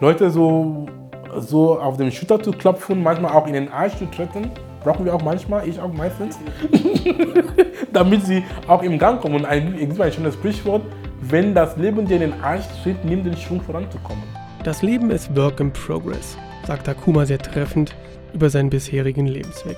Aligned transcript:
Leute 0.00 0.28
so, 0.30 0.86
so 1.38 1.78
auf 1.78 1.96
den 1.96 2.10
Schulter 2.10 2.42
zu 2.42 2.50
klopfen, 2.50 3.02
manchmal 3.02 3.32
auch 3.32 3.46
in 3.46 3.52
den 3.52 3.70
Arsch 3.70 3.96
zu 3.96 4.06
treten. 4.06 4.50
Brauchen 4.82 5.04
wir 5.04 5.14
auch 5.14 5.22
manchmal, 5.22 5.68
ich 5.68 5.80
auch 5.80 5.92
meistens. 5.92 6.38
Damit 7.92 8.26
sie 8.26 8.42
auch 8.66 8.82
im 8.82 8.98
Gang 8.98 9.20
kommen. 9.20 9.36
Und 9.36 9.44
ein, 9.44 9.76
gibt 9.76 10.00
ein 10.00 10.12
schönes 10.12 10.34
Sprichwort, 10.34 10.82
wenn 11.20 11.54
das 11.54 11.76
Leben 11.76 12.06
dir 12.06 12.16
in 12.16 12.32
den 12.32 12.42
Arsch 12.42 12.64
tritt, 12.82 13.02
nimm 13.04 13.22
den 13.24 13.36
Schwung 13.36 13.60
voranzukommen. 13.60 14.24
Das 14.64 14.82
Leben 14.82 15.10
ist 15.10 15.34
Work 15.36 15.60
in 15.60 15.72
Progress, 15.72 16.36
sagt 16.66 16.88
Akuma 16.88 17.24
sehr 17.24 17.38
treffend 17.38 17.94
über 18.34 18.50
seinen 18.50 18.70
bisherigen 18.70 19.26
Lebensweg. 19.26 19.76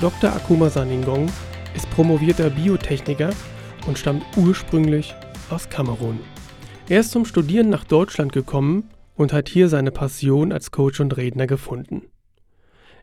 Dr. 0.00 0.32
Akuma 0.32 0.70
Saningong 0.70 1.26
ist 1.74 1.90
promovierter 1.90 2.50
Biotechniker 2.50 3.30
und 3.86 3.98
stammt 3.98 4.22
ursprünglich 4.36 5.14
aus 5.50 5.68
Kamerun. 5.68 6.20
Er 6.88 7.00
ist 7.00 7.10
zum 7.10 7.24
Studieren 7.24 7.68
nach 7.68 7.84
Deutschland 7.84 8.32
gekommen 8.32 8.88
und 9.20 9.32
hat 9.34 9.50
hier 9.50 9.68
seine 9.68 9.90
Passion 9.90 10.50
als 10.50 10.70
Coach 10.70 10.98
und 10.98 11.18
Redner 11.18 11.46
gefunden. 11.46 12.04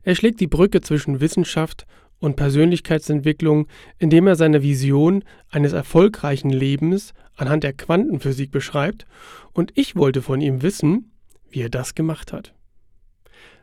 Er 0.01 0.15
schlägt 0.15 0.39
die 0.39 0.47
Brücke 0.47 0.81
zwischen 0.81 1.19
Wissenschaft 1.19 1.85
und 2.17 2.35
Persönlichkeitsentwicklung, 2.35 3.67
indem 3.99 4.25
er 4.25 4.35
seine 4.35 4.63
Vision 4.63 5.23
eines 5.51 5.73
erfolgreichen 5.73 6.49
Lebens 6.49 7.13
anhand 7.35 7.63
der 7.63 7.73
Quantenphysik 7.73 8.49
beschreibt, 8.49 9.05
und 9.53 9.71
ich 9.75 9.95
wollte 9.95 10.23
von 10.23 10.41
ihm 10.41 10.63
wissen, 10.63 11.11
wie 11.51 11.61
er 11.61 11.69
das 11.69 11.93
gemacht 11.93 12.33
hat. 12.33 12.55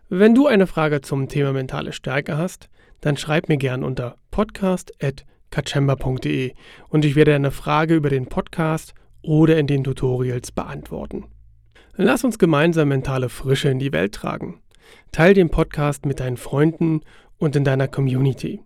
Wenn 0.09 0.36
du 0.36 0.47
eine 0.47 0.69
Frage 0.69 1.00
zum 1.00 1.28
Thema 1.28 1.52
mentale 1.52 1.92
Stärke 1.92 2.36
hast, 2.36 2.69
dann 3.00 3.16
schreib 3.16 3.48
mir 3.48 3.56
gern 3.56 3.83
unter 3.83 4.14
podcast.kachemba.de 4.30 6.52
und 6.89 7.05
ich 7.05 7.16
werde 7.16 7.33
deine 7.33 7.50
Frage 7.50 7.97
über 7.97 8.11
den 8.11 8.27
Podcast 8.27 8.95
oder 9.23 9.59
in 9.59 9.66
den 9.66 9.83
Tutorials 9.83 10.52
beantworten. 10.52 11.34
Lass 11.97 12.25
uns 12.25 12.41
gemeinsam 12.41 12.89
mentale 12.89 13.29
Frische 13.29 13.69
in 13.69 13.79
die 13.79 13.93
Welt 13.93 14.12
tragen. 14.12 14.61
Teil 15.12 15.33
den 15.33 15.48
Podcast 15.48 16.07
mit 16.07 16.19
deinen 16.19 16.37
Freunden 16.37 17.03
und 17.39 17.55
in 17.55 17.62
deiner 17.62 17.86
Community. 17.86 18.61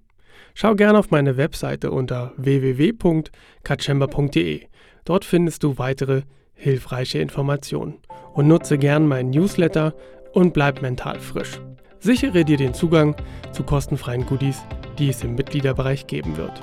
Schau 0.55 0.75
gerne 0.75 0.99
auf 0.99 1.11
meine 1.11 1.37
Webseite 1.37 1.91
unter 1.91 2.33
www.kachemba.de. 2.39 4.63
Dort 5.05 5.27
findest 5.27 5.63
du 5.63 5.77
weitere 5.77 6.23
hilfreiche 6.55 7.19
Informationen. 7.19 7.99
Und 8.33 8.49
nutze 8.49 8.79
gern 8.79 9.07
meinen 9.07 9.29
Newsletter 9.31 9.93
und 10.33 10.55
bleib 10.55 10.81
mental 10.81 11.21
frisch. 11.21 11.61
Sichere 12.01 12.47
dir 12.47 12.57
den 12.57 12.73
Zugang 12.73 13.15
zu 13.53 13.63
kostenfreien 13.63 14.25
Goodies, 14.25 14.63
die 14.99 15.11
es 15.11 15.23
im 15.23 15.35
Mitgliederbereich 15.35 16.07
geben 16.07 16.39
wird. 16.39 16.63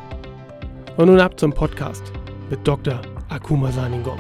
Und 0.98 1.06
nun 1.08 1.20
ab 1.20 1.40
zum 1.40 1.54
Podcast 1.54 2.12
mit 2.50 2.68
Dr. 2.68 3.00
Akuma 3.30 3.72
Saningom. 3.72 4.18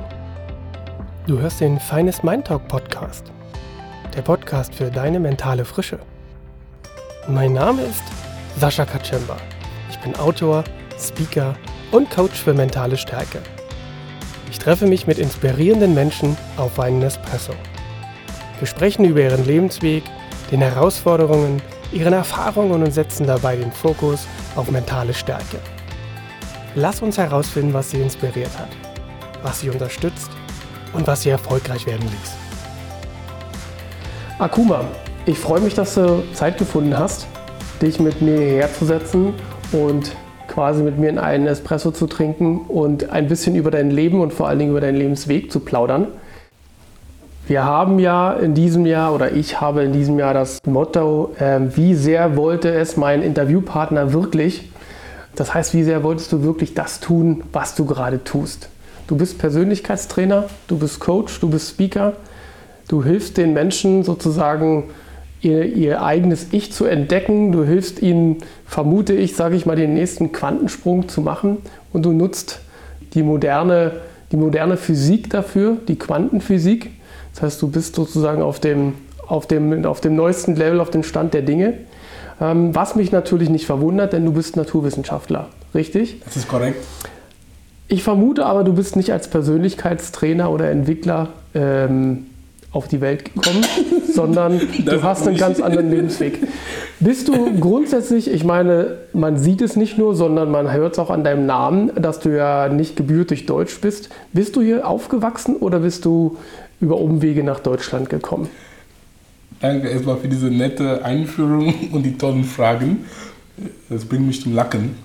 Du 1.27 1.39
hörst 1.39 1.59
den 1.59 1.79
Feines 1.79 2.21
Mind 2.21 2.45
Talk 2.45 2.67
Podcast, 2.67 3.31
der 4.15 4.21
Podcast 4.21 4.75
für 4.75 4.91
deine 4.91 5.19
mentale 5.19 5.65
Frische. 5.65 5.97
Mein 7.27 7.53
Name 7.53 7.81
ist 7.81 8.03
Sascha 8.59 8.85
Kaczemba. 8.85 9.35
Ich 9.89 9.97
bin 10.01 10.15
Autor, 10.17 10.63
Speaker 10.99 11.55
und 11.91 12.11
Coach 12.11 12.39
für 12.39 12.53
mentale 12.53 12.95
Stärke. 12.95 13.39
Ich 14.51 14.59
treffe 14.59 14.85
mich 14.85 15.07
mit 15.07 15.17
inspirierenden 15.17 15.95
Menschen 15.95 16.37
auf 16.57 16.79
einen 16.79 17.01
Espresso. 17.01 17.53
Wir 18.59 18.67
sprechen 18.67 19.03
über 19.03 19.21
ihren 19.21 19.47
Lebensweg, 19.47 20.03
den 20.51 20.61
Herausforderungen, 20.61 21.59
ihren 21.91 22.13
Erfahrungen 22.13 22.83
und 22.83 22.91
setzen 22.91 23.25
dabei 23.25 23.55
den 23.55 23.71
Fokus 23.71 24.27
auf 24.55 24.69
mentale 24.69 25.15
Stärke. 25.15 25.57
Lass 26.75 27.01
uns 27.01 27.17
herausfinden, 27.17 27.73
was 27.73 27.89
sie 27.89 28.01
inspiriert 28.01 28.55
hat, 28.59 28.69
was 29.41 29.61
sie 29.61 29.71
unterstützt 29.71 30.29
und 30.95 31.05
was 31.07 31.21
sie 31.21 31.29
erfolgreich 31.29 31.85
werden 31.85 32.03
ließ. 32.03 32.45
Akuma, 34.39 34.85
ich 35.25 35.39
freue 35.39 35.61
mich, 35.61 35.73
dass 35.73 35.95
du 35.95 36.23
Zeit 36.33 36.57
gefunden 36.57 36.97
hast, 36.97 37.27
dich 37.81 37.99
mit 37.99 38.21
mir 38.21 38.37
hierher 38.37 38.73
zu 38.73 38.85
setzen 38.85 39.33
und 39.71 40.15
quasi 40.47 40.83
mit 40.83 40.97
mir 40.97 41.09
in 41.09 41.17
einen 41.17 41.47
Espresso 41.47 41.91
zu 41.91 42.07
trinken 42.07 42.61
und 42.61 43.09
ein 43.09 43.27
bisschen 43.27 43.55
über 43.55 43.71
dein 43.71 43.91
Leben 43.91 44.21
und 44.21 44.33
vor 44.33 44.47
allen 44.47 44.59
Dingen 44.59 44.71
über 44.71 44.81
deinen 44.81 44.97
Lebensweg 44.97 45.51
zu 45.51 45.59
plaudern. 45.59 46.07
Wir 47.47 47.63
haben 47.63 47.99
ja 47.99 48.33
in 48.33 48.55
diesem 48.55 48.85
Jahr 48.85 49.13
oder 49.13 49.31
ich 49.31 49.61
habe 49.61 49.83
in 49.83 49.93
diesem 49.93 50.17
Jahr 50.17 50.33
das 50.33 50.59
Motto, 50.65 51.33
äh, 51.37 51.59
wie 51.75 51.93
sehr 51.93 52.35
wollte 52.35 52.73
es 52.73 52.97
mein 52.97 53.21
Interviewpartner 53.21 54.13
wirklich? 54.13 54.71
Das 55.35 55.53
heißt, 55.53 55.73
wie 55.73 55.83
sehr 55.83 56.03
wolltest 56.03 56.31
du 56.31 56.43
wirklich 56.43 56.73
das 56.73 56.99
tun, 56.99 57.43
was 57.53 57.75
du 57.75 57.85
gerade 57.85 58.23
tust? 58.23 58.69
Du 59.07 59.15
bist 59.15 59.37
Persönlichkeitstrainer, 59.37 60.45
du 60.67 60.77
bist 60.77 60.99
Coach, 60.99 61.39
du 61.39 61.49
bist 61.49 61.69
Speaker, 61.69 62.13
du 62.87 63.03
hilfst 63.03 63.37
den 63.37 63.53
Menschen 63.53 64.03
sozusagen 64.03 64.85
ihr, 65.41 65.63
ihr 65.65 66.03
eigenes 66.03 66.47
Ich 66.51 66.73
zu 66.73 66.85
entdecken. 66.85 67.51
Du 67.51 67.63
hilfst 67.63 68.01
ihnen, 68.01 68.37
vermute 68.65 69.13
ich, 69.13 69.35
sage 69.35 69.55
ich 69.55 69.65
mal, 69.65 69.75
den 69.75 69.93
nächsten 69.93 70.31
Quantensprung 70.31 71.07
zu 71.07 71.21
machen 71.21 71.57
und 71.93 72.03
du 72.03 72.11
nutzt 72.11 72.61
die 73.13 73.23
moderne, 73.23 74.01
die 74.31 74.37
moderne 74.37 74.75
Physik 74.75 75.29
dafür, 75.29 75.77
die 75.87 75.97
Quantenphysik. 75.97 76.91
Das 77.33 77.43
heißt, 77.43 77.61
du 77.61 77.67
bist 77.67 77.95
sozusagen 77.95 78.41
auf 78.41 78.59
dem, 78.59 78.93
auf 79.27 79.45
dem, 79.47 79.85
auf 79.85 80.01
dem 80.01 80.15
neuesten 80.15 80.55
Level, 80.55 80.79
auf 80.79 80.89
dem 80.89 81.03
Stand 81.03 81.33
der 81.33 81.43
Dinge. 81.43 81.75
Ähm, 82.41 82.73
was 82.73 82.95
mich 82.95 83.11
natürlich 83.11 83.49
nicht 83.49 83.65
verwundert, 83.65 84.13
denn 84.13 84.25
du 84.25 84.33
bist 84.33 84.57
Naturwissenschaftler, 84.57 85.47
richtig? 85.73 86.21
Das 86.25 86.35
ist 86.35 86.47
korrekt. 86.47 86.83
Ich 87.87 88.03
vermute 88.03 88.45
aber, 88.45 88.63
du 88.63 88.73
bist 88.73 88.95
nicht 88.95 89.11
als 89.11 89.27
Persönlichkeitstrainer 89.27 90.49
oder 90.51 90.71
Entwickler 90.71 91.29
ähm, 91.53 92.25
auf 92.71 92.87
die 92.87 92.99
Welt 92.99 93.33
gekommen, 93.33 93.63
sondern 94.13 94.59
du 94.83 95.03
hast 95.03 95.27
einen 95.27 95.37
ganz 95.37 95.59
anderen 95.59 95.91
Lebensweg. 95.91 96.39
Bist 96.99 97.27
du 97.27 97.59
grundsätzlich, 97.59 98.31
ich 98.31 98.43
meine, 98.43 98.97
man 99.13 99.37
sieht 99.37 99.61
es 99.61 99.75
nicht 99.75 99.97
nur, 99.97 100.15
sondern 100.15 100.49
man 100.49 100.71
hört 100.71 100.93
es 100.93 100.99
auch 100.99 101.09
an 101.09 101.23
deinem 101.23 101.45
Namen, 101.45 101.91
dass 101.95 102.19
du 102.19 102.35
ja 102.35 102.69
nicht 102.69 102.95
gebürtig 102.95 103.45
deutsch 103.45 103.79
bist. 103.81 104.09
Bist 104.33 104.55
du 104.55 104.61
hier 104.61 104.87
aufgewachsen 104.87 105.55
oder 105.55 105.79
bist 105.79 106.05
du 106.05 106.37
über 106.81 106.97
Umwege 106.97 107.43
nach 107.43 107.59
Deutschland 107.59 108.09
gekommen? 108.09 108.49
Danke 109.59 109.89
erstmal 109.89 110.17
für 110.17 110.27
diese 110.27 110.47
nette 110.47 111.05
Einführung 111.05 111.73
und 111.91 112.03
die 112.03 112.17
tollen 112.17 112.43
Fragen. 112.43 113.05
Das 113.89 114.05
bringt 114.05 114.27
mich 114.27 114.41
zum 114.41 114.53
Lacken. 114.53 114.95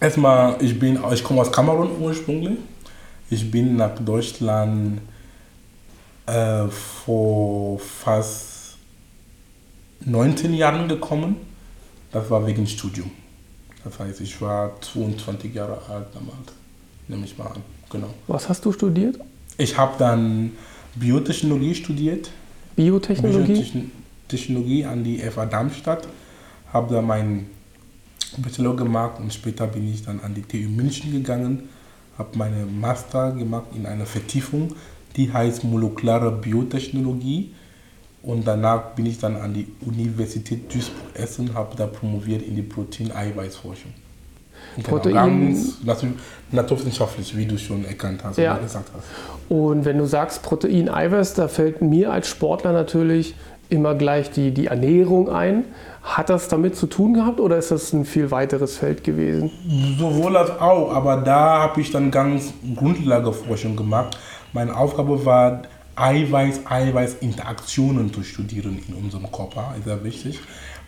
Erstmal, 0.00 0.62
ich, 0.62 0.78
bin, 0.78 0.98
ich 1.12 1.24
komme 1.24 1.40
aus 1.40 1.50
Kamerun 1.50 1.90
ursprünglich. 2.00 2.58
Ich 3.30 3.50
bin 3.50 3.76
nach 3.76 3.98
Deutschland 3.98 5.00
äh, 6.26 6.68
vor 6.68 7.78
fast 7.78 8.76
19 10.04 10.54
Jahren 10.54 10.88
gekommen. 10.88 11.36
Das 12.12 12.30
war 12.30 12.46
wegen 12.46 12.66
Studium. 12.66 13.10
Das 13.84 13.98
heißt, 13.98 14.20
ich 14.20 14.40
war 14.40 14.80
22 14.80 15.54
Jahre 15.54 15.78
alt 15.88 16.06
damals, 16.14 16.52
nehme 17.08 17.24
ich 17.24 17.36
mal 17.36 17.46
an. 17.46 17.62
Genau. 17.90 18.08
Was 18.26 18.48
hast 18.48 18.64
du 18.64 18.72
studiert? 18.72 19.18
Ich 19.56 19.76
habe 19.76 19.94
dann 19.98 20.52
Biotechnologie 20.94 21.74
studiert. 21.74 22.30
Biotechnologie? 22.76 23.90
Biotechnologie 24.28 24.84
an 24.84 25.04
die 25.04 25.18
FA 25.18 25.46
Darmstadt. 25.46 26.06
Habe 26.72 26.94
da 26.94 27.02
meinen 27.02 27.50
Bachelor 28.36 28.76
gemacht 28.76 29.18
und 29.18 29.32
später 29.32 29.66
bin 29.66 29.92
ich 29.92 30.04
dann 30.04 30.20
an 30.20 30.34
die 30.34 30.42
TU 30.42 30.68
München 30.68 31.12
gegangen. 31.12 31.68
Habe 32.16 32.36
meine 32.36 32.66
Master 32.66 33.32
gemacht 33.32 33.66
in 33.74 33.86
einer 33.86 34.06
Vertiefung 34.06 34.74
die 35.18 35.32
heißt 35.32 35.64
molekulare 35.64 36.30
Biotechnologie. 36.30 37.52
Und 38.22 38.46
danach 38.46 38.94
bin 38.94 39.06
ich 39.06 39.18
dann 39.18 39.36
an 39.36 39.54
die 39.54 39.68
Universität 39.84 40.72
Duisburg-Essen, 40.72 41.54
habe 41.54 41.76
da 41.76 41.86
promoviert 41.86 42.42
in 42.42 42.56
die 42.56 42.62
Protein-Eiweiß-Forschung. 42.62 43.92
Genau, 44.76 44.88
Protein. 44.88 45.54
Ganz 45.86 46.06
naturwissenschaftlich, 46.50 47.36
wie 47.36 47.46
du 47.46 47.56
schon 47.58 47.84
erkannt 47.84 48.24
hast 48.24 48.38
ja. 48.38 48.58
gesagt 48.58 48.90
hast. 48.94 49.06
Und 49.48 49.84
wenn 49.84 49.98
du 49.98 50.06
sagst 50.06 50.42
Protein-Eiweiß, 50.42 51.34
da 51.34 51.48
fällt 51.48 51.80
mir 51.80 52.12
als 52.12 52.28
Sportler 52.28 52.72
natürlich 52.72 53.34
immer 53.70 53.94
gleich 53.94 54.30
die, 54.30 54.52
die 54.52 54.66
Ernährung 54.66 55.28
ein. 55.28 55.64
Hat 56.02 56.30
das 56.30 56.48
damit 56.48 56.76
zu 56.76 56.86
tun 56.86 57.12
gehabt 57.14 57.40
oder 57.40 57.58
ist 57.58 57.70
das 57.70 57.92
ein 57.92 58.04
viel 58.04 58.30
weiteres 58.30 58.78
Feld 58.78 59.04
gewesen? 59.04 59.50
Sowohl 59.98 60.36
als 60.36 60.50
auch, 60.60 60.94
aber 60.94 61.18
da 61.18 61.62
habe 61.62 61.80
ich 61.80 61.90
dann 61.90 62.10
ganz 62.10 62.52
Grundlageforschung 62.76 63.76
gemacht. 63.76 64.18
Meine 64.52 64.74
Aufgabe 64.74 65.24
war, 65.24 65.62
Eiweiß-Eiweiß-Interaktionen 65.96 68.12
zu 68.12 68.22
studieren 68.22 68.78
in 68.88 68.94
unserem 68.94 69.30
Körper, 69.30 69.74
ist 69.76 69.84
sehr 69.84 70.02
wichtig, 70.04 70.40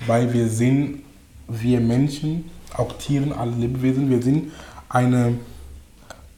weil 0.06 0.32
wir 0.32 0.48
sind, 0.48 1.02
wir 1.48 1.80
Menschen, 1.80 2.50
auch 2.76 2.92
Tieren, 2.92 3.32
alle 3.32 3.50
Lebewesen, 3.52 4.08
wir 4.08 4.22
sind 4.22 4.52
eine, 4.88 5.34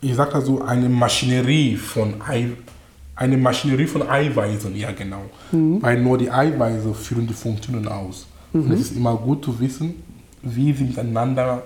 ich 0.01 0.15
sag 0.15 0.33
das 0.33 0.47
so, 0.47 0.63
eine 0.63 0.89
Maschinerie 0.89 1.77
von 1.77 2.15
Ei, 2.27 2.53
eine 3.15 3.37
Maschinerie 3.37 3.87
von 3.87 4.09
Eiweißen, 4.09 4.75
ja 4.77 4.91
genau. 4.93 5.23
Mhm. 5.51 5.83
Weil 5.83 6.01
nur 6.01 6.19
die 6.19 6.31
Eiweiße 6.31 6.95
führen 6.95 7.27
die 7.27 7.35
Funktionen 7.35 7.87
aus. 7.89 8.27
Mhm. 8.53 8.63
Und 8.65 8.73
es 8.73 8.81
ist 8.81 8.97
immer 8.97 9.15
gut 9.17 9.45
zu 9.45 9.59
wissen, 9.61 9.95
wie 10.43 10.73
sie 10.73 10.85
miteinander 10.85 11.63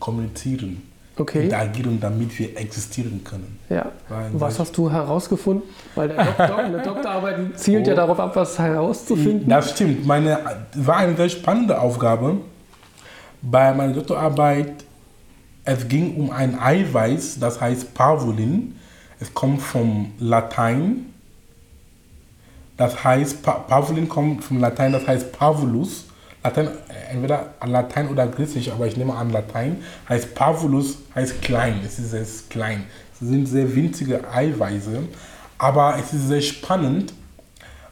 kommunizieren. 0.00 0.82
Okay. 1.18 1.44
interagieren, 1.44 1.98
damit 1.98 2.38
wir 2.38 2.54
existieren 2.58 3.22
können. 3.24 3.58
Ja. 3.70 3.90
Weil 4.06 4.26
Was 4.34 4.58
hast 4.58 4.76
du 4.76 4.90
herausgefunden? 4.90 5.62
Weil 5.94 6.08
der 6.08 6.22
Doktor, 6.22 6.58
eine 6.58 6.82
Doktorarbeit 6.82 7.38
zielt 7.58 7.86
ja 7.86 7.94
Oh. 7.94 7.96
darauf 7.96 8.20
ab, 8.20 8.36
was 8.36 8.58
herauszufinden. 8.58 9.48
Das 9.48 9.70
stimmt. 9.70 10.04
Meine 10.06 10.38
war 10.74 10.98
eine 10.98 11.16
sehr 11.16 11.30
spannende 11.30 11.80
Aufgabe. 11.80 12.36
Bei 13.40 13.72
meiner 13.72 13.94
Doktorarbeit, 13.94 14.84
es 15.64 15.88
ging 15.88 16.16
um 16.16 16.30
ein 16.30 16.58
Eiweiß, 16.60 17.38
das 17.40 17.62
heißt 17.62 17.94
Parvulin. 17.94 18.74
Es 19.20 19.32
kommt 19.32 19.62
vom 19.62 20.12
Latein. 20.18 21.06
Das 22.76 23.02
heißt, 23.02 23.42
Pa- 23.42 23.60
Parvulin 23.60 24.08
kommt 24.08 24.44
vom 24.44 24.60
Latein, 24.60 24.92
das 24.92 25.06
heißt 25.06 25.32
Parvulus. 25.32 26.04
Latein, 26.44 26.66
äh, 26.68 27.12
entweder 27.14 27.54
Latein 27.64 28.08
oder 28.08 28.26
Griechisch, 28.26 28.70
aber 28.70 28.86
ich 28.86 28.96
nehme 28.96 29.14
an 29.14 29.30
Latein. 29.30 29.78
Heißt 30.08 30.34
Parvulus, 30.34 30.98
heißt 31.14 31.40
klein. 31.42 31.80
Es 31.84 31.98
ist 31.98 32.10
sehr 32.10 32.26
klein. 32.50 32.84
Es 33.14 33.26
sind 33.26 33.46
sehr 33.46 33.74
winzige 33.74 34.28
Eiweiße. 34.30 35.02
Aber 35.58 35.96
es 35.98 36.12
ist 36.12 36.28
sehr 36.28 36.42
spannend, 36.42 37.14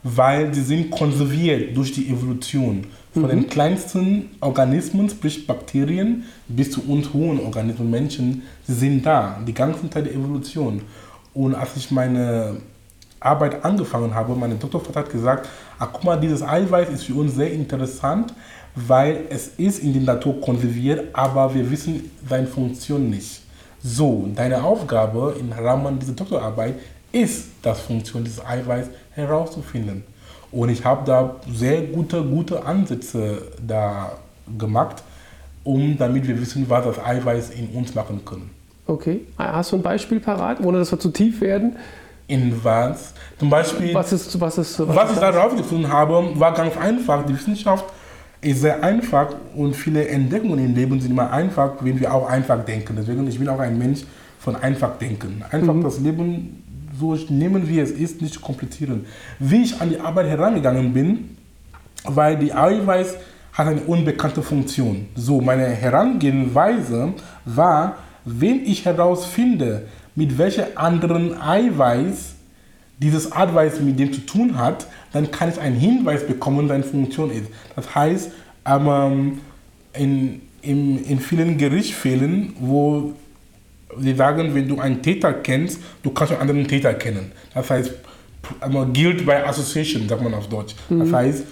weil 0.02 0.52
sie 0.52 0.62
sind 0.62 0.90
konserviert 0.90 1.74
durch 1.74 1.92
die 1.92 2.08
Evolution. 2.10 2.86
Von 3.14 3.28
den 3.28 3.48
kleinsten 3.48 4.30
Organismen, 4.40 5.08
sprich 5.08 5.46
Bakterien, 5.46 6.24
bis 6.48 6.72
zu 6.72 6.82
uns 6.82 7.12
hohen 7.12 7.38
Organismen, 7.40 7.88
Menschen, 7.88 8.42
sie 8.66 8.74
sind 8.74 9.06
da, 9.06 9.40
die 9.46 9.54
ganzen 9.54 9.88
Teil 9.88 10.02
der 10.02 10.14
Evolution. 10.14 10.82
Und 11.34 11.54
als 11.54 11.76
ich 11.76 11.90
meine 11.90 12.56
Arbeit 13.20 13.64
angefangen 13.64 14.14
habe, 14.14 14.34
mein 14.34 14.58
Doktorvater 14.58 15.00
hat 15.00 15.10
gesagt, 15.10 15.48
ah, 15.78 15.88
guck 15.92 16.04
mal, 16.04 16.20
dieses 16.20 16.42
Eiweiß 16.42 16.90
ist 16.90 17.04
für 17.04 17.14
uns 17.14 17.34
sehr 17.34 17.52
interessant, 17.52 18.32
weil 18.74 19.24
es 19.30 19.48
ist 19.56 19.82
in 19.82 19.92
der 19.92 20.02
Natur 20.02 20.40
konserviert, 20.40 21.08
aber 21.12 21.54
wir 21.54 21.68
wissen 21.70 22.10
seine 22.28 22.46
Funktion 22.46 23.10
nicht. 23.10 23.42
So, 23.82 24.28
deine 24.34 24.62
Aufgabe 24.62 25.36
im 25.38 25.52
Rahmen 25.52 25.98
dieser 25.98 26.12
Doktorarbeit 26.12 26.76
ist, 27.12 27.48
das 27.62 27.80
Funktion 27.80 28.24
dieses 28.24 28.44
Eiweiß 28.44 28.86
herauszufinden. 29.12 30.04
Und 30.50 30.68
ich 30.68 30.84
habe 30.84 31.04
da 31.04 31.36
sehr 31.52 31.82
gute, 31.82 32.22
gute 32.22 32.64
Ansätze 32.64 33.42
da 33.66 34.12
gemacht, 34.58 35.02
um 35.64 35.96
damit 35.96 36.26
wir 36.26 36.40
wissen, 36.40 36.68
was 36.68 36.84
das 36.84 37.04
Eiweiß 37.04 37.50
in 37.50 37.68
uns 37.70 37.94
machen 37.94 38.24
können. 38.24 38.50
Okay. 38.86 39.22
Hast 39.38 39.72
du 39.72 39.76
ein 39.76 39.82
Beispiel 39.82 40.20
parat, 40.20 40.60
ohne 40.60 40.78
dass 40.78 40.92
wir 40.92 40.98
zu 40.98 41.10
tief 41.10 41.40
werden? 41.40 41.76
In 42.26 42.62
was? 42.62 43.14
Zum 43.38 43.50
Beispiel, 43.50 43.94
Was 43.94 44.12
ist, 44.12 44.40
was 44.40 44.58
ist, 44.58 44.78
was 44.88 45.10
ich 45.10 45.16
ist 45.16 45.22
da 45.22 45.30
rausgefunden 45.30 45.90
habe, 45.90 46.32
war 46.34 46.54
ganz 46.54 46.76
einfach. 46.76 47.24
Die 47.26 47.34
Wissenschaft 47.34 47.84
ist 48.40 48.60
sehr 48.60 48.82
einfach 48.82 49.28
und 49.54 49.74
viele 49.74 50.06
Entdeckungen 50.08 50.58
im 50.58 50.74
Leben 50.74 51.00
sind 51.00 51.10
immer 51.10 51.30
einfach, 51.30 51.72
wenn 51.80 51.98
wir 51.98 52.12
auch 52.12 52.28
einfach 52.28 52.64
denken. 52.64 52.94
Deswegen, 52.96 53.26
ich 53.26 53.38
bin 53.38 53.48
auch 53.48 53.58
ein 53.58 53.78
Mensch 53.78 54.04
von 54.38 54.56
einfach 54.56 54.98
denken. 54.98 55.42
Einfach 55.50 55.74
das 55.82 55.98
Leben 56.00 56.62
so 56.98 57.16
nehmen, 57.28 57.68
wie 57.68 57.80
es 57.80 57.90
ist, 57.90 58.22
nicht 58.22 58.40
komplizieren. 58.40 59.06
Wie 59.38 59.62
ich 59.62 59.80
an 59.80 59.88
die 59.88 59.98
Arbeit 59.98 60.26
herangegangen 60.26 60.92
bin, 60.92 61.36
weil 62.04 62.36
die 62.36 62.52
Eiweiß 62.52 63.16
hat 63.52 63.66
eine 63.66 63.80
unbekannte 63.82 64.42
Funktion. 64.42 65.06
So, 65.14 65.40
meine 65.40 65.66
Herangehensweise 65.66 67.14
war, 67.44 67.96
wenn 68.24 68.64
ich 68.64 68.84
herausfinde, 68.84 69.86
mit 70.14 70.38
welcher 70.38 70.68
anderen 70.76 71.40
Eiweiß 71.40 72.34
dieses 72.98 73.32
Eiweiß 73.32 73.80
mit 73.80 73.98
dem 73.98 74.12
zu 74.12 74.20
tun 74.20 74.58
hat, 74.58 74.86
dann 75.12 75.30
kann 75.30 75.50
ich 75.50 75.60
einen 75.60 75.76
Hinweis 75.76 76.26
bekommen, 76.26 76.68
seine 76.68 76.84
Funktion 76.84 77.30
ist. 77.30 77.46
Das 77.74 77.94
heißt, 77.94 78.30
ähm, 78.66 79.40
in, 79.92 80.40
in, 80.62 81.04
in 81.04 81.18
vielen 81.20 81.58
Gerichtsfällen, 81.58 82.54
wo 82.58 83.12
sie 83.98 84.14
sagen, 84.14 84.54
wenn 84.54 84.68
du 84.68 84.80
einen 84.80 85.02
Täter 85.02 85.32
kennst, 85.32 85.80
du 86.02 86.10
kannst 86.10 86.32
einen 86.32 86.42
anderen 86.42 86.66
Täter 86.66 86.94
kennen. 86.94 87.32
Das 87.52 87.68
heißt, 87.68 87.92
ähm, 88.62 88.92
Guilt 88.92 89.26
by 89.26 89.32
Association, 89.32 90.08
sagt 90.08 90.22
man 90.22 90.34
auf 90.34 90.48
Deutsch. 90.48 90.74
Das 90.88 91.12
heißt, 91.12 91.44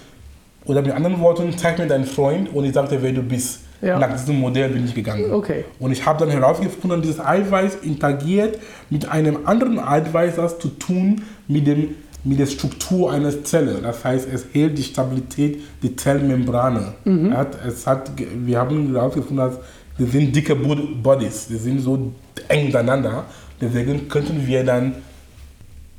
oder 0.65 0.83
mit 0.83 0.93
anderen 0.93 1.19
Worten, 1.21 1.57
zeig 1.57 1.79
mir 1.79 1.87
deinen 1.87 2.05
Freund 2.05 2.53
und 2.53 2.65
ich 2.65 2.73
sage 2.73 2.89
dir, 2.89 3.03
wer 3.03 3.13
du 3.13 3.23
bist. 3.23 3.61
Ja. 3.83 3.99
Nach 3.99 4.13
diesem 4.13 4.39
Modell 4.39 4.69
bin 4.71 4.85
ich 4.85 4.95
gegangen. 4.95 5.33
Okay. 5.33 5.65
Und 5.81 5.91
ich 5.91 6.07
habe 6.07 6.21
dann 6.21 6.31
herausgefunden, 6.31 7.03
dieses 7.03 7.19
Eiweiß 7.19 7.79
interagiert 7.83 8.59
mit 8.91 9.09
einem 9.09 9.41
anderen 9.45 9.81
Eiweiß, 9.81 10.37
das 10.37 10.59
zu 10.61 10.69
tun 10.69 11.23
mit, 11.49 11.67
dem, 11.67 11.97
mit 12.23 12.39
der 12.39 12.47
Struktur 12.47 13.13
einer 13.13 13.43
Zelle. 13.43 13.81
Das 13.83 14.05
heißt, 14.05 14.29
es 14.33 14.47
hält 14.53 14.79
die 14.79 14.85
Stabilität 14.85 15.61
der 15.83 15.97
Zellmembrane. 15.97 16.95
Mhm. 17.05 17.37
Hat, 17.37 17.59
es 17.67 17.85
hat, 17.87 18.13
wir 18.17 18.59
haben 18.59 18.95
herausgefunden, 18.95 19.39
dass 19.39 19.59
wir 19.99 20.07
sind 20.07 20.35
dicke 20.35 20.55
Bod- 20.55 21.03
Bodies, 21.03 21.49
die 21.49 21.57
sind 21.57 21.81
so 21.81 22.13
eng 22.49 22.67
miteinander. 22.67 23.25
Deswegen 23.61 24.09
könnten 24.09 24.47
wir 24.47 24.65
dann 24.65 24.95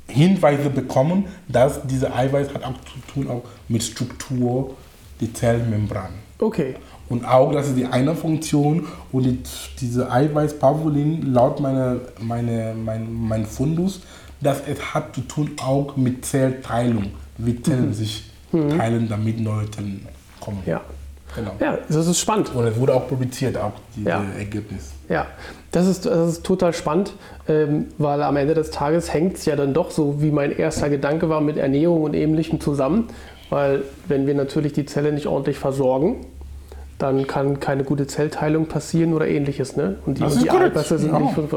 Hinweise 0.08 0.70
bekommen, 0.70 1.26
dass 1.48 1.80
diese 1.84 2.14
Eiweiß 2.14 2.48
hat 2.54 2.64
auch 2.64 2.74
zu 2.84 3.12
tun 3.12 3.28
auch 3.30 3.42
mit 3.68 3.82
Struktur 3.82 4.74
der 5.20 5.32
Zellmembran. 5.32 6.23
Okay. 6.38 6.74
Und 7.08 7.24
auch, 7.26 7.52
das 7.52 7.68
ist 7.68 7.76
die 7.76 7.86
eine 7.86 8.14
Funktion 8.14 8.86
und 9.12 9.24
die, 9.24 9.38
diese 9.80 10.10
Eiweiß 10.10 10.58
Pavulin, 10.58 11.32
laut 11.32 11.60
meiner, 11.60 11.96
meine, 12.20 12.74
mein, 12.74 13.06
mein 13.12 13.46
Fundus, 13.46 14.00
dass 14.40 14.62
es 14.66 14.94
hat 14.94 15.14
zu 15.14 15.20
tun 15.22 15.52
auch 15.62 15.96
mit 15.96 16.24
Zellteilung, 16.24 17.12
wie 17.38 17.60
Zellen 17.60 17.92
sich 17.92 18.30
teilen, 18.52 19.08
damit 19.08 19.40
neue 19.40 19.70
Zellen 19.70 20.06
kommen. 20.40 20.62
Ja. 20.66 20.80
Genau. 21.34 21.52
Ja, 21.58 21.78
das 21.88 22.06
ist 22.06 22.20
spannend. 22.20 22.54
Und 22.54 22.64
es 22.64 22.78
wurde 22.78 22.94
auch 22.94 23.08
publiziert, 23.08 23.56
auch 23.56 23.72
dieses 23.96 24.08
Ja. 24.08 24.24
Ergebnis. 24.38 24.92
Ja, 25.08 25.26
das 25.72 25.86
ist, 25.88 26.06
das 26.06 26.28
ist 26.28 26.44
total 26.44 26.72
spannend, 26.72 27.14
ähm, 27.48 27.86
weil 27.98 28.22
am 28.22 28.36
Ende 28.36 28.54
des 28.54 28.70
Tages 28.70 29.12
hängt 29.12 29.36
es 29.36 29.44
ja 29.44 29.56
dann 29.56 29.74
doch 29.74 29.90
so, 29.90 30.22
wie 30.22 30.30
mein 30.30 30.56
erster 30.56 30.88
Gedanke 30.88 31.28
war, 31.28 31.40
mit 31.40 31.56
Ernährung 31.56 32.02
und 32.02 32.14
Ähnlichem 32.14 32.60
zusammen. 32.60 33.08
Weil 33.50 33.82
wenn 34.08 34.26
wir 34.26 34.34
natürlich 34.34 34.72
die 34.72 34.86
Zelle 34.86 35.12
nicht 35.12 35.26
ordentlich 35.26 35.58
versorgen, 35.58 36.26
dann 36.98 37.26
kann 37.26 37.60
keine 37.60 37.84
gute 37.84 38.06
Zellteilung 38.06 38.66
passieren 38.66 39.14
oder 39.14 39.26
ähnliches. 39.26 39.76
Ne? 39.76 39.96
Und 40.06 40.18
die, 40.18 40.22
Das 40.22 40.38
die. 40.38 40.48
Eiweiße 40.50 40.98
sind 40.98 41.12
Ja. 41.12 41.18
nicht 41.18 41.34
von 41.34 41.48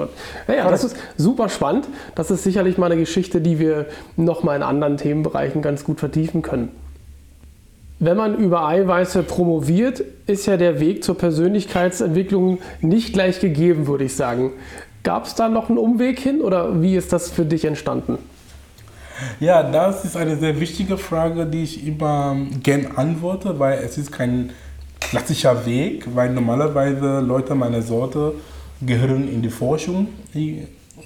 Naja, 0.48 0.70
das 0.70 0.84
ist 0.84 0.98
super 1.16 1.48
spannend. 1.50 1.88
Das 2.16 2.32
ist 2.32 2.44
sicherlich 2.44 2.78
mal 2.78 2.88
eine 2.88 2.98
Geschichte, 3.00 3.40
die 3.40 3.60
wir 3.60 3.86
nochmal 4.16 4.58
in 4.58 4.64
anderen 4.64 4.98
Themenbereichen 4.98 5.62
ganz 5.62 5.84
gut 5.84 6.00
vertiefen 6.00 6.42
können. 6.42 6.70
Wenn 8.00 8.18
man 8.18 8.36
über 8.38 8.68
Eiweiße 8.68 9.24
promoviert, 9.24 10.04
ist 10.28 10.46
ja 10.46 10.58
der 10.58 10.80
Weg 10.80 11.04
zur 11.04 11.18
Persönlichkeitsentwicklung 11.18 12.60
nicht 12.82 13.14
gleich 13.14 13.40
gegeben, 13.40 13.88
würde 13.88 14.04
ich 14.04 14.16
sagen. 14.16 14.52
Gab 15.04 15.26
es 15.26 15.36
da 15.36 15.50
noch 15.50 15.70
einen 15.70 15.78
Umweg 15.78 16.20
hin 16.20 16.42
oder 16.42 16.82
wie 16.82 16.96
ist 16.96 17.14
das 17.14 17.32
für 17.32 17.46
dich 17.46 17.66
entstanden? 17.66 18.18
Ja, 19.40 19.64
das 19.64 20.06
ist 20.06 20.16
eine 20.16 20.36
sehr 20.38 20.60
wichtige 20.60 20.98
Frage, 20.98 21.46
die 21.46 21.64
ich 21.64 21.86
immer 21.86 22.38
gern 22.62 22.88
antworte, 22.96 23.58
weil 23.60 23.80
es 23.80 23.98
ist 23.98 24.12
kein 24.12 24.52
klassischer 25.00 25.66
Weg, 25.66 26.08
weil 26.14 26.32
normalerweise 26.32 27.20
Leute 27.20 27.56
meiner 27.56 27.82
Sorte 27.82 28.34
gehören 28.82 29.32
in 29.32 29.42
die 29.42 29.50
Forschung 29.50 30.10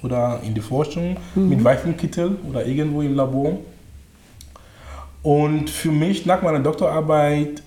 oder 0.02 0.40
in 0.44 0.54
die 0.54 0.60
Forschung 0.60 1.16
mit 1.34 1.62
weißem 1.62 1.96
Kittel 1.96 2.36
oder 2.48 2.66
irgendwo 2.66 3.02
im 3.02 3.14
Labor. 3.14 3.58
Und 5.22 5.70
für 5.70 5.92
mich 5.92 6.26
nach 6.26 6.42
meiner 6.42 6.58
Doktorarbeit 6.58 7.62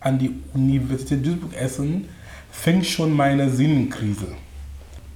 an 0.00 0.18
die 0.18 0.34
Universität 0.52 1.24
Duisburg-Essen 1.24 2.08
fing 2.50 2.82
schon 2.82 3.12
meine 3.12 3.48
Sinnenkrise. 3.48 4.26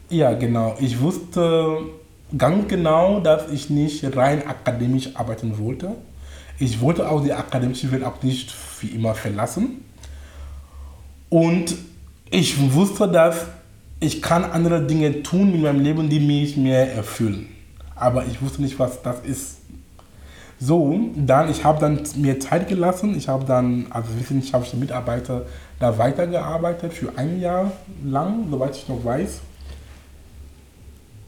Ja, 0.09 0.33
genau. 0.35 0.77
Ich 0.81 1.01
wusste 1.01 1.79
ganz 2.37 2.69
genau, 2.69 3.21
dass 3.21 3.51
ich 3.51 3.71
nicht 3.71 4.17
rein 4.17 4.47
akademisch 4.47 5.11
arbeiten 5.15 5.59
wollte. 5.59 5.93
Ich 6.59 6.81
wollte 6.81 7.09
auch 7.09 7.23
die 7.23 7.33
akademische 7.33 7.91
Welt 7.93 8.05
auch 8.05 8.23
nicht 8.23 8.51
für 8.51 8.87
immer 8.87 9.15
verlassen. 9.15 9.85
Und 11.29 11.75
ich 12.31 12.73
wusste, 12.73 13.09
dass 13.09 13.47
ich 14.01 14.21
kann 14.23 14.45
andere 14.45 14.87
Dinge 14.87 15.23
tun 15.23 15.55
in 15.55 15.63
meinem 15.63 15.81
Leben, 15.81 16.09
die 16.09 16.21
mich 16.21 16.57
mehr 16.57 16.93
erfüllen. 16.95 17.49
Aber 17.95 18.27
ich 18.27 18.43
wusste 18.43 18.63
nicht, 18.63 18.79
was 18.79 19.03
das 19.03 19.21
ist. 19.21 19.57
So, 20.59 20.99
dann, 21.15 21.51
ich 21.51 21.65
habe 21.65 21.81
dann 21.81 22.01
mir 22.17 22.41
Zeit 22.41 22.69
gelassen. 22.69 23.17
Ich 23.17 23.29
habe 23.29 23.45
dann 23.45 23.87
als 23.91 24.07
wissenschaftlicher 24.19 24.79
Mitarbeiter 24.79 25.43
da 25.79 25.99
weitergearbeitet 25.99 26.93
für 26.95 27.17
ein 27.17 27.41
Jahr 27.41 27.73
lang, 28.05 28.47
soweit 28.51 28.77
ich 28.77 28.89
noch 28.89 29.05
weiß. 29.05 29.41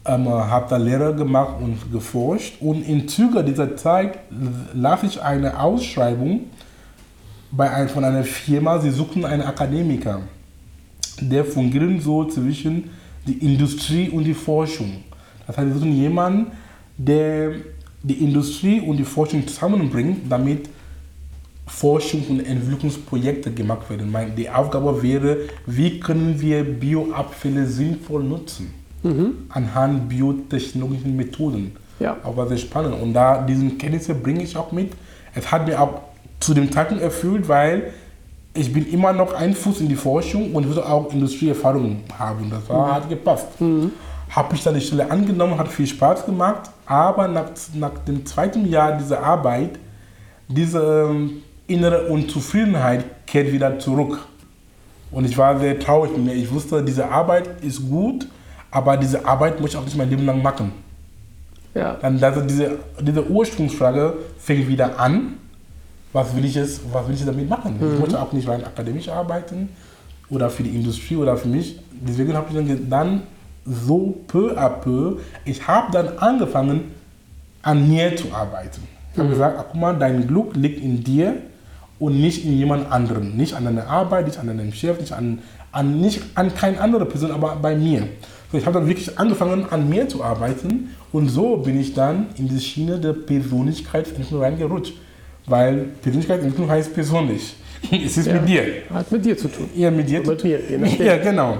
Ähm, 0.05 0.29
habe 0.29 0.65
da 0.69 0.77
Lehre 0.77 1.13
gemacht 1.13 1.55
und 1.61 1.91
geforscht. 1.91 2.61
Und 2.61 2.87
im 2.87 3.07
Zuge 3.07 3.43
dieser 3.43 3.75
Zeit 3.75 4.19
las 4.73 5.03
ich 5.03 5.21
eine 5.21 5.59
Ausschreibung 5.59 6.45
bei 7.51 7.69
ein, 7.69 7.89
von 7.89 8.05
einer 8.05 8.23
Firma. 8.23 8.79
Sie 8.79 8.91
suchten 8.91 9.25
einen 9.25 9.41
Akademiker, 9.41 10.21
der 11.19 11.43
fungieren 11.43 11.99
so 11.99 12.23
zwischen 12.25 12.89
die 13.27 13.45
Industrie 13.45 14.09
und 14.09 14.23
die 14.23 14.33
Forschung. 14.33 15.03
Das 15.45 15.57
heißt, 15.57 15.73
sie 15.73 15.79
suchen 15.79 15.93
jemanden, 15.93 16.51
der 16.97 17.51
die 18.01 18.23
Industrie 18.23 18.79
und 18.79 18.95
die 18.95 19.03
Forschung 19.03 19.45
zusammenbringt, 19.45 20.31
damit 20.31 20.69
Forschung 21.67 22.25
und 22.29 22.39
Entwicklungsprojekte 22.39 23.51
gemacht 23.51 23.89
werden. 23.89 24.15
Die 24.37 24.49
Aufgabe 24.49 25.03
wäre, 25.03 25.39
wie 25.65 25.99
können 25.99 26.39
wir 26.39 26.63
Bioabfälle 26.63 27.67
sinnvoll 27.67 28.23
nutzen 28.23 28.78
anhand 29.49 30.09
biotechnologischen 30.09 31.15
Methoden. 31.15 31.75
Ja. 31.99 32.17
Aber 32.23 32.47
sehr 32.47 32.57
spannend. 32.57 33.01
Und 33.01 33.13
da 33.13 33.41
diesen 33.41 33.77
Kenntnisse 33.77 34.13
bringe 34.13 34.43
ich 34.43 34.55
auch 34.55 34.71
mit. 34.71 34.93
Es 35.35 35.51
hat 35.51 35.67
mir 35.67 35.81
auch 35.81 36.01
zu 36.39 36.53
dem 36.53 36.71
Zeitpunkt 36.71 37.03
erfüllt, 37.03 37.47
weil 37.47 37.93
ich 38.53 38.73
bin 38.73 38.89
immer 38.91 39.13
noch 39.13 39.33
ein 39.33 39.53
Fuß 39.53 39.81
in 39.81 39.89
die 39.89 39.95
Forschung 39.95 40.53
und 40.53 40.67
würde 40.67 40.85
auch 40.85 41.11
Industrieerfahrung 41.13 42.01
haben. 42.17 42.49
Das 42.49 42.67
war, 42.69 42.95
hat 42.95 43.09
gepasst. 43.09 43.47
Habe 44.29 44.55
ich 44.55 44.63
dann 44.63 44.75
die 44.75 44.81
Stelle 44.81 45.09
angenommen, 45.09 45.57
hat 45.57 45.67
viel 45.69 45.87
Spaß 45.87 46.25
gemacht, 46.25 46.69
aber 46.85 47.27
nach, 47.27 47.49
nach 47.73 47.97
dem 48.07 48.25
zweiten 48.25 48.67
Jahr 48.67 48.97
dieser 48.97 49.23
Arbeit, 49.23 49.79
diese 50.47 51.07
ähm, 51.09 51.43
innere 51.67 52.07
Unzufriedenheit 52.07 53.05
kehrt 53.25 53.51
wieder 53.51 53.77
zurück. 53.79 54.19
Und 55.11 55.25
ich 55.25 55.37
war 55.37 55.59
sehr 55.59 55.79
traurig 55.79 56.11
mit 56.11 56.25
mir. 56.25 56.33
Ich 56.33 56.51
wusste, 56.51 56.83
diese 56.83 57.09
Arbeit 57.09 57.63
ist 57.63 57.89
gut, 57.89 58.27
aber 58.71 58.97
diese 58.97 59.25
Arbeit 59.25 59.59
muss 59.59 59.71
ich 59.71 59.77
auch 59.77 59.85
nicht 59.85 59.97
mein 59.97 60.09
Leben 60.09 60.25
lang 60.25 60.41
machen. 60.41 60.71
Ja. 61.73 61.97
Dann 62.01 62.21
also 62.23 62.41
diese, 62.41 62.79
diese 62.99 63.25
Ursprungsfrage 63.29 64.13
fängt 64.39 64.67
wieder 64.67 64.99
an. 64.99 65.35
Was 66.11 66.35
will 66.35 66.43
ich, 66.43 66.55
jetzt, 66.55 66.81
was 66.91 67.07
will 67.07 67.13
ich 67.13 67.23
damit 67.23 67.47
machen? 67.47 67.75
Ich 67.79 67.99
möchte 67.99 68.19
auch 68.19 68.31
nicht 68.31 68.47
rein 68.47 68.63
akademisch 68.63 69.09
arbeiten 69.09 69.69
oder 70.29 70.49
für 70.49 70.63
die 70.63 70.75
Industrie 70.75 71.15
oder 71.15 71.37
für 71.37 71.47
mich. 71.47 71.79
Deswegen 71.91 72.33
habe 72.33 72.47
ich 72.49 72.55
dann, 72.55 72.89
dann 72.89 73.21
so 73.65 74.17
peu 74.27 74.57
à 74.57 74.69
peu, 74.69 75.17
ich 75.45 75.67
habe 75.67 75.91
dann 75.91 76.17
angefangen, 76.17 76.95
an 77.61 77.87
mir 77.87 78.15
zu 78.15 78.33
arbeiten. 78.33 78.81
Ich 79.13 79.19
habe 79.19 79.29
gesagt, 79.29 79.57
ach, 79.59 79.65
guck 79.71 79.79
mal, 79.79 79.93
dein 79.93 80.27
Glück 80.27 80.55
liegt 80.55 80.81
in 80.81 81.03
dir 81.03 81.35
und 81.99 82.19
nicht 82.19 82.45
in 82.45 82.57
jemand 82.57 82.91
anderem. 82.91 83.35
Nicht 83.35 83.53
an 83.53 83.65
deiner 83.65 83.87
Arbeit, 83.87 84.27
nicht 84.27 84.39
an 84.39 84.47
deinem 84.47 84.71
Chef, 84.73 84.99
nicht 84.99 85.11
an, 85.11 85.39
an, 85.71 85.99
nicht 85.99 86.21
an 86.35 86.53
keine 86.55 86.79
andere 86.79 87.05
Person, 87.05 87.31
aber 87.31 87.57
bei 87.61 87.75
mir. 87.75 88.07
So, 88.51 88.57
ich 88.57 88.65
habe 88.65 88.79
dann 88.79 88.87
wirklich 88.87 89.17
angefangen, 89.19 89.65
an 89.69 89.87
mir 89.89 90.07
zu 90.09 90.23
arbeiten 90.23 90.89
und 91.11 91.29
so 91.29 91.57
bin 91.57 91.79
ich 91.79 91.93
dann 91.93 92.27
in 92.37 92.47
die 92.47 92.59
Schiene 92.59 92.97
der 92.99 93.13
Persönlichkeitsentwicklung 93.13 94.41
reingerutscht. 94.41 94.93
Weil 95.45 95.85
Persönlichkeitsentwicklung 96.01 96.69
heißt 96.69 96.93
persönlich. 96.93 97.55
es 97.91 98.17
ist 98.17 98.27
Ja. 98.27 98.33
mit 98.33 98.47
dir. 98.49 98.63
Hat 98.93 99.11
mit 99.11 99.25
dir 99.25 99.37
zu 99.37 99.47
tun. 99.47 99.69
Ja, 99.75 99.89
mit 99.91 100.09
dir. 100.09 100.21
Mit 100.21 100.43
mir. 100.43 101.05
Ja, 101.05 101.17
genau. 101.17 101.57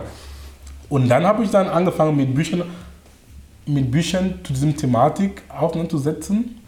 Und 0.89 1.07
dann 1.09 1.23
habe 1.25 1.43
ich 1.43 1.49
dann 1.49 1.67
angefangen 1.67 2.15
mit 2.15 2.33
Büchern, 2.33 2.63
mit 3.65 3.89
Büchern 3.91 4.35
zu 4.43 4.53
diesem 4.53 4.75
Thematik 4.75 5.41
auseinanderzusetzen, 5.49 6.58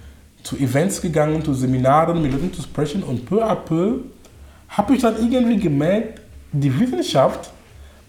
zu 0.44 0.58
Events 0.58 1.02
gegangen, 1.02 1.44
zu 1.44 1.54
Seminaren, 1.54 2.22
mit 2.22 2.32
Leuten 2.32 2.54
zu 2.54 2.62
sprechen 2.62 3.04
und 3.04 3.26
peu 3.26 3.44
à 3.44 3.56
peu 3.56 4.00
habe 4.70 4.96
ich 4.96 5.02
dann 5.02 5.16
irgendwie 5.18 5.58
gemerkt, 5.58 6.22
die 6.52 6.80
Wissenschaft 6.80 7.52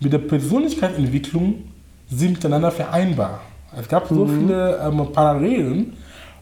mit 0.01 0.13
der 0.13 0.19
Persönlichkeitsentwicklung 0.19 1.65
sind 2.09 2.33
miteinander 2.33 2.71
vereinbar. 2.71 3.41
Es 3.79 3.89
gab 3.89 4.09
so 4.09 4.27
viele 4.27 4.79
ähm, 4.85 5.13
Parallelen 5.13 5.95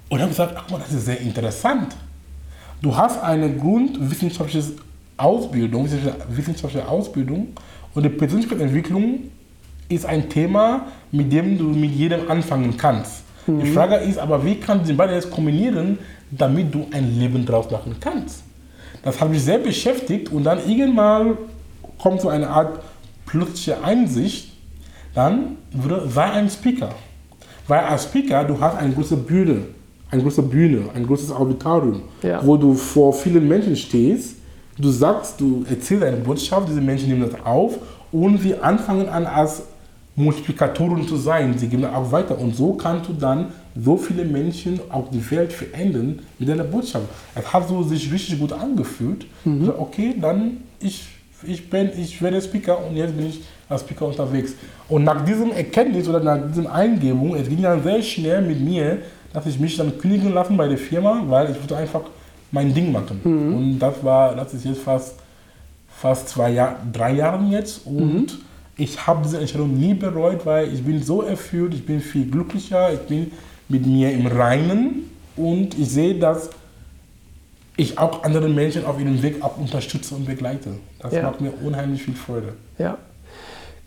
und 0.09 0.19
habe 0.19 0.31
gesagt, 0.31 0.55
ach 0.57 0.71
mal, 0.71 0.79
das 0.79 0.93
ist 0.93 1.07
sehr 1.07 1.21
interessant. 1.21 1.95
Du 2.83 2.97
hast 2.97 3.23
eine 3.23 3.55
grundwissenschaftliche 3.55 4.73
Ausbildung, 5.17 5.89
wissenschaftliche 6.31 6.89
Ausbildung 6.89 7.49
und 7.95 8.03
die 8.03 8.09
Persönlichkeitsentwicklung 8.09 9.31
ist 9.89 10.07
ein 10.07 10.29
Thema, 10.29 10.87
mit 11.11 11.33
dem 11.33 11.59
du 11.59 11.65
mit 11.65 11.91
jedem 11.93 12.31
anfangen 12.31 12.77
kannst. 12.77 13.25
Die 13.47 13.71
Frage 13.73 13.97
ist 13.97 14.19
aber, 14.19 14.45
wie 14.45 14.57
kannst 14.57 14.85
du 14.85 14.93
die 14.93 14.97
beiden 14.97 15.15
jetzt 15.15 15.31
kombinieren, 15.31 15.99
damit 16.31 16.73
du 16.75 16.87
ein 16.93 17.19
Leben 17.19 17.45
draus 17.45 17.71
machen 17.71 17.97
kannst? 18.01 18.43
Das 19.03 19.21
hat 19.21 19.31
mich 19.31 19.43
sehr 19.43 19.59
beschäftigt 19.59 20.31
und 20.31 20.45
dann 20.45 20.59
irgendwann 20.69 21.39
kommt 21.99 22.21
so 22.21 22.29
eine 22.29 22.49
Art 22.49 22.81
plötzliche 23.27 23.83
Einsicht, 23.83 24.53
dann 25.15 25.57
würde, 25.73 26.09
sei 26.09 26.25
ein 26.25 26.49
Speaker. 26.51 26.91
Weil 27.67 27.81
als 27.81 28.05
Speaker, 28.05 28.45
du 28.45 28.61
hast 28.61 28.77
eine 28.77 28.93
große 28.93 29.17
Bühne, 29.17 29.63
eine 30.11 30.23
große 30.23 30.43
Bühne, 30.43 30.85
ein 30.95 31.07
großes 31.07 31.31
Auditorium, 31.33 32.03
Ja. 32.23 32.41
wo 32.45 32.57
du 32.57 32.75
vor 32.75 33.13
vielen 33.13 33.47
Menschen 33.49 33.77
stehst, 33.77 34.37
du 34.79 34.91
sagst, 34.91 35.41
du 35.41 35.65
erzählst 35.69 36.05
eine 36.05 36.17
Botschaft, 36.19 36.69
diese 36.69 36.81
Menschen 36.81 37.09
nehmen 37.09 37.29
das 37.31 37.41
auf 37.45 37.79
und 38.13 38.39
sie 38.39 38.55
anfangen 38.57 39.09
an 39.09 39.27
als 39.27 39.63
Multiplikatoren 40.21 41.07
zu 41.09 41.17
sein. 41.17 41.59
Sie 41.59 41.69
geben 41.69 41.85
auch 41.85 42.11
weiter 42.13 42.39
und 42.39 42.55
so 42.55 42.75
kannst 42.75 43.09
du 43.09 43.13
dann 43.15 43.47
so 43.77 43.97
viele 43.97 44.25
Menschen 44.25 44.81
auf 44.91 45.11
die 45.11 45.31
Welt 45.31 45.53
verändern 45.53 46.21
mit 46.39 46.49
deiner 46.49 46.65
Botschaft. 46.65 47.07
Es 47.35 47.53
hat 47.53 47.69
so 47.69 47.83
sich 47.83 48.13
richtig 48.13 48.39
gut 48.39 48.53
angefühlt. 48.53 49.27
So, 49.45 49.79
okay, 49.79 50.15
dann 50.21 50.59
ich, 50.81 51.07
ich 51.45 51.71
bin, 51.71 51.91
ich 51.97 52.21
werde 52.21 52.41
Speaker 52.41 52.79
und 52.85 52.97
jetzt 52.97 53.17
bin 53.17 53.29
ich 53.29 53.41
als 53.69 53.83
Speaker 53.83 54.07
unterwegs. 54.07 54.55
Und 54.89 55.05
nach 55.05 55.25
diesem 55.25 55.53
Erkenntnis 55.53 56.09
oder 56.09 56.21
nach 56.21 56.39
diesem 56.49 56.67
Eingebung, 56.67 57.37
es 57.37 57.49
ging 57.49 57.63
dann 57.63 57.83
sehr 57.83 58.03
schnell 58.03 58.43
mit 58.43 58.61
mir, 58.61 58.99
dass 59.33 59.47
ich 59.47 59.59
mich 59.59 59.77
dann 59.77 59.97
kündigen 59.99 60.35
lassen 60.35 60.57
bei 60.57 60.67
der 60.67 60.79
Firma, 60.79 61.23
weil 61.29 61.51
ich 61.51 61.59
wollte 61.61 61.77
einfach 61.77 62.03
mein 62.51 62.75
Ding 62.75 62.91
machen. 62.91 63.21
Und 63.55 63.79
das 63.79 64.03
war, 64.03 64.35
das 64.35 64.53
ist 64.55 64.65
jetzt 64.65 64.81
fast, 64.83 65.15
fast 65.89 66.29
zwei 66.29 66.51
Jahre, 66.51 66.77
drei 66.93 67.13
Jahre 67.13 67.45
jetzt 67.45 67.87
und 67.87 68.39
ich 68.81 69.07
habe 69.07 69.21
diese 69.25 69.39
Entscheidung 69.39 69.79
nie 69.79 69.95
bereut, 69.95 70.45
weil 70.47 70.73
ich 70.73 70.83
bin 70.83 71.03
so 71.03 71.23
erfüllt, 71.23 71.75
ich 71.75 71.85
bin 71.85 72.01
viel 72.01 72.27
glücklicher, 72.31 72.93
ich 72.93 73.01
bin 73.01 73.31
mit 73.69 73.87
mir 73.87 74.11
im 74.13 74.27
Reinen 74.27 75.11
und 75.37 75.79
ich 75.79 75.89
sehe, 75.91 76.15
dass 76.19 76.51
ich 77.77 77.99
auch 77.99 78.25
andere 78.25 78.49
Menschen 78.49 78.85
auf 78.85 78.99
ihrem 79.01 79.23
Weg 79.23 79.43
auch 79.43 79.57
unterstütze 79.59 80.15
und 80.15 80.27
begleite. 80.27 80.71
Das 80.99 81.13
Ja. 81.13 81.23
macht 81.23 81.41
mir 81.41 81.53
unheimlich 81.65 82.03
viel 82.03 82.15
Freude. 82.15 82.55
Ja. 82.79 82.99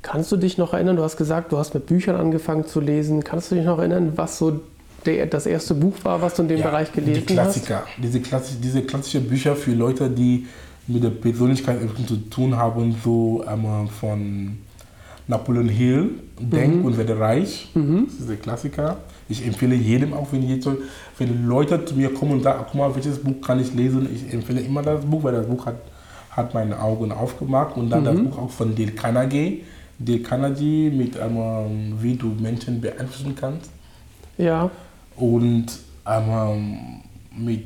Kannst 0.01 0.31
du 0.31 0.37
dich 0.37 0.57
noch 0.57 0.73
erinnern, 0.73 0.95
du 0.95 1.03
hast 1.03 1.17
gesagt, 1.17 1.51
du 1.51 1.57
hast 1.57 1.73
mit 1.73 1.85
Büchern 1.85 2.15
angefangen 2.15 2.65
zu 2.65 2.79
lesen. 2.79 3.23
Kannst 3.23 3.51
du 3.51 3.55
dich 3.55 3.65
noch 3.65 3.79
erinnern, 3.79 4.13
was 4.15 4.37
so 4.37 4.61
der, 5.05 5.25
das 5.27 5.45
erste 5.45 5.73
Buch 5.73 5.95
war, 6.03 6.21
was 6.21 6.35
du 6.35 6.41
in 6.43 6.49
dem 6.49 6.59
Ja, 6.59 6.67
Bereich 6.67 6.91
gelesen 6.91 7.25
die 7.27 7.37
hast? 7.39 7.53
Klassiker, 7.53 7.83
diese, 8.01 8.19
Klassi 8.21 8.55
diese 8.61 8.81
klassischen 8.83 9.27
Bücher 9.27 9.55
für 9.55 9.71
Leute, 9.73 10.09
die 10.09 10.45
mit 10.87 11.03
der 11.03 11.09
Persönlichkeitsentwicklung 11.11 12.07
zu 12.07 12.17
tun 12.29 12.55
haben, 12.57 12.95
so 13.03 13.43
einmal 13.47 13.87
von 13.87 14.57
Napoleon 15.27 15.69
Hill, 15.69 16.09
Denk 16.39 16.83
und 16.83 16.97
werde 16.97 17.19
reich. 17.19 17.69
Das 17.73 18.19
ist 18.19 18.29
der 18.29 18.37
Klassiker. 18.37 18.97
Ich 19.29 19.45
empfehle 19.45 19.75
jedem 19.75 20.13
auch, 20.13 20.27
wenn, 20.31 20.47
jetzt, 20.47 20.67
wenn 21.17 21.47
Leute 21.47 21.85
zu 21.85 21.95
mir 21.95 22.13
kommen 22.13 22.33
und 22.33 22.43
sagen, 22.43 22.65
guck 22.65 22.75
mal, 22.75 22.93
welches 22.95 23.19
Buch 23.19 23.41
kann 23.41 23.59
ich 23.59 23.73
lesen, 23.73 24.07
ich 24.13 24.33
empfehle 24.33 24.61
immer 24.61 24.81
das 24.81 25.05
Buch, 25.05 25.23
weil 25.23 25.33
das 25.33 25.47
Buch 25.47 25.65
hat, 25.65 25.77
hat 26.31 26.53
meine 26.53 26.79
Augen 26.79 27.11
aufgemacht. 27.11 27.77
Und 27.77 27.89
dann 27.89 28.03
das 28.03 28.17
Buch 28.17 28.37
auch 28.37 28.49
von 28.49 28.75
Dale 28.75 28.91
Carnegie. 28.91 29.63
Dale 29.99 30.19
Carnegie 30.19 30.89
mit 30.89 31.17
einmal, 31.17 31.67
wie 32.01 32.15
du 32.15 32.27
Menschen 32.39 32.81
beeinflussen 32.81 33.35
kannst 33.39 33.69
Ja, 34.37 34.69
und 35.15 35.67
ähm, 36.07 37.01
mit, 37.35 37.63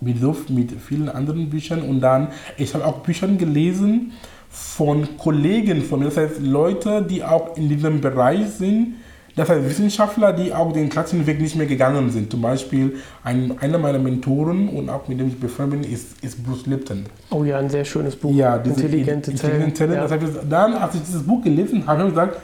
mit, 0.00 0.50
mit 0.50 0.72
vielen 0.80 1.08
anderen 1.08 1.50
Büchern 1.50 1.82
und 1.82 2.00
dann, 2.00 2.28
ich 2.56 2.74
habe 2.74 2.84
auch 2.84 2.98
Bücher 2.98 3.28
gelesen 3.28 4.12
von 4.50 5.16
Kollegen 5.16 5.82
von 5.82 6.00
mir, 6.00 6.06
das 6.06 6.16
heißt 6.16 6.40
Leute, 6.40 7.02
die 7.02 7.22
auch 7.22 7.56
in 7.56 7.68
diesem 7.68 8.00
Bereich 8.00 8.48
sind, 8.50 8.96
das 9.36 9.48
heißt 9.48 9.64
Wissenschaftler, 9.64 10.32
die 10.32 10.52
auch 10.52 10.72
den 10.72 10.88
klassischen 10.88 11.26
Weg 11.26 11.40
nicht 11.40 11.54
mehr 11.54 11.66
gegangen 11.66 12.10
sind. 12.10 12.30
Zum 12.30 12.42
Beispiel 12.42 12.96
ein, 13.22 13.56
einer 13.60 13.78
meiner 13.78 13.98
Mentoren 13.98 14.68
und 14.68 14.90
auch 14.90 15.06
mit 15.06 15.20
dem 15.20 15.28
ich 15.28 15.38
befreundet 15.38 15.82
bin, 15.82 15.92
ist, 15.92 16.22
ist 16.22 16.44
Bruce 16.44 16.66
Lipton. 16.66 17.04
oh 17.30 17.44
ja, 17.44 17.58
ein 17.58 17.70
sehr 17.70 17.84
schönes 17.84 18.16
Buch. 18.16 18.34
Ja, 18.34 18.56
Intelligente 18.56 19.32
Zellen. 19.34 19.62
Intelligente 19.62 19.74
Zellen. 19.74 19.92
Ja. 19.92 20.02
Das 20.02 20.12
heißt, 20.12 20.40
dann, 20.48 20.74
als 20.74 20.94
ich 20.96 21.02
dieses 21.02 21.22
Buch 21.22 21.42
gelesen 21.42 21.86
habe, 21.86 22.00
habe 22.00 22.08
ich 22.08 22.14
gesagt, 22.14 22.36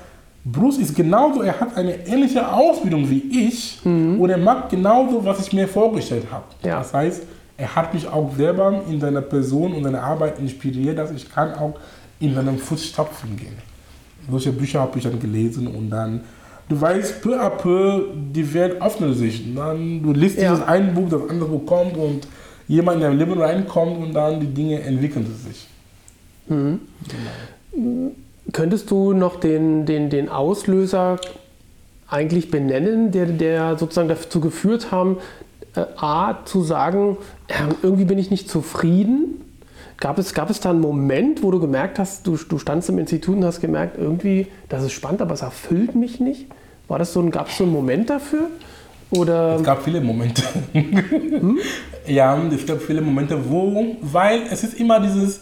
Bruce 0.45 0.79
ist 0.79 0.95
genauso, 0.95 1.43
er 1.43 1.59
hat 1.59 1.77
eine 1.77 2.07
ähnliche 2.07 2.49
Ausbildung 2.49 3.11
wie 3.11 3.47
ich 3.49 3.81
und 3.85 4.31
er 4.31 4.39
macht 4.39 4.71
genauso, 4.71 5.25
was 5.25 5.41
ich 5.41 5.53
mir 5.53 5.67
vorgestellt 5.67 6.27
habe. 6.31 6.45
Ja. 6.63 6.79
Das 6.79 6.95
heißt, 6.95 7.23
er 7.57 7.75
hat 7.75 7.93
mich 7.93 8.07
auch 8.07 8.31
selber 8.37 8.83
in 8.89 9.01
seiner 9.01 9.23
Person 9.23 9.73
und 9.73 9.83
seiner 9.83 10.03
Arbeit 10.03 10.39
inspiriert, 10.39 10.99
dass 10.99 11.11
ich 11.11 11.29
kann 11.29 11.55
auch 11.55 11.75
in 12.21 12.35
seinen 12.35 12.59
Fußstapfen 12.59 13.37
gehen. 13.37 13.57
Solche 14.31 14.53
Bücher 14.53 14.81
habe 14.81 14.99
ich 14.99 15.05
dann 15.05 15.21
gelesen 15.21 15.67
und 15.69 15.91
dann, 15.91 16.21
du 16.69 16.81
weißt, 16.81 17.23
peu 17.23 17.41
à 17.41 17.51
peu, 17.51 18.03
die 18.33 18.53
Welt 18.55 18.81
öffnet 18.83 19.17
sich. 19.17 19.47
Und 19.47 19.57
dann, 19.57 20.03
du 20.03 20.13
liest 20.13 20.39
Ja. 20.39 20.53
dieses 20.53 20.67
eine 20.67 20.93
Buch, 20.93 21.09
das 21.09 21.23
andere 21.29 21.49
Buch 21.49 21.67
kommt 21.67 21.97
und 21.97 22.27
jemand 22.69 22.97
in 22.97 23.03
dein 23.03 23.19
Leben 23.19 23.41
reinkommt 23.41 23.99
und 23.99 24.13
dann 24.15 24.41
die 24.41 24.47
Dinge 24.49 24.81
entwickeln 24.81 25.27
sich. 25.47 25.67
Könntest 28.53 28.91
du 28.91 29.13
noch 29.13 29.39
den, 29.41 29.87
den, 29.87 30.11
den 30.11 30.29
Auslöser 30.29 31.19
eigentlich 32.09 32.51
benennen, 32.51 33.11
der, 33.11 33.27
der 33.27 33.77
sozusagen 33.79 34.09
dazu 34.09 34.41
geführt 34.41 34.93
haben, 34.93 35.19
äh, 35.75 35.85
A, 35.97 36.39
zu 36.45 36.63
sagen, 36.63 37.17
äh, 37.49 37.55
irgendwie 37.83 38.05
bin 38.05 38.19
ich 38.19 38.31
nicht 38.31 38.49
zufrieden? 38.49 39.43
Gab 39.99 40.19
es, 40.19 40.35
gab 40.35 40.51
es 40.51 40.61
da 40.61 40.71
einen 40.71 40.81
Moment, 40.81 41.43
wo 41.43 41.51
du 41.51 41.59
gemerkt 41.59 41.99
hast, 41.99 42.27
du, 42.27 42.37
du 42.37 42.59
standst 42.59 42.89
im 42.91 42.99
Institut 42.99 43.37
und 43.37 43.45
hast 43.45 43.61
gemerkt, 43.61 43.97
irgendwie, 43.99 44.47
das 44.69 44.85
ist 44.85 44.93
spannend, 44.93 45.23
aber 45.23 45.33
es 45.35 45.43
erfüllt 45.43 45.95
mich 45.95 46.21
nicht? 46.21 46.47
War 46.89 46.99
das 46.99 47.13
so 47.13 47.21
ein, 47.21 47.31
gab 47.31 47.49
es 47.49 47.57
so 47.57 47.65
einen 47.65 47.73
Moment 47.73 48.11
dafür? 48.11 48.51
Oder 49.11 49.57
Es 49.57 49.63
gab 49.63 49.83
viele 49.83 50.01
Momente. 50.01 50.43
Ja, 52.07 52.41
es 52.53 52.67
gab 52.67 52.81
viele 52.81 53.01
Momente, 53.01 53.39
wo, 53.49 53.97
weil 54.01 54.43
es 54.51 54.63
ist 54.63 54.75
immer 54.75 55.01
dieses, 55.01 55.41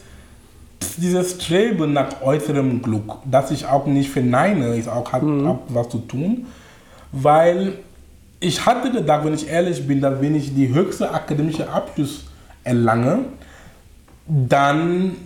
dieses 0.96 1.32
Streben 1.32 1.92
nach 1.92 2.22
äußerem 2.22 2.80
Glück, 2.80 3.16
das 3.24 3.50
ich 3.50 3.66
auch 3.66 3.86
nicht 3.86 4.10
verneine, 4.10 4.74
ist 4.76 4.88
auch, 4.88 5.12
hat 5.12 5.22
auch 5.22 5.58
was 5.68 5.88
zu 5.90 5.98
tun, 5.98 6.46
weil 7.12 7.74
ich 8.40 8.64
hatte 8.64 8.90
gedacht, 8.90 9.24
wenn 9.24 9.34
ich 9.34 9.48
ehrlich 9.48 9.86
bin, 9.86 10.00
dass 10.00 10.20
wenn 10.20 10.34
ich 10.34 10.54
die 10.54 10.72
höchste 10.72 11.10
akademische 11.10 11.68
Abschluss 11.68 12.24
erlange, 12.62 13.26
dann 14.26 15.16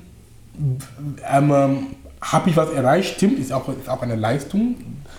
ähm, 1.31 1.87
habe 2.21 2.51
ich 2.51 2.57
was 2.57 2.71
erreicht, 2.73 3.17
stimmt, 3.17 3.39
ist 3.39 3.53
auch, 3.53 3.69
ist 3.69 3.89
auch 3.89 4.03
eine 4.03 4.17
Leistung, 4.17 4.77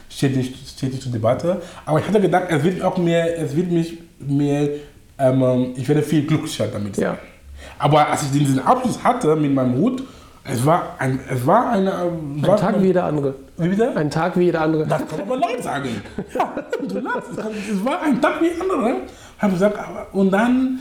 steht 0.09 0.35
nicht, 0.35 0.69
steht 0.69 0.91
nicht 0.91 1.03
zur 1.03 1.11
Debatte. 1.11 1.61
Aber 1.85 1.99
ich 1.99 2.07
hatte 2.07 2.19
gedacht, 2.19 2.45
es 2.49 2.63
wird 2.63 2.81
auch 2.81 2.97
mehr, 2.97 3.39
es 3.39 3.55
wird 3.55 3.71
mich 3.71 3.97
mehr, 4.19 4.69
ähm, 5.17 5.73
ich 5.75 5.87
werde 5.87 6.03
viel 6.03 6.25
glücklicher 6.25 6.67
damit 6.67 6.95
sein. 6.95 7.05
Ja. 7.05 7.17
Aber 7.77 8.09
als 8.09 8.23
ich 8.23 8.31
diesen 8.31 8.59
Abschluss 8.59 9.03
hatte 9.03 9.35
mit 9.35 9.53
meinem 9.53 9.75
Hut, 9.75 10.03
es 10.43 10.65
war 10.65 10.95
ein, 10.99 11.19
es 11.29 11.45
war 11.45 11.69
eine, 11.69 11.91
ähm, 11.91 12.37
ein 12.37 12.47
war, 12.47 12.57
Tag 12.57 12.81
wie 12.81 12.87
jeder 12.87 13.03
andere. 13.05 13.35
wie 13.57 13.67
bitte? 13.67 13.95
Ein 13.95 14.09
Tag 14.09 14.37
wie 14.37 14.45
jeder 14.45 14.61
andere. 14.61 14.85
Das 14.87 15.07
kann 15.07 15.27
man 15.27 15.39
laut 15.39 15.61
sagen. 15.61 15.89
Ja, 16.33 16.53
du 16.87 16.99
lachst. 16.99 17.29
Es 17.71 17.85
war 17.85 18.01
ein 18.01 18.21
Tag 18.21 18.41
wie 18.41 18.51
andere. 18.59 19.01
Habe 19.37 19.53
gesagt, 19.53 19.77
und 20.13 20.31
dann, 20.31 20.79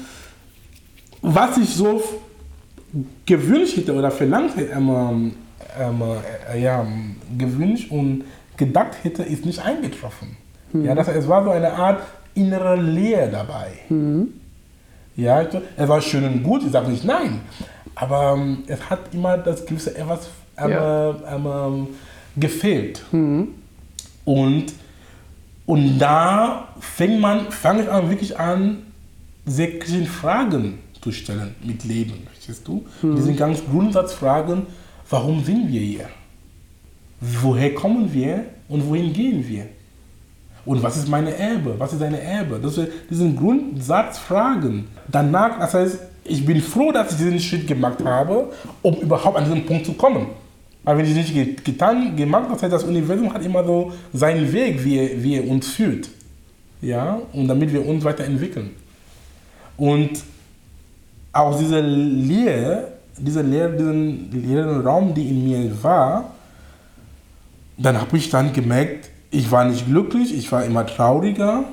was 1.23 1.57
ich 1.59 1.75
so 1.75 2.03
gewünscht 3.27 3.77
hätte 3.77 3.95
oder 3.95 4.11
verlangt 4.11 4.57
hätte, 4.57 4.73
ähm, 4.73 5.33
ähm, 5.79 6.03
äh, 6.53 6.61
ja, 6.63 6.87
gewünscht 7.37 7.91
und 7.91 8.25
gedacht 8.57 8.97
hätte, 9.03 9.23
ist 9.23 9.45
nicht 9.47 9.61
eingetroffen. 9.65 10.37
Ja, 10.73 10.95
das, 10.95 11.09
es 11.09 11.27
war 11.29 11.45
so 11.45 11.51
eine 11.51 11.73
Art 11.73 12.03
innere 12.35 12.77
Leere 12.77 13.31
dabei. 13.31 13.69
Ja, 15.17 15.43
ich- 15.43 15.49
es 15.77 15.89
war 15.89 16.01
schön 16.01 16.25
und 16.25 16.43
gut, 16.43 16.63
ich 16.65 16.71
sage 16.73 16.91
nicht 16.91 17.05
nein, 17.05 17.41
aber 17.95 18.35
ähm, 18.37 18.59
es 18.67 18.89
hat 18.91 19.13
immer 19.13 19.39
das 19.39 19.65
gewisse 19.67 19.97
etwas 19.97 20.29
ähm, 20.59 20.71
Ja. 20.71 21.11
ähm, 21.35 21.47
ähm, 21.47 21.87
gefehlt. 22.37 23.03
Und, 24.25 24.67
und 25.67 25.99
da 25.99 26.69
fängt 26.81 27.21
man, 27.21 27.51
fange 27.51 27.83
ich 27.83 27.91
an, 27.91 28.09
wirklich 28.11 28.39
an, 28.39 28.79
sehr 29.47 29.69
Fragen 30.07 30.79
zu 31.01 31.11
stellen 31.13 31.55
mit 31.65 31.85
Leben, 31.85 32.27
verstehst 32.49 32.67
du? 32.67 32.85
Diese 33.03 33.35
ganz 33.35 33.61
Grundsatzfragen, 33.71 34.63
warum 35.11 35.45
sind 35.45 35.71
wir 35.71 35.81
hier? 35.81 36.09
Woher 37.21 37.75
kommen 37.75 38.13
wir 38.13 38.45
und 38.69 38.89
wohin 38.89 39.13
gehen 39.13 39.47
wir? 39.47 39.67
Und 40.65 40.83
was 40.83 40.97
ist 40.97 41.09
meine 41.09 41.35
Erbe? 41.35 41.75
Was 41.79 41.93
ist 41.93 42.01
deine 42.03 42.21
Erbe? 42.21 42.59
Das 42.63 42.75
sind, 42.75 42.89
sind 43.11 43.37
Grundsatzfragen. 43.37 44.87
Danach, 45.09 45.59
das 45.59 45.75
heißt, 45.75 45.99
ich 46.25 46.45
bin 46.45 46.61
froh, 46.61 46.93
dass 46.93 47.13
ich 47.13 47.17
diesen 47.19 47.41
Schritt 47.41 47.67
gemacht 47.67 48.05
habe, 48.05 48.53
um 48.83 48.95
überhaupt 48.97 49.37
an 49.37 49.45
diesen 49.45 49.65
Punkt 49.65 49.87
zu 49.87 49.95
kommen. 49.95 50.27
Weil 50.85 50.99
wenn 50.99 51.07
ich 51.07 51.15
nicht 51.15 51.35
ge- 51.35 51.55
getan, 51.65 52.15
gemacht 52.17 52.45
habe, 52.45 52.55
das 52.55 52.63
heißt, 52.63 52.73
das 52.73 52.85
Universum 52.85 53.33
hat 53.33 53.45
immer 53.45 53.65
so 53.65 53.93
seinen 54.13 54.51
Weg, 54.53 54.85
wie 54.85 54.99
er, 54.99 55.23
wie 55.23 55.37
er 55.37 55.49
uns 55.49 55.69
führt. 55.69 56.09
Ja, 56.81 57.19
und 57.33 57.49
damit 57.49 57.73
wir 57.73 57.85
uns 57.87 58.05
weiterentwickeln. 58.05 58.71
Und 59.77 60.11
aus 61.39 61.59
dieser 61.59 61.81
Leere, 61.81 62.89
dieser 63.17 63.43
Leere, 63.43 63.77
diesen 63.77 64.31
leeren 64.49 64.81
Raum, 64.81 65.15
die 65.15 65.29
in 65.29 65.45
mir 65.45 65.83
war, 65.83 66.33
dann 67.77 68.01
habe 68.01 68.17
ich 68.17 68.29
dann 68.31 68.53
gemerkt, 68.53 69.11
ich 69.31 69.51
war 69.51 69.65
nicht 69.65 69.87
glücklich, 69.87 70.35
ich 70.35 70.51
war 70.51 70.65
immer 70.65 70.87
trauriger 70.87 71.65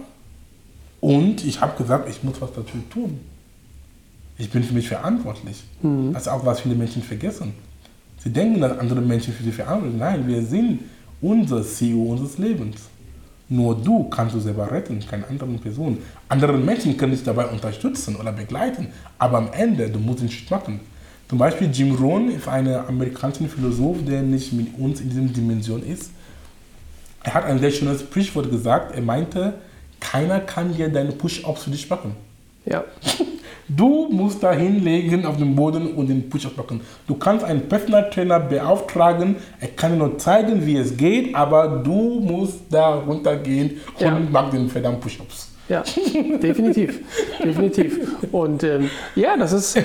und 1.01 1.43
ich 1.45 1.61
habe 1.61 1.77
gesagt, 1.77 2.09
ich 2.09 2.23
muss 2.23 2.39
was 2.41 2.53
dafür 2.53 2.81
tun. 2.89 3.19
Ich 4.37 4.49
bin 4.49 4.63
für 4.63 4.73
mich 4.73 4.87
verantwortlich. 4.87 5.63
Das 6.13 6.23
ist 6.23 6.27
auch, 6.27 6.45
was 6.45 6.59
viele 6.59 6.75
Menschen 6.75 7.01
vergessen. 7.01 7.53
Sie 8.19 8.31
denken, 8.31 8.59
dass 8.59 8.77
andere 8.77 9.01
Menschen 9.01 9.33
für 9.33 9.43
sie 9.43 9.51
verantwortlich 9.51 9.93
sind. 9.93 9.99
Nein, 9.99 10.27
wir 10.27 10.41
sind 10.43 10.79
unser 11.21 11.63
CEO 11.63 12.11
unseres 12.11 12.37
Lebens. 12.37 12.81
Nur 13.47 13.75
du 13.75 14.05
kannst 14.09 14.33
du 14.33 14.39
selber 14.39 14.71
retten, 14.71 14.99
keine 14.99 15.27
anderen 15.27 15.59
Personen. 15.59 15.99
Andere 16.29 16.57
Menschen 16.57 16.97
können 16.97 17.11
dich 17.11 17.23
dabei 17.23 17.45
unterstützen 17.45 18.15
oder 18.15 18.31
begleiten, 18.31 18.87
aber 19.19 19.37
am 19.37 19.49
Ende, 19.53 19.89
du 19.89 19.99
musst 19.99 20.21
den 20.21 20.31
Schritt 20.31 20.49
machen. 20.49 20.79
Zum 21.29 21.37
Beispiel 21.37 21.69
Jim 21.71 21.95
Rohn 21.95 22.29
ist 22.29 22.47
ein 22.47 22.67
amerikanischer 22.67 23.47
Philosoph, 23.47 23.97
der 24.05 24.21
nicht 24.21 24.53
mit 24.53 24.77
uns 24.77 25.01
in 25.01 25.09
dieser 25.09 25.21
Dimension 25.21 25.83
ist. 25.83 26.11
Er 27.23 27.33
hat 27.33 27.45
ein 27.45 27.59
sehr 27.59 27.71
schönes 27.71 28.01
Sprichwort 28.01 28.51
gesagt. 28.51 28.95
Er 28.95 29.01
meinte, 29.01 29.55
keiner 29.99 30.39
kann 30.39 30.75
dir 30.75 30.89
deine 30.89 31.11
Push-Ups 31.11 31.63
für 31.63 31.71
dich 31.71 31.89
machen. 31.89 32.15
Ja. 32.65 32.83
Du 33.67 34.07
musst 34.11 34.43
da 34.43 34.51
hinlegen 34.53 35.25
auf 35.25 35.37
dem 35.37 35.55
Boden 35.55 35.93
und 35.95 36.07
den 36.07 36.29
Push-Up 36.29 36.55
machen. 36.57 36.81
Du 37.07 37.15
kannst 37.15 37.43
einen 37.43 37.61
Personal 37.67 38.09
Trainer 38.11 38.39
beauftragen, 38.39 39.37
er 39.59 39.69
kann 39.69 39.93
dir 39.93 39.97
nur 39.97 40.17
zeigen, 40.17 40.65
wie 40.65 40.77
es 40.77 40.95
geht, 40.95 41.33
aber 41.35 41.81
du 41.83 42.19
musst 42.21 42.59
da 42.69 42.95
runtergehen 42.95 43.81
und 43.95 44.01
Ja. 44.01 44.19
mach 44.31 44.51
den 44.51 44.69
verdammten 44.69 45.01
Push-Ups. 45.01 45.49
Ja, 45.67 45.83
definitiv. 46.43 46.99
definitiv. 47.43 47.99
Und 48.31 48.63
ähm, 48.63 48.89
ja, 49.15 49.35
das 49.35 49.51
ist, 49.51 49.77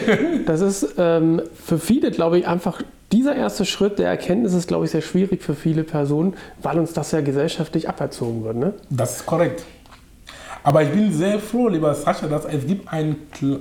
das 0.44 0.60
ist 0.60 0.94
ähm, 0.98 1.40
für 1.54 1.78
viele, 1.78 2.10
glaube 2.10 2.38
ich, 2.38 2.46
einfach 2.46 2.82
dieser 3.12 3.34
erste 3.34 3.64
Schritt 3.64 3.98
der 3.98 4.08
Erkenntnis 4.08 4.52
ist, 4.52 4.68
glaube 4.68 4.84
ich, 4.84 4.90
sehr 4.90 5.00
schwierig 5.00 5.42
für 5.42 5.54
viele 5.54 5.82
Personen, 5.84 6.34
weil 6.62 6.78
uns 6.78 6.92
das 6.92 7.12
ja 7.12 7.22
gesellschaftlich 7.22 7.88
aberzogen 7.88 8.44
wird. 8.44 8.56
Ne? 8.56 8.74
Das 8.90 9.16
ist 9.16 9.26
korrekt. 9.26 9.64
Aber 10.62 10.82
ich 10.82 10.90
bin 10.90 11.12
sehr 11.12 11.38
froh, 11.38 11.68
lieber 11.68 11.94
Sascha, 11.94 12.26
dass 12.26 12.44
es 12.44 12.66
gibt 12.66 12.92
ein, 12.92 13.16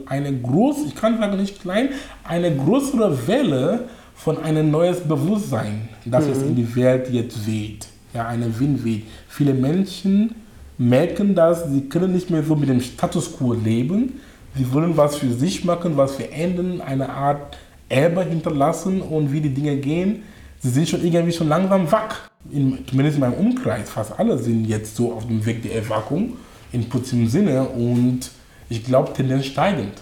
eine 0.07 0.33
große, 0.33 0.87
ich 0.87 0.95
kann 0.95 1.17
sagen 1.17 1.37
nicht 1.37 1.61
klein, 1.61 1.89
eine 2.23 2.55
größere 2.55 3.27
Welle 3.27 3.85
von 4.15 4.37
einem 4.37 4.69
neues 4.69 4.99
Bewusstsein, 4.99 5.87
das 6.05 6.25
es 6.27 6.41
in 6.41 6.55
die 6.55 6.75
Welt 6.75 7.09
jetzt 7.09 7.47
weht. 7.47 7.87
Ja, 8.13 8.27
eine 8.27 8.59
Wind 8.59 8.83
weht. 8.83 9.05
Viele 9.29 9.53
Menschen 9.53 10.35
merken 10.77 11.35
das, 11.35 11.69
sie 11.69 11.81
können 11.81 12.11
nicht 12.11 12.29
mehr 12.29 12.43
so 12.43 12.55
mit 12.55 12.67
dem 12.67 12.81
Status 12.81 13.37
quo 13.37 13.53
leben. 13.53 14.19
Sie 14.55 14.73
wollen 14.73 14.97
was 14.97 15.17
für 15.17 15.31
sich 15.31 15.63
machen, 15.63 15.95
was 15.95 16.15
verändern, 16.15 16.81
eine 16.81 17.09
Art 17.09 17.57
Erbe 17.87 18.23
hinterlassen 18.23 19.01
und 19.01 19.31
wie 19.31 19.41
die 19.41 19.53
Dinge 19.53 19.77
gehen. 19.77 20.23
Sie 20.59 20.69
sind 20.69 20.89
schon 20.89 21.03
irgendwie 21.03 21.31
schon 21.31 21.47
langsam 21.47 21.89
wach. 21.91 22.29
In, 22.51 22.79
zumindest 22.87 23.17
in 23.17 23.21
meinem 23.21 23.33
Umkreis, 23.33 23.89
fast 23.89 24.17
alle 24.17 24.37
sind 24.37 24.65
jetzt 24.65 24.95
so 24.95 25.13
auf 25.13 25.27
dem 25.27 25.45
Weg 25.45 25.61
der 25.63 25.75
Erwackung 25.75 26.33
in 26.71 26.87
positivem 26.89 27.27
Sinne 27.27 27.63
und 27.69 28.31
ich 28.69 28.83
glaube 28.83 29.13
Tendenz 29.13 29.45
steigend. 29.45 29.93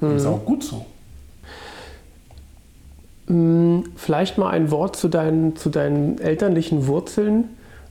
Das 0.00 0.22
ist 0.22 0.26
auch 0.26 0.44
gut 0.44 0.64
so. 0.64 0.84
Hm, 3.28 3.84
Vielleicht 3.96 4.36
mal 4.36 4.50
ein 4.50 4.70
Wort 4.70 4.96
zu 4.96 5.08
deinen, 5.08 5.56
zu 5.56 5.70
deinen 5.70 6.18
elterlichen 6.18 6.86
Wurzeln. 6.86 7.50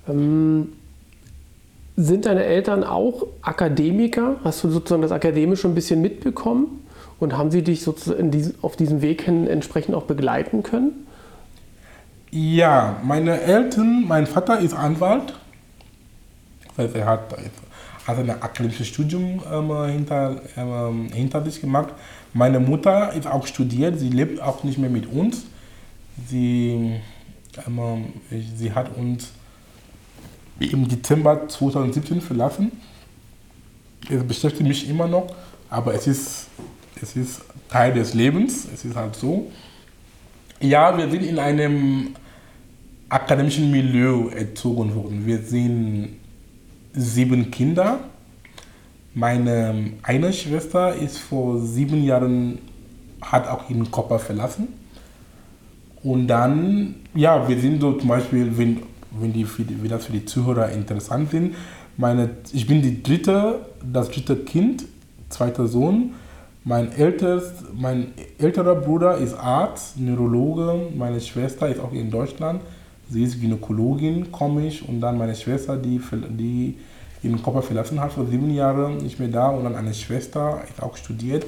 Ähm, 0.10 0.74
sind 1.96 2.26
deine 2.26 2.44
Eltern 2.44 2.84
auch 2.84 3.28
Akademiker? 3.42 4.38
Hast 4.44 4.64
du 4.64 4.70
sozusagen 4.70 5.02
das 5.02 5.12
Akademische 5.12 5.68
ein 5.68 5.76
bisschen 5.76 6.02
mitbekommen? 6.02 6.86
Und 7.20 7.38
haben 7.38 7.52
sie 7.52 7.62
dich 7.62 7.84
sozusagen 7.84 8.32
auf 8.62 8.76
diesem 8.76 9.02
Weg 9.02 9.22
hin 9.22 9.48
entsprechend 9.48 9.94
auch 9.96 10.04
begleiten 10.04 10.64
können? 10.64 11.08
Ja, 12.32 12.98
meine 13.04 13.42
Eltern, 13.42 14.06
mein 14.08 14.26
Vater 14.26 14.60
ist 14.60 14.74
Anwalt. 14.74 15.34
Das 16.76 16.86
heißt, 16.86 16.96
er 16.96 17.06
hat, 17.06 17.36
hat 18.08 18.18
ein 18.18 18.30
akademisches 18.30 18.88
Studium 18.88 19.42
ähm, 19.52 19.86
hinter, 19.88 20.42
ähm, 20.58 21.10
hinter 21.14 21.44
sich 21.44 21.62
gemacht. 21.62 21.90
Meine 22.34 22.60
Mutter 22.60 23.14
ist 23.14 23.28
auch 23.28 23.46
studiert, 23.46 24.00
sie 24.00 24.10
lebt 24.10 24.42
auch 24.42 24.64
nicht 24.64 24.78
mehr 24.78 24.90
mit 24.90 25.12
uns. 25.12 25.44
Sie, 26.28 27.00
ähm, 27.68 28.06
sie 28.56 28.72
hat 28.72 28.96
uns 28.96 29.32
im 30.60 30.88
Dezember 30.88 31.48
2017 31.48 32.22
verlassen. 32.22 32.72
Es 34.10 34.24
beschäftigt 34.24 34.68
mich 34.68 34.90
immer 34.90 35.08
noch, 35.08 35.34
aber 35.70 35.94
es 35.94 36.08
ist, 36.08 36.48
es 37.02 37.16
ist 37.16 37.42
Teil 37.70 37.94
des 37.94 38.14
Lebens, 38.14 38.68
es 38.74 38.84
ist 38.86 38.96
halt 38.96 39.16
so. 39.16 39.52
Ja, 40.60 40.96
wir 40.98 41.10
sind 41.10 41.24
in 41.24 41.40
einem 41.40 42.16
akademischen 43.10 43.72
Milieu 43.72 44.30
erzogen 44.30 44.94
worden. 44.96 45.26
Wir 45.26 45.40
sind 45.40 46.21
sieben 46.94 47.52
Kinder. 47.52 48.00
Meine 49.14 49.94
eine 50.04 50.32
Schwester 50.34 50.96
ist 50.96 51.18
vor 51.18 51.60
sieben 51.60 52.04
Jahren, 52.04 52.60
hat 53.22 53.48
auch 53.48 53.70
ihren 53.70 53.92
Körper 53.92 54.20
verlassen. 54.20 54.70
Und 56.04 56.28
dann, 56.28 56.96
ja, 57.14 57.48
wir 57.48 57.60
sind 57.60 57.82
so 57.82 57.94
zum 57.94 58.08
Beispiel, 58.08 58.58
wenn, 58.58 58.82
wenn, 59.12 59.34
die, 59.34 59.46
wenn 59.48 59.90
das 59.90 60.06
für 60.06 60.14
die 60.14 60.26
Zuhörer 60.26 60.70
interessant 60.72 61.32
sind, 61.32 61.56
meine, 61.98 62.32
ich 62.54 62.66
bin 62.66 62.82
die 62.82 63.04
dritte, 63.04 63.66
das 63.84 64.10
dritte 64.10 64.38
Kind, 64.38 64.86
zweiter 65.30 65.68
Sohn. 65.68 66.14
Mein, 66.64 66.92
ältest, 66.92 67.54
mein 67.76 68.14
älterer 68.38 68.76
Bruder 68.76 69.18
ist 69.18 69.34
Arzt, 69.34 70.00
Neurologe. 70.00 70.90
Meine 70.96 71.20
Schwester 71.20 71.68
ist 71.68 71.80
auch 71.80 71.92
in 71.92 72.10
Deutschland. 72.10 72.62
Sie 73.12 73.24
ist 73.24 73.42
Gynäkologin, 73.42 74.32
komme 74.32 74.68
ich. 74.68 74.88
Und 74.88 75.02
dann 75.02 75.18
meine 75.18 75.36
Schwester, 75.36 75.76
die, 75.76 76.00
die 76.30 76.78
ihren 77.22 77.44
Körper 77.44 77.62
verlassen 77.62 78.00
hat, 78.00 78.14
vor 78.14 78.26
sieben 78.26 78.50
Jahren 78.54 78.98
nicht 78.98 79.20
mehr 79.20 79.28
da 79.28 79.50
und 79.50 79.66
dann 79.66 79.76
eine 79.76 79.94
Schwester, 79.94 80.62
ist 80.70 80.82
auch 80.82 80.96
studiert, 80.96 81.46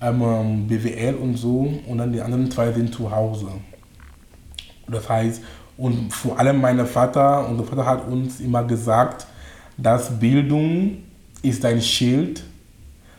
ähm, 0.00 0.66
BWL 0.68 1.16
und 1.16 1.36
so 1.36 1.72
und 1.86 1.98
dann 1.98 2.12
die 2.12 2.20
anderen 2.20 2.50
zwei 2.50 2.72
sind 2.72 2.94
zu 2.94 3.10
Hause. 3.10 3.48
Das 4.88 5.08
heißt, 5.08 5.42
und 5.76 6.12
vor 6.12 6.38
allem 6.38 6.60
mein 6.60 6.86
Vater, 6.86 7.48
unser 7.48 7.64
Vater 7.64 7.86
hat 7.86 8.06
uns 8.06 8.40
immer 8.40 8.62
gesagt, 8.62 9.26
dass 9.76 10.20
Bildung 10.20 10.98
ist 11.42 11.64
ein 11.64 11.82
Schild, 11.82 12.44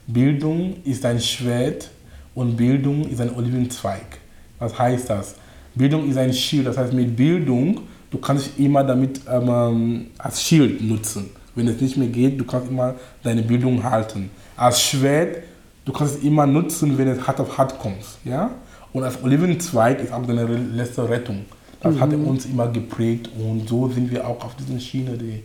Bildung 0.07 0.75
ist 0.83 1.05
ein 1.05 1.19
Schwert 1.19 1.91
und 2.33 2.55
Bildung 2.55 3.09
ist 3.09 3.19
ein 3.19 3.35
Olivenzweig. 3.35 4.19
Was 4.57 4.77
heißt 4.77 5.09
das? 5.09 5.35
Bildung 5.75 6.09
ist 6.09 6.17
ein 6.17 6.33
Schild, 6.33 6.67
das 6.67 6.77
heißt 6.77 6.93
mit 6.93 7.15
Bildung, 7.15 7.81
du 8.09 8.17
kannst 8.17 8.57
immer 8.57 8.83
damit 8.83 9.21
ähm, 9.29 10.07
als 10.17 10.43
Schild 10.43 10.81
nutzen. 10.81 11.29
Wenn 11.55 11.67
es 11.67 11.81
nicht 11.81 11.97
mehr 11.97 12.07
geht, 12.07 12.39
du 12.39 12.45
kannst 12.45 12.69
immer 12.69 12.95
deine 13.23 13.41
Bildung 13.41 13.83
halten. 13.83 14.29
Als 14.55 14.81
Schwert, 14.81 15.43
du 15.85 15.91
kannst 15.91 16.17
es 16.17 16.23
immer 16.23 16.45
nutzen, 16.45 16.97
wenn 16.97 17.07
es 17.07 17.25
hart 17.27 17.39
auf 17.39 17.57
hart 17.57 17.77
kommt. 17.79 18.03
Ja? 18.23 18.51
Und 18.93 19.03
als 19.03 19.21
Olivenzweig 19.23 20.01
ist 20.01 20.13
auch 20.13 20.25
deine 20.25 20.45
letzte 20.45 21.09
Rettung. 21.09 21.45
Das 21.81 21.95
mhm. 21.95 21.99
hat 21.99 22.13
uns 22.13 22.45
immer 22.45 22.67
geprägt 22.67 23.29
und 23.37 23.67
so 23.67 23.89
sind 23.89 24.11
wir 24.11 24.27
auch 24.27 24.43
auf 24.43 24.55
diese 24.55 24.79
Schiene 24.79 25.17
die, 25.17 25.43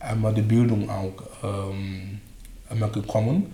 ähm, 0.00 0.34
die 0.34 0.42
Bildung 0.42 0.88
auch 0.88 1.14
ähm, 1.42 2.20
immer 2.70 2.88
gekommen, 2.88 3.46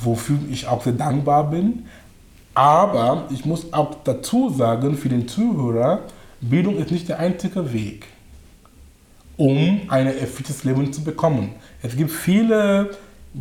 wofür 0.00 0.38
ich 0.50 0.66
auch 0.66 0.82
sehr 0.82 0.92
dankbar 0.92 1.50
bin. 1.50 1.86
Aber 2.56 3.26
ich 3.28 3.44
muss 3.44 3.70
auch 3.70 3.96
dazu 4.02 4.48
sagen, 4.48 4.96
für 4.96 5.10
den 5.10 5.28
Zuhörer, 5.28 6.00
Bildung 6.40 6.78
ist 6.78 6.90
nicht 6.90 7.06
der 7.06 7.18
einzige 7.18 7.70
Weg, 7.70 8.06
um 9.36 9.82
ein 9.88 10.06
erfülltes 10.06 10.64
Leben 10.64 10.90
zu 10.90 11.04
bekommen. 11.04 11.50
Es 11.82 11.94
gibt 11.94 12.10
viele 12.10 12.92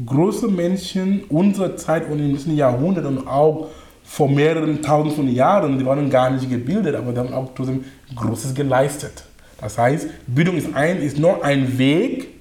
große 0.06 0.50
Menschen 0.50 1.24
unserer 1.30 1.78
Zeit 1.78 2.10
und 2.10 2.20
in 2.20 2.34
diesen 2.34 2.58
Jahrhunderten 2.58 3.20
und 3.20 3.26
auch 3.26 3.70
vor 4.04 4.28
mehreren 4.30 4.82
tausend 4.82 5.14
von 5.14 5.34
Jahren, 5.34 5.80
die 5.80 5.86
waren 5.86 6.10
gar 6.10 6.30
nicht 6.30 6.50
gebildet, 6.50 6.94
aber 6.96 7.14
die 7.14 7.20
haben 7.20 7.34
auch 7.34 7.48
trotzdem 7.56 7.86
Großes 8.14 8.54
geleistet. 8.54 9.24
Das 9.62 9.78
heißt, 9.78 10.08
Bildung 10.28 10.58
ist, 10.58 10.76
ein, 10.76 11.02
ist 11.02 11.18
nur 11.18 11.42
ein 11.42 11.78
Weg, 11.78 12.36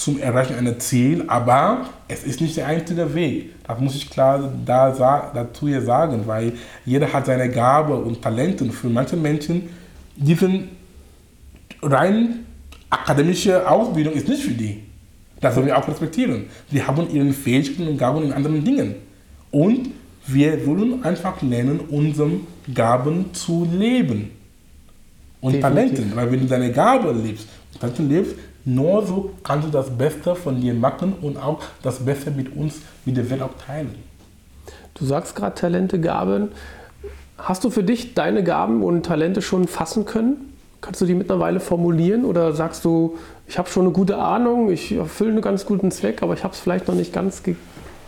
zum 0.00 0.18
Erreichen 0.18 0.56
einer 0.56 0.78
Ziel, 0.78 1.24
aber 1.26 1.86
es 2.08 2.24
ist 2.24 2.40
nicht 2.40 2.56
der 2.56 2.66
einzige 2.66 3.14
Weg. 3.14 3.50
Das 3.70 3.78
muss 3.78 3.94
ich 3.94 4.10
klar 4.10 4.50
da, 4.66 5.30
dazu 5.32 5.68
hier 5.68 5.80
sagen, 5.80 6.22
weil 6.26 6.54
jeder 6.84 7.12
hat 7.12 7.26
seine 7.26 7.48
Gabe 7.48 7.94
und 7.94 8.20
Talente 8.20 8.64
und 8.64 8.72
für 8.72 8.88
manche 8.88 9.16
Menschen, 9.16 9.68
diese 10.16 10.50
rein 11.80 12.46
akademische 12.90 13.68
Ausbildung 13.68 14.14
ist 14.14 14.28
nicht 14.28 14.42
für 14.42 14.50
die. 14.50 14.82
Das 15.40 15.54
sollen 15.54 15.66
wir 15.66 15.78
auch 15.78 15.86
respektieren. 15.86 16.46
Die 16.72 16.82
haben 16.82 17.08
ihre 17.14 17.32
Fähigkeiten 17.32 17.86
und 17.86 17.96
Gaben 17.96 18.24
in 18.24 18.32
anderen 18.32 18.64
Dingen. 18.64 18.96
Und 19.52 19.90
wir 20.26 20.66
wollen 20.66 21.04
einfach 21.04 21.40
lernen, 21.40 21.80
unsere 21.88 22.32
Gaben 22.74 23.32
zu 23.32 23.68
leben. 23.72 24.32
Und 25.40 25.54
Definitiv. 25.54 25.62
Talenten, 25.62 26.16
weil 26.16 26.32
wenn 26.32 26.40
du 26.40 26.46
deine 26.46 26.72
Gabe 26.72 27.12
lebst, 27.12 27.46
Talenten 27.78 28.08
lebst, 28.08 28.34
nur 28.64 29.06
so 29.06 29.30
kannst 29.42 29.66
du 29.66 29.70
das 29.70 29.90
Beste 29.90 30.34
von 30.34 30.60
dir 30.60 30.74
machen 30.74 31.14
und 31.22 31.36
auch 31.36 31.60
das 31.82 32.00
Beste 32.00 32.30
mit 32.30 32.54
uns, 32.54 32.76
mit 33.04 33.16
der 33.16 33.28
Welt 33.30 33.42
auch 33.42 33.54
teilen. 33.66 33.94
Du 34.94 35.04
sagst 35.04 35.34
gerade 35.34 35.54
Talente, 35.54 36.00
Gaben. 36.00 36.48
Hast 37.38 37.64
du 37.64 37.70
für 37.70 37.82
dich 37.82 38.14
deine 38.14 38.44
Gaben 38.44 38.82
und 38.82 39.04
Talente 39.06 39.40
schon 39.40 39.66
fassen 39.66 40.04
können? 40.04 40.52
Kannst 40.80 41.00
du 41.00 41.06
die 41.06 41.14
mittlerweile 41.14 41.60
formulieren 41.60 42.24
oder 42.24 42.52
sagst 42.52 42.84
du, 42.84 43.16
ich 43.46 43.58
habe 43.58 43.68
schon 43.68 43.84
eine 43.84 43.92
gute 43.92 44.16
Ahnung, 44.16 44.70
ich 44.70 44.92
erfülle 44.92 45.32
einen 45.32 45.42
ganz 45.42 45.66
guten 45.66 45.90
Zweck, 45.90 46.22
aber 46.22 46.34
ich 46.34 46.44
habe 46.44 46.54
es 46.54 46.60
vielleicht 46.60 46.88
noch 46.88 46.94
nicht 46.94 47.12
ganz 47.12 47.42
ge 47.42 47.56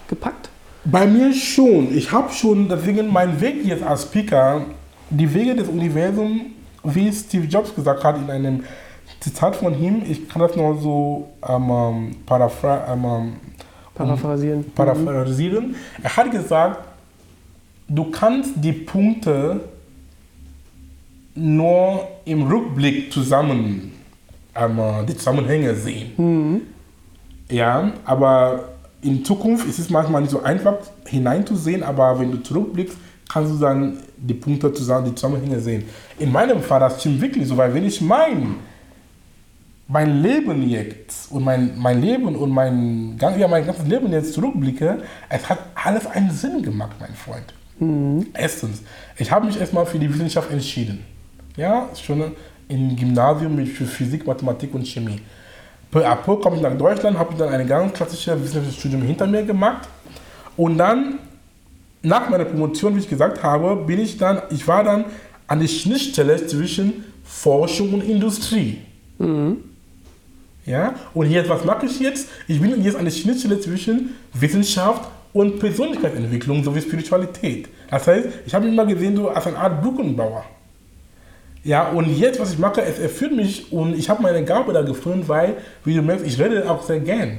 gepackt? 0.09 0.49
Bei 0.85 1.07
mir 1.07 1.33
schon. 1.33 1.97
Ich 1.97 2.13
habe 2.13 2.33
schon, 2.33 2.69
deswegen 2.69 3.13
mein 3.13 3.41
Weg 3.41 3.65
jetzt 3.65 3.83
als 3.83 4.03
Speaker, 4.03 4.63
die 5.11 5.33
Wege 5.33 5.55
des 5.55 5.69
Universums, 5.69 6.43
wie 6.85 7.13
Steve 7.13 7.47
Jobs 7.47 7.75
gesagt 7.75 8.03
hat 8.05 8.17
in 8.17 8.29
einem 8.29 8.65
Zitat 9.23 9.55
von 9.55 9.81
ihm, 9.81 10.03
ich 10.05 10.29
kann 10.29 10.43
das 10.43 10.57
nur 10.57 10.77
so 10.79 11.29
ähm, 11.49 11.71
ähm 11.71 12.17
paraphr 12.27 12.87
ähm, 12.93 13.35
paraphrasieren. 13.95 14.65
paraphrasieren. 14.75 15.77
Er 16.03 16.17
hat 16.17 16.31
gesagt, 16.33 16.79
du 17.89 18.11
kannst 18.11 18.55
die 18.57 18.73
Punkte 18.73 19.61
nur 21.37 22.09
im 22.25 22.43
Rückblick 22.43 23.13
zusammen, 23.13 23.93
ähm, 24.57 24.81
die 25.09 25.17
Zusammenhänge 25.17 25.75
sehen. 25.77 26.13
Mhm. 26.17 26.63
Ja, 27.49 27.93
aber 28.05 28.71
in 29.03 29.25
Zukunft 29.25 29.69
ist 29.69 29.79
es 29.79 29.89
manchmal 29.89 30.23
nicht 30.23 30.31
so 30.31 30.43
einfach 30.43 30.79
hineinzusehen, 31.07 31.85
aber 31.85 32.19
wenn 32.19 32.33
du 32.33 32.43
zurückblickst, 32.43 32.97
kannst 33.31 33.53
du 33.53 33.59
dann 33.59 33.99
die 34.17 34.35
Punkte 34.35 34.73
zusammen, 34.73 35.07
die 35.07 35.15
Zusammenhänge 35.15 35.61
sehen. 35.61 35.85
In 36.19 36.33
meinem 36.33 36.61
Fall, 36.61 36.81
das 36.81 37.01
stimmt 37.01 37.21
wirklich 37.21 37.47
so, 37.47 37.57
weil 37.57 37.73
wenn 37.73 37.85
ich 37.85 38.01
mein 38.01 38.57
mein 39.93 40.23
Leben 40.23 40.67
jetzt 40.69 41.31
und 41.31 41.45
mein, 41.45 41.79
mein 41.79 42.01
Leben 42.01 42.35
und 42.35 42.51
mein, 42.51 43.19
ja, 43.21 43.47
mein 43.47 43.67
ganzes 43.67 43.87
Leben 43.87 44.11
jetzt 44.11 44.33
zurückblicke, 44.33 45.03
es 45.29 45.49
hat 45.49 45.59
alles 45.75 46.07
einen 46.07 46.31
Sinn 46.31 46.63
gemacht, 46.63 46.97
mein 46.99 47.15
Freund. 47.15 47.53
Mhm. 47.79 48.27
Erstens, 48.33 48.83
ich 49.19 49.31
habe 49.31 49.47
mich 49.47 49.61
erstmal 49.61 49.85
für 49.85 49.99
die 49.99 50.13
Wissenschaft 50.13 50.51
entschieden. 50.51 51.05
Ja, 51.57 51.91
schon 52.03 52.33
im 52.69 52.97
Gymnasium 52.97 53.55
mit 53.55 53.69
für 53.69 53.85
Physik, 53.85 54.27
Mathematik 54.27 54.75
und 54.75 54.87
Chemie. 54.87 55.21
Peu 55.91 56.07
à 56.07 56.17
peu 56.17 56.37
komme 56.37 56.57
ich 56.57 56.63
nach 56.63 56.77
Deutschland, 56.77 57.19
habe 57.19 57.35
dann 57.37 57.51
ein 57.51 57.67
ganz 57.67 57.93
klassisches 57.93 58.41
wissenschaftliches 58.41 58.81
Studium 58.81 59.03
hinter 59.03 59.27
mir 59.27 59.43
gemacht 59.43 59.87
und 60.57 60.79
dann 60.79 61.19
nach 62.01 62.31
meiner 62.31 62.47
Promotion, 62.47 62.97
wie 62.97 63.01
ich 63.01 63.11
gesagt 63.11 63.43
habe, 63.43 63.77
bin 63.77 64.01
ich 64.01 64.17
dann, 64.17 64.41
ich 64.49 64.67
war 64.67 64.83
dann 64.85 65.05
an 65.47 65.61
der 65.61 65.69
Schnittstelle 65.69 66.47
zwischen 66.47 67.05
Forschung 67.23 67.93
und 67.93 68.03
Industrie. 68.03 68.79
Mhm. 69.19 69.72
Ja? 70.65 70.95
Und 71.15 71.31
jetzt, 71.31 71.49
was 71.49 71.65
mache 71.65 71.87
ich 71.87 71.99
jetzt? 72.01 72.29
Ich 72.49 72.61
bin 72.61 72.83
jetzt 72.83 72.97
an 72.97 73.05
der 73.05 73.13
Schnittstelle 73.13 73.61
zwischen 73.61 74.15
Wissenschaft 74.33 75.09
und 75.33 75.59
Persönlichkeitsentwicklung 75.59 76.63
sowie 76.63 76.81
Spiritualität. 76.81 77.69
Das 77.91 78.07
heißt, 78.07 78.29
ich 78.47 78.55
habe 78.55 78.65
mich 78.65 78.75
immer 78.75 78.87
gesehen 78.87 79.17
so 79.17 79.29
als 79.29 79.47
eine 79.47 79.59
Art 79.59 79.83
Brückenbauer. 79.83 80.45
Ja, 81.65 81.89
und 81.89 82.17
jetzt, 82.19 82.41
was 82.41 82.53
ich 82.53 82.59
mache, 82.59 82.83
es 82.83 82.99
erfüllt 82.99 83.37
mich 83.37 83.73
und 83.73 83.97
ich 83.97 84.11
habe 84.11 84.23
meine 84.23 84.45
Gabe 84.45 84.73
da 84.73 84.83
gefunden, 84.83 85.29
weil, 85.29 85.55
wie 85.85 85.95
du 85.95 86.03
merkst, 86.03 86.27
ich 86.27 86.41
rede 86.41 86.69
auch 86.69 86.83
sehr 86.83 87.01
gern. 87.01 87.39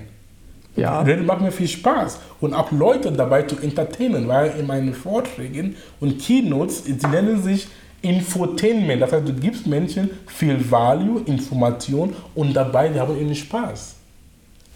Ja. 0.76 1.02
Reden 1.02 1.26
macht 1.26 1.42
mir 1.42 1.52
viel 1.52 1.68
Spaß 1.68 2.20
und 2.40 2.54
auch 2.54 2.72
Leute 2.72 3.12
dabei 3.12 3.44
zu 3.44 3.58
entertainen, 3.58 4.28
weil 4.28 4.54
in 4.58 4.66
meinen 4.66 4.94
Vorträgen 4.94 5.76
und 6.00 6.20
Keynotes, 6.20 6.86
sie 6.86 7.08
nennen 7.08 7.44
sich 7.44 7.68
Infotainment. 8.04 9.02
Das 9.02 9.12
heißt, 9.12 9.28
du 9.28 9.34
gibst 9.34 9.66
Menschen 9.66 10.10
viel 10.28 10.60
Value, 10.70 11.22
Information 11.26 12.14
und 12.36 12.54
dabei, 12.54 12.90
die 12.90 13.00
haben 13.00 13.20
ihnen 13.20 13.34
Spaß. 13.34 13.96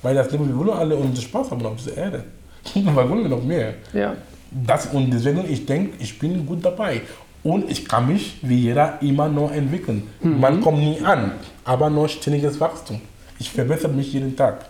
Weil 0.02 0.16
das 0.16 0.32
Leben, 0.32 0.48
wir 0.48 0.58
wollen 0.58 0.78
alle 0.78 0.96
unseren 0.96 1.22
Spaß 1.22 1.52
haben 1.52 1.66
auf 1.66 1.76
dieser 1.76 1.98
Erde. 1.98 2.24
Weil 2.74 3.10
wollen 3.10 3.24
wir 3.24 3.30
noch 3.30 3.44
mehr. 3.44 3.76
Ja. 3.94 4.16
Das, 4.52 4.88
und 4.88 5.12
deswegen, 5.12 5.44
ich 5.50 5.66
denke, 5.66 5.96
ich 6.00 6.18
bin 6.18 6.46
gut 6.46 6.64
dabei. 6.64 7.02
Und 7.44 7.70
ich 7.70 7.88
kann 7.88 8.08
mich, 8.08 8.40
wie 8.42 8.56
jeder, 8.56 9.02
immer 9.02 9.30
noch 9.30 9.52
entwickeln. 9.52 10.04
Mhm. 10.22 10.40
Man 10.40 10.62
kommt 10.62 10.80
nie 10.80 11.00
an, 11.02 11.34
aber 11.66 11.90
noch 11.90 12.08
ständiges 12.08 12.60
Wachstum. 12.60 13.02
Ich 13.40 13.52
verbessere 13.52 13.92
mich 13.92 14.14
jeden 14.14 14.36
Tag. 14.36 14.66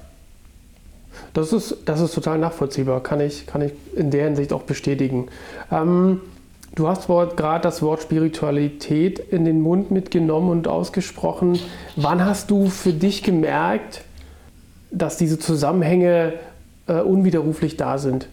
Das 1.34 1.54
ist, 1.54 1.78
das 1.86 2.02
ist 2.02 2.14
total 2.14 2.38
nachvollziehbar, 2.38 3.02
kann 3.02 3.20
ich, 3.20 3.48
kann 3.48 3.62
ich 3.62 3.72
in 3.96 4.12
der 4.12 4.26
Hinsicht 4.26 4.54
auch 4.54 4.64
bestätigen. 4.64 5.28
Ähm, 5.72 6.22
Du 6.76 6.88
hast 6.88 7.08
gerade 7.08 7.62
das 7.64 7.82
Wort 7.82 8.04
Spiritualität 8.04 9.20
in 9.20 9.46
den 9.46 9.62
Mund 9.62 9.90
mitgenommen 9.90 10.50
und 10.50 10.68
ausgesprochen. 10.68 11.60
Wann 11.96 12.24
hast 12.24 12.52
du 12.52 12.68
für 12.68 12.94
dich 12.94 13.24
gemerkt, 13.24 14.04
dass 14.92 15.18
diese 15.18 15.40
Zusammenhänge 15.40 16.34
äh, 16.88 17.00
unwiderruflich 17.00 17.78
da 17.78 17.98
sind? 17.98 18.28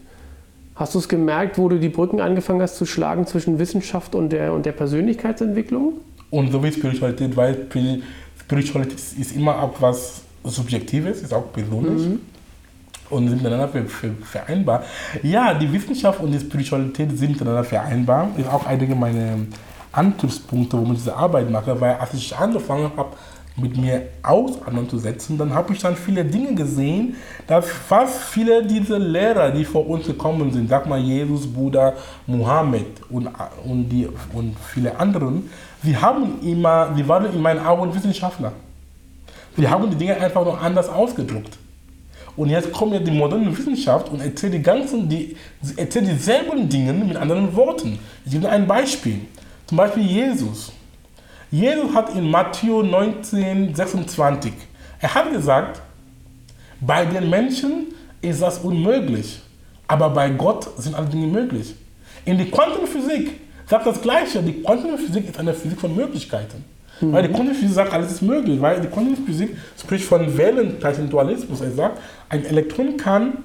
Hast 0.75 0.93
du 0.93 0.99
es 0.99 1.09
gemerkt, 1.09 1.57
wo 1.57 1.69
du 1.69 1.79
die 1.79 1.89
Brücken 1.89 2.19
angefangen 2.19 2.61
hast 2.61 2.75
zu 2.75 2.85
schlagen 2.85 3.25
zwischen 3.25 3.57
Wissenschaft 3.57 4.13
und 4.13 4.29
der, 4.29 4.53
und 4.53 4.65
der 4.65 4.73
Persönlichkeitsentwicklung? 4.73 5.93
Und 6.29 6.51
so 6.51 6.63
wie 6.63 6.71
Spiritualität, 6.71 7.35
weil 7.35 7.65
Spiritualität 8.39 8.99
ist 9.17 9.35
immer 9.35 9.61
auch 9.61 9.73
was 9.79 10.21
Subjektives, 10.43 11.21
ist 11.21 11.33
auch 11.33 11.51
persönlich. 11.51 12.07
Mhm 12.07 12.34
und 13.09 13.29
sind 13.29 13.43
miteinander 13.43 13.69
vereinbar. 14.23 14.83
Ja, 15.21 15.53
die 15.53 15.71
Wissenschaft 15.71 16.19
und 16.19 16.31
die 16.31 16.39
Spiritualität 16.39 17.17
sind 17.17 17.31
miteinander 17.31 17.63
vereinbar. 17.63 18.29
Ist 18.37 18.49
auch 18.49 18.65
einige 18.65 18.95
meiner 18.95 19.37
Antriebspunkte, 19.91 20.77
warum 20.77 20.93
ich 20.93 20.99
diese 20.99 21.15
Arbeit 21.15 21.49
mache, 21.49 21.79
weil 21.79 21.95
als 21.95 22.13
ich 22.13 22.35
angefangen 22.35 22.91
habe, 22.97 23.15
mit 23.57 23.77
mir 23.77 24.09
auseinanderzusetzen, 24.21 25.37
dann 25.37 25.53
habe 25.53 25.73
ich 25.73 25.79
dann 25.79 25.95
viele 25.95 26.25
Dinge 26.25 26.53
gesehen, 26.55 27.15
dass 27.47 27.69
fast 27.69 28.17
viele 28.23 28.65
dieser 28.65 28.99
Lehrer, 28.99 29.51
die 29.51 29.63
vor 29.63 29.87
uns 29.87 30.07
gekommen 30.07 30.51
sind, 30.51 30.69
sag 30.69 30.87
mal 30.87 30.99
Jesus, 30.99 31.47
Buddha, 31.47 31.93
Mohammed 32.27 32.85
und, 33.09 33.29
und, 33.63 33.89
die, 33.89 34.09
und 34.33 34.57
viele 34.73 34.99
anderen, 34.99 35.49
sie 35.81 35.95
haben 35.95 36.41
immer, 36.41 36.93
sie 36.95 37.07
waren 37.07 37.33
in 37.33 37.41
meinen 37.41 37.65
Augen 37.65 37.95
Wissenschaftler. 37.95 38.51
Sie 39.55 39.67
haben 39.67 39.89
die 39.89 39.95
Dinge 39.95 40.17
einfach 40.17 40.43
noch 40.43 40.61
anders 40.61 40.89
ausgedrückt. 40.89 41.57
Und 42.35 42.49
jetzt 42.49 42.71
kommt 42.71 42.93
ja 42.93 42.99
die 42.99 43.11
moderne 43.11 43.55
Wissenschaft 43.57 44.09
und 44.09 44.19
erzählt 44.19 44.53
die 44.53 44.61
ganzen, 44.61 45.07
die, 45.07 45.37
erzählt 45.77 46.07
dieselben 46.07 46.67
Dinge 46.67 46.91
mit 46.91 47.15
anderen 47.15 47.55
Worten. 47.55 47.97
Ich 48.25 48.31
gebe 48.31 48.49
ein 48.49 48.67
Beispiel. 48.67 49.21
Zum 49.67 49.77
Beispiel 49.77 50.03
Jesus. 50.03 50.71
Jesus 51.49 51.93
hat 51.93 52.13
in 52.15 52.29
Matthäus 52.29 52.85
19, 52.85 53.73
26, 53.73 54.51
er 54.99 55.13
hat 55.13 55.31
gesagt, 55.31 55.81
bei 56.81 57.05
den 57.05 57.29
Menschen 57.29 57.93
ist 58.21 58.41
das 58.41 58.59
unmöglich, 58.59 59.39
aber 59.87 60.09
bei 60.09 60.29
Gott 60.29 60.67
sind 60.77 60.95
alle 60.95 61.07
Dinge 61.07 61.27
möglich. 61.27 61.75
In 62.25 62.37
der 62.37 62.47
Quantenphysik 62.47 63.39
sagt 63.67 63.85
das 63.85 64.01
Gleiche. 64.01 64.41
Die 64.41 64.63
Quantenphysik 64.63 65.29
ist 65.29 65.39
eine 65.39 65.53
Physik 65.53 65.79
von 65.79 65.95
Möglichkeiten. 65.95 66.65
Mhm. 67.01 67.11
Weil 67.11 67.27
die 67.27 67.33
Quantenphysik 67.33 67.75
sagt, 67.75 67.93
alles 67.93 68.11
ist 68.11 68.21
möglich. 68.21 68.59
Weil 68.61 68.81
die 68.81 68.87
Quantenphysik 68.87 69.55
spricht 69.79 70.05
von 70.05 70.37
Wellenteilchen-Dualismus. 70.37 71.61
Er 71.61 71.71
sagt, 71.71 71.99
ein 72.29 72.45
Elektron 72.45 72.97
kann 72.97 73.39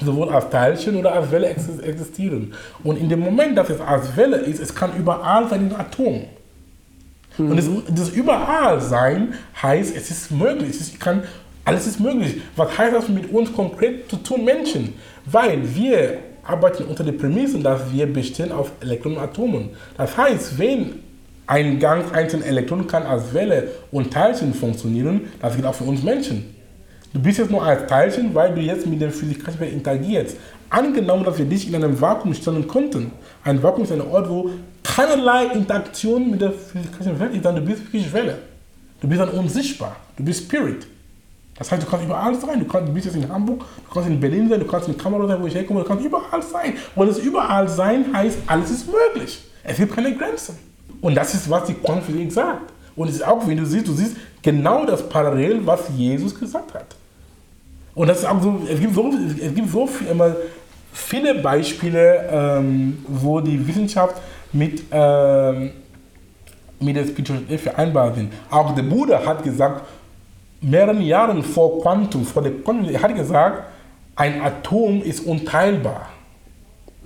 sowohl 0.00 0.28
als 0.28 0.48
Teilchen 0.50 0.96
oder 0.96 1.12
als 1.12 1.30
Welle 1.30 1.48
existieren. 1.48 2.52
Und 2.84 2.98
in 2.98 3.08
dem 3.08 3.20
Moment, 3.20 3.56
dass 3.56 3.70
es 3.70 3.80
als 3.80 4.16
Welle 4.16 4.36
ist, 4.36 4.60
es 4.60 4.74
kann 4.74 4.96
überall 4.96 5.48
sein 5.48 5.68
in 5.68 5.74
Atom. 5.74 6.24
Mhm. 7.38 7.50
Und 7.50 7.56
das, 7.56 7.68
das 7.94 8.10
überall 8.10 8.80
sein 8.80 9.34
heißt, 9.60 9.96
es 9.96 10.10
ist 10.10 10.30
möglich. 10.30 10.70
Es 10.70 10.98
kann, 10.98 11.22
alles 11.64 11.86
ist 11.86 12.00
möglich. 12.00 12.42
Was 12.56 12.76
heißt 12.76 12.94
das 12.94 13.08
mit 13.08 13.32
uns 13.32 13.52
konkret 13.52 14.10
zu 14.10 14.16
tun, 14.16 14.44
Menschen? 14.44 14.94
Weil 15.24 15.58
wir 15.74 16.18
arbeiten 16.42 16.84
unter 16.84 17.04
der 17.04 17.12
Prämisse, 17.12 17.58
dass 17.58 17.92
wir 17.92 18.10
bestehen 18.10 18.52
auf 18.52 18.72
Elektronen 18.80 19.18
und 19.18 19.24
Atomen. 19.24 19.70
Das 19.96 20.16
heißt, 20.16 20.58
wenn 20.58 21.00
ein 21.48 21.78
ganz 21.80 22.12
einzelnes 22.12 22.46
Elektron 22.46 22.86
kann 22.86 23.04
als 23.04 23.32
Welle 23.32 23.68
und 23.90 24.12
Teilchen 24.12 24.52
funktionieren, 24.52 25.32
das 25.40 25.56
geht 25.56 25.64
auch 25.64 25.74
für 25.74 25.84
uns 25.84 26.02
Menschen. 26.02 26.54
Du 27.12 27.20
bist 27.20 27.38
jetzt 27.38 27.50
nur 27.50 27.64
als 27.64 27.86
Teilchen, 27.86 28.34
weil 28.34 28.54
du 28.54 28.60
jetzt 28.60 28.86
mit 28.86 29.00
dem 29.00 29.10
physikalischen 29.10 29.60
Welt 29.60 29.72
interagierst. 29.72 30.36
Angenommen, 30.68 31.24
dass 31.24 31.38
wir 31.38 31.46
dich 31.46 31.66
in 31.66 31.74
einem 31.74 31.98
Vakuum 31.98 32.34
stellen 32.34 32.68
könnten. 32.68 33.12
Ein 33.42 33.62
Vakuum 33.62 33.84
ist 33.84 33.92
ein 33.92 34.02
Ort, 34.02 34.28
wo 34.28 34.50
keinerlei 34.84 35.46
Interaktion 35.46 36.30
mit 36.30 36.42
der 36.42 36.52
physikalischen 36.52 37.18
Welt 37.18 37.34
ist, 37.34 37.44
dann 37.46 37.56
du 37.56 37.62
bist 37.62 37.80
wirklich 37.80 38.12
Welle. 38.12 38.38
Du 39.00 39.08
bist 39.08 39.18
dann 39.22 39.30
unsichtbar. 39.30 39.96
Du 40.18 40.24
bist 40.24 40.44
Spirit. 40.44 40.86
Das 41.58 41.72
heißt, 41.72 41.82
du 41.82 41.86
kannst 41.86 42.04
überall 42.04 42.34
sein. 42.34 42.60
Du, 42.60 42.66
kannst, 42.66 42.88
du 42.88 42.92
bist 42.92 43.06
jetzt 43.06 43.16
in 43.16 43.26
Hamburg, 43.26 43.60
du 43.60 43.94
kannst 43.94 44.10
in 44.10 44.20
Berlin 44.20 44.50
sein, 44.50 44.60
du 44.60 44.66
kannst 44.66 44.86
in 44.86 44.98
Kamerun 44.98 45.26
sein, 45.26 45.40
wo 45.40 45.46
ich 45.46 45.54
herkomme, 45.54 45.80
du 45.80 45.86
kannst 45.86 46.04
überall 46.04 46.42
sein. 46.42 46.74
Und 46.94 47.08
das 47.08 47.18
überall 47.18 47.66
sein 47.66 48.04
heißt, 48.12 48.36
alles 48.46 48.70
ist 48.70 48.86
möglich. 48.86 49.42
Es 49.64 49.78
gibt 49.78 49.94
keine 49.94 50.14
Grenzen. 50.14 50.67
Und 51.00 51.14
das 51.14 51.34
ist, 51.34 51.48
was 51.48 51.64
die 51.64 51.74
Quantenphysik 51.74 52.32
sagt. 52.32 52.72
Und 52.96 53.08
es 53.08 53.16
ist 53.16 53.26
auch, 53.26 53.46
wenn 53.46 53.56
du 53.56 53.64
siehst, 53.64 53.86
du 53.86 53.92
siehst 53.92 54.16
genau 54.42 54.84
das 54.84 55.08
Parallel, 55.08 55.64
was 55.64 55.88
Jesus 55.96 56.38
gesagt 56.38 56.74
hat. 56.74 56.96
Und 57.94 58.08
das 58.08 58.18
ist 58.18 58.24
auch 58.26 58.42
so, 58.42 58.60
es 58.68 58.80
gibt 58.80 58.94
so, 58.94 59.12
es 59.40 59.54
gibt 59.54 59.70
so 59.70 59.86
viel, 59.86 60.08
immer 60.08 60.34
viele 60.92 61.34
Beispiele, 61.36 62.28
ähm, 62.30 63.04
wo 63.06 63.40
die 63.40 63.66
Wissenschaft 63.66 64.16
mit, 64.52 64.82
ähm, 64.90 65.70
mit 66.80 66.96
der 66.96 67.04
Spiritualität 67.04 67.60
vereinbar 67.60 68.14
sind. 68.14 68.32
Auch 68.50 68.74
der 68.74 68.82
Buddha 68.82 69.24
hat 69.24 69.42
gesagt, 69.42 69.82
mehreren 70.60 71.00
Jahren 71.02 71.42
vor 71.42 71.80
Quantum, 71.82 72.24
vor 72.24 72.42
der 72.42 72.52
Quantum, 72.52 72.88
er 72.88 73.02
hat 73.02 73.14
gesagt, 73.14 73.64
ein 74.16 74.40
Atom 74.42 75.02
ist 75.02 75.24
unteilbar. 75.26 76.08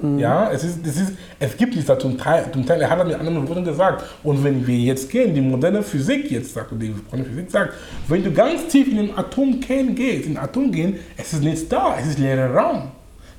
Mhm. 0.00 0.18
Ja, 0.18 0.50
es, 0.50 0.64
ist, 0.64 0.86
es, 0.86 0.96
ist, 0.96 1.12
es 1.38 1.56
gibt 1.56 1.74
nichts 1.74 1.90
zum 2.00 2.16
Teil, 2.16 2.46
zum 2.52 2.64
Teil. 2.64 2.80
Er 2.80 2.90
hat 2.90 2.98
das 2.98 3.06
mit 3.06 3.16
anderen 3.16 3.48
Worten 3.48 3.64
gesagt. 3.64 4.04
Und 4.22 4.42
wenn 4.42 4.66
wir 4.66 4.76
jetzt 4.76 5.10
gehen, 5.10 5.34
die 5.34 5.40
moderne 5.40 5.82
Physik 5.82 6.30
jetzt 6.30 6.54
sagt, 6.54 6.70
die 6.72 6.88
moderne 6.88 7.24
Physik 7.24 7.50
sagt, 7.50 7.74
wenn 8.08 8.24
du 8.24 8.32
ganz 8.32 8.66
tief 8.68 8.88
in 8.88 8.96
den 8.96 9.18
Atomkern 9.18 9.94
gehst, 9.94 10.26
in 10.26 10.34
den 10.34 10.38
Atom 10.38 10.72
gehen, 10.72 10.98
es 11.16 11.32
ist 11.32 11.42
nichts 11.42 11.68
da, 11.68 11.96
es 11.98 12.06
ist 12.06 12.18
leerer 12.18 12.54
Raum. 12.54 12.90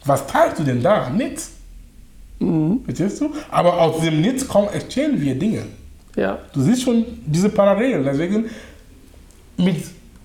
Was 0.05 0.27
teilst 0.27 0.59
du 0.59 0.63
denn 0.63 0.81
da? 0.81 1.09
Nichts. 1.09 1.51
Mhm. 2.39 2.81
Verstehst 2.85 3.21
du? 3.21 3.31
Aber 3.49 3.81
aus 3.81 4.01
dem 4.01 4.21
Nichts 4.21 4.47
kommen, 4.47 4.69
entstehen 4.69 5.19
wir 5.19 5.35
Dinge. 5.35 5.63
Ja. 6.15 6.37
Du 6.53 6.61
siehst 6.61 6.83
schon 6.83 7.05
diese 7.25 7.49
Parallelen. 7.49 8.03
Deswegen, 8.03 8.45
mit 9.57 9.77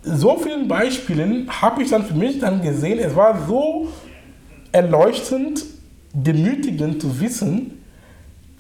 so 0.03 0.37
vielen 0.37 0.69
Beispielen 0.69 1.49
habe 1.49 1.83
ich 1.83 1.91
dann 1.91 2.05
für 2.05 2.15
mich 2.15 2.39
dann 2.39 2.61
gesehen, 2.63 2.99
es 2.99 3.15
war 3.17 3.47
so 3.47 3.89
erleuchtend, 4.73 5.65
demütigend 6.13 7.01
zu 7.01 7.21
wissen, 7.21 7.83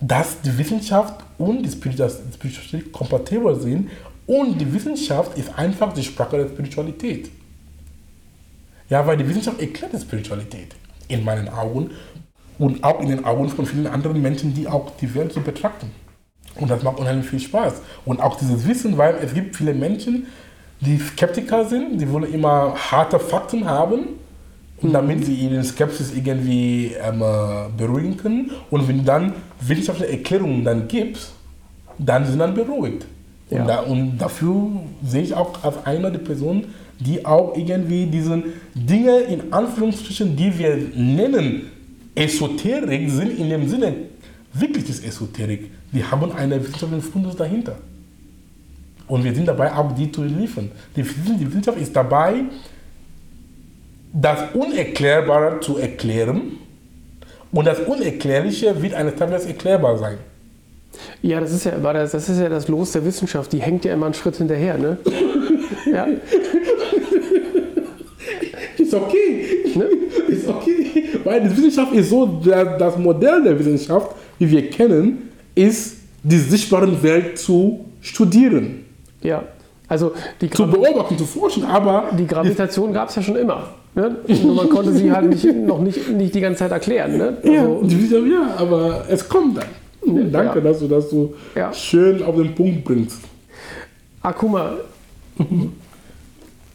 dass 0.00 0.40
die 0.42 0.56
Wissenschaft 0.56 1.24
und 1.38 1.62
die 1.62 1.70
Spiritualität 1.70 2.92
kompatibel 2.92 3.58
sind 3.58 3.90
und 4.26 4.60
die 4.60 4.72
Wissenschaft 4.72 5.36
ist 5.38 5.56
einfach 5.58 5.92
die 5.92 6.02
Sprache 6.02 6.36
der 6.36 6.48
Spiritualität. 6.48 7.30
Ja, 8.88 9.06
weil 9.06 9.16
die 9.16 9.28
Wissenschaft 9.28 9.60
erklärt 9.60 9.92
die 9.92 10.00
Spiritualität 10.00 10.74
in 11.08 11.24
meinen 11.24 11.48
Augen 11.48 11.90
und 12.58 12.82
auch 12.84 13.00
in 13.00 13.08
den 13.08 13.24
Augen 13.24 13.48
von 13.48 13.66
vielen 13.66 13.86
anderen 13.86 14.20
Menschen, 14.20 14.54
die 14.54 14.66
auch 14.66 14.92
die 15.00 15.12
Welt 15.14 15.32
so 15.32 15.40
betrachten. 15.40 15.90
Und 16.56 16.70
das 16.70 16.82
macht 16.82 16.98
unheimlich 16.98 17.28
viel 17.28 17.40
Spaß. 17.40 17.74
Und 18.04 18.20
auch 18.20 18.36
dieses 18.36 18.66
Wissen, 18.66 18.98
weil 18.98 19.16
es 19.16 19.32
gibt 19.32 19.56
viele 19.56 19.74
Menschen, 19.74 20.26
die 20.80 20.98
Skeptiker 20.98 21.64
sind, 21.64 21.98
die 21.98 22.10
wollen 22.10 22.32
immer 22.32 22.74
harte 22.74 23.18
Fakten 23.18 23.64
haben 23.64 24.08
damit 24.82 25.24
sie 25.24 25.34
ihre 25.34 25.62
Skepsis 25.64 26.14
irgendwie 26.14 26.92
ähm, 27.02 27.22
beruhigen 27.76 28.16
können. 28.16 28.50
Und 28.70 28.86
wenn 28.88 29.04
dann 29.04 29.32
wissenschaftliche 29.60 30.12
Erklärungen 30.12 30.64
dann 30.64 30.86
gibst, 30.88 31.32
dann 31.98 32.26
sind 32.26 32.38
dann 32.38 32.54
beruhigt. 32.54 33.06
Ja. 33.50 33.60
Und, 33.60 33.68
da, 33.68 33.80
und, 33.80 34.18
dafür 34.18 34.70
sehe 35.04 35.22
ich 35.22 35.34
auch 35.34 35.62
als 35.64 35.84
einer 35.84 36.10
der 36.10 36.20
Personen, 36.20 36.66
die 37.00 37.24
auch 37.24 37.56
irgendwie 37.56 38.06
diese 38.06 38.42
Dinge 38.74 39.18
in 39.20 39.52
Anführungsstrichen, 39.52 40.36
die 40.36 40.56
wir 40.58 40.76
nennen 40.94 41.62
Esoterik, 42.14 43.08
sind 43.10 43.38
in 43.38 43.48
dem 43.48 43.68
Sinne 43.68 43.94
wirklich 44.52 44.84
das 44.84 45.00
Esoterik. 45.00 45.70
Die 45.92 46.04
haben 46.04 46.32
einen 46.32 46.60
wissenschaftlichen 46.60 47.02
Fundus 47.02 47.36
dahinter. 47.36 47.76
Und 49.06 49.24
wir 49.24 49.34
sind 49.34 49.46
dabei, 49.46 49.72
auch 49.72 49.94
die 49.94 50.10
zu 50.12 50.22
liefern. 50.22 50.70
Die, 50.94 51.02
die 51.02 51.46
Wissenschaft 51.46 51.78
ist 51.78 51.94
dabei, 51.96 52.44
das 54.12 54.54
Unerklärbare 54.54 55.60
zu 55.60 55.78
erklären 55.78 56.58
und 57.52 57.66
das 57.66 57.80
Unerklärliche 57.80 58.80
wird 58.82 58.94
eines 58.94 59.16
Tages 59.16 59.46
erklärbar 59.46 59.98
sein. 59.98 60.18
Ja, 61.22 61.40
das 61.40 61.52
ist 61.52 61.64
ja, 61.64 61.72
das, 61.72 62.12
das 62.12 62.28
ist 62.28 62.40
ja 62.40 62.48
das 62.48 62.68
Los 62.68 62.92
der 62.92 63.04
Wissenschaft. 63.04 63.52
Die 63.52 63.60
hängt 63.60 63.84
ja 63.84 63.92
immer 63.92 64.06
einen 64.06 64.14
Schritt 64.14 64.36
hinterher, 64.36 64.78
ne? 64.78 64.98
ja. 65.92 66.06
Ist 68.76 68.94
okay. 68.94 69.46
Ne? 69.74 69.84
Ist 70.28 70.48
okay. 70.48 71.04
Weil 71.24 71.42
die 71.42 71.56
Wissenschaft 71.56 71.92
ist 71.92 72.10
so, 72.10 72.40
das 72.44 72.96
Modell 72.96 73.42
der 73.42 73.58
Wissenschaft, 73.58 74.14
wie 74.38 74.50
wir 74.50 74.70
kennen, 74.70 75.30
ist, 75.54 75.96
die 76.22 76.38
sichtbare 76.38 77.02
Welt 77.02 77.38
zu 77.38 77.84
studieren. 78.00 78.84
Ja. 79.22 79.44
Also 79.88 80.12
die 80.40 80.50
zu 80.50 80.66
beobachten, 80.66 81.16
zu 81.16 81.24
forschen, 81.24 81.64
aber. 81.64 82.10
Die 82.16 82.26
Gravitation 82.26 82.92
gab 82.92 83.08
es 83.08 83.16
ja 83.16 83.22
schon 83.22 83.36
immer. 83.36 83.68
Ne? 83.94 84.16
Nur 84.44 84.54
man 84.54 84.68
konnte 84.68 84.92
sie 84.92 85.10
halt 85.10 85.30
nicht, 85.30 85.44
noch 85.44 85.80
nicht, 85.80 86.10
nicht 86.10 86.34
die 86.34 86.40
ganze 86.40 86.58
Zeit 86.60 86.72
erklären. 86.72 87.16
Ne? 87.16 87.38
Also, 87.42 87.82
ja, 87.84 88.18
ja, 88.18 88.54
aber 88.58 89.04
es 89.08 89.28
kommt 89.28 89.56
dann. 89.56 90.30
Danke, 90.30 90.58
ja. 90.58 90.64
dass 90.64 90.78
du 90.80 90.88
das 90.88 91.10
so 91.10 91.34
ja. 91.54 91.72
schön 91.72 92.22
auf 92.22 92.36
den 92.36 92.54
Punkt 92.54 92.84
bringst. 92.84 93.20
Akuma, 94.22 94.74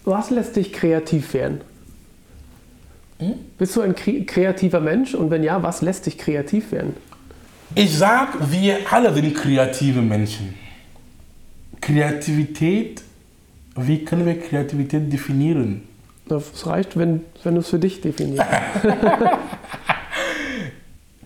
was 0.05 0.29
lässt 0.29 0.55
dich 0.55 0.73
kreativ 0.73 1.33
werden? 1.33 1.61
Hm? 3.19 3.33
Bist 3.57 3.75
du 3.75 3.81
ein 3.81 3.95
kreativer 3.95 4.79
Mensch? 4.79 5.13
Und 5.13 5.29
wenn 5.29 5.43
ja, 5.43 5.61
was 5.61 5.81
lässt 5.81 6.05
dich 6.07 6.17
kreativ 6.17 6.71
werden? 6.71 6.95
Ich 7.75 7.97
sag, 7.97 8.51
wir 8.51 8.77
alle 8.91 9.13
sind 9.13 9.33
kreative 9.33 10.01
Menschen. 10.01 10.53
Kreativität, 11.85 13.03
wie 13.75 14.05
können 14.05 14.25
wir 14.25 14.39
Kreativität 14.39 15.11
definieren? 15.11 15.81
Das 16.27 16.65
reicht, 16.65 16.97
wenn, 16.97 17.21
wenn 17.43 17.55
du 17.55 17.59
es 17.59 17.69
für 17.69 17.79
dich 17.79 17.99
definierst. 17.99 18.47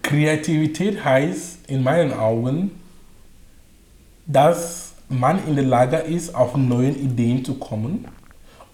Kreativität 0.02 1.06
heißt 1.06 1.70
in 1.70 1.84
meinen 1.84 2.12
Augen, 2.12 2.72
dass 4.26 4.94
man 5.10 5.48
in 5.48 5.56
der 5.56 5.66
Lage 5.66 5.98
ist, 5.98 6.34
auf 6.34 6.58
neue 6.58 6.90
Ideen 6.90 7.46
zu 7.46 7.54
kommen 7.56 8.06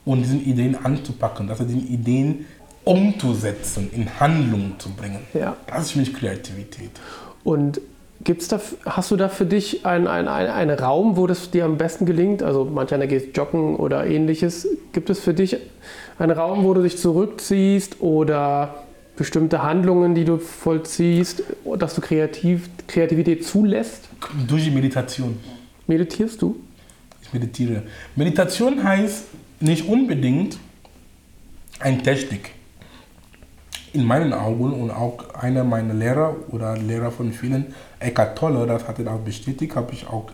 und 0.05 0.21
diese 0.21 0.37
Ideen 0.37 0.77
anzupacken, 0.85 1.49
also 1.49 1.65
diese 1.65 1.85
Ideen 1.85 2.45
umzusetzen, 2.85 3.89
in 3.91 4.19
Handlung 4.21 4.75
zu 4.77 4.89
bringen. 4.89 5.19
Ja. 5.33 5.57
Das 5.67 5.83
ist 5.83 5.91
für 5.91 5.99
mich 5.99 6.13
Kreativität. 6.13 6.91
Und 7.43 7.81
Gibt's 8.23 8.47
da, 8.47 8.61
hast 8.85 9.11
du 9.11 9.17
da 9.17 9.27
für 9.27 9.45
dich 9.45 9.85
einen, 9.85 10.07
einen, 10.07 10.27
einen 10.29 10.79
Raum, 10.79 11.17
wo 11.17 11.27
das 11.27 11.51
dir 11.51 11.65
am 11.65 11.77
besten 11.77 12.05
gelingt? 12.05 12.41
Also 12.41 12.63
manch 12.63 12.93
einer 12.93 13.07
geht 13.07 13.35
joggen 13.35 13.75
oder 13.75 14.05
ähnliches. 14.05 14.67
Gibt 14.93 15.09
es 15.09 15.19
für 15.19 15.33
dich 15.33 15.57
einen 16.19 16.31
Raum, 16.31 16.63
wo 16.63 16.73
du 16.73 16.81
dich 16.81 16.97
zurückziehst 16.97 18.01
oder 18.01 18.83
bestimmte 19.15 19.61
Handlungen, 19.61 20.15
die 20.15 20.25
du 20.25 20.37
vollziehst, 20.37 21.43
dass 21.77 21.95
du 21.95 22.01
kreativ, 22.01 22.69
Kreativität 22.87 23.45
zulässt? 23.45 24.07
Durch 24.47 24.63
die 24.63 24.71
Meditation. 24.71 25.37
Meditierst 25.87 26.41
du? 26.41 26.55
Ich 27.21 27.33
meditiere. 27.33 27.83
Meditation 28.15 28.83
heißt 28.83 29.25
nicht 29.59 29.87
unbedingt, 29.87 30.57
eine 31.79 32.01
Technik. 32.01 32.51
In 33.93 34.05
meinen 34.05 34.33
Augen 34.33 34.73
und 34.73 34.89
auch 34.89 35.35
einer 35.35 35.63
meiner 35.63 35.93
Lehrer 35.93 36.35
oder 36.49 36.77
Lehrer 36.77 37.11
von 37.11 37.31
vielen, 37.31 37.75
Eckhart 38.03 38.37
Tolle, 38.37 38.65
das 38.67 38.87
hat 38.87 38.99
er 38.99 39.13
auch 39.13 39.19
bestätigt, 39.19 39.75
habe 39.75 39.93
ich 39.93 40.05
auch, 40.07 40.25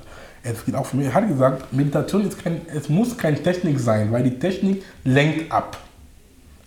es 0.44 0.66
geht 0.66 0.76
auch 0.76 0.86
für 0.86 0.98
mich, 0.98 1.08
er 1.08 1.14
hat 1.14 1.28
gesagt, 1.28 1.74
Meditation 1.74 2.28
ist 2.28 2.44
kein, 2.44 2.62
es 2.74 2.90
muss 2.90 3.18
keine 3.18 3.42
Technik 3.42 3.80
sein, 3.80 4.12
weil 4.12 4.24
die 4.24 4.38
Technik 4.40 4.84
lenkt 5.04 5.52
ab. 5.52 5.78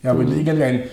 Ja, 0.03 0.19
wenn 0.19 0.27
du 0.27 0.33
irgendwie 0.33 0.63
eine 0.63 0.85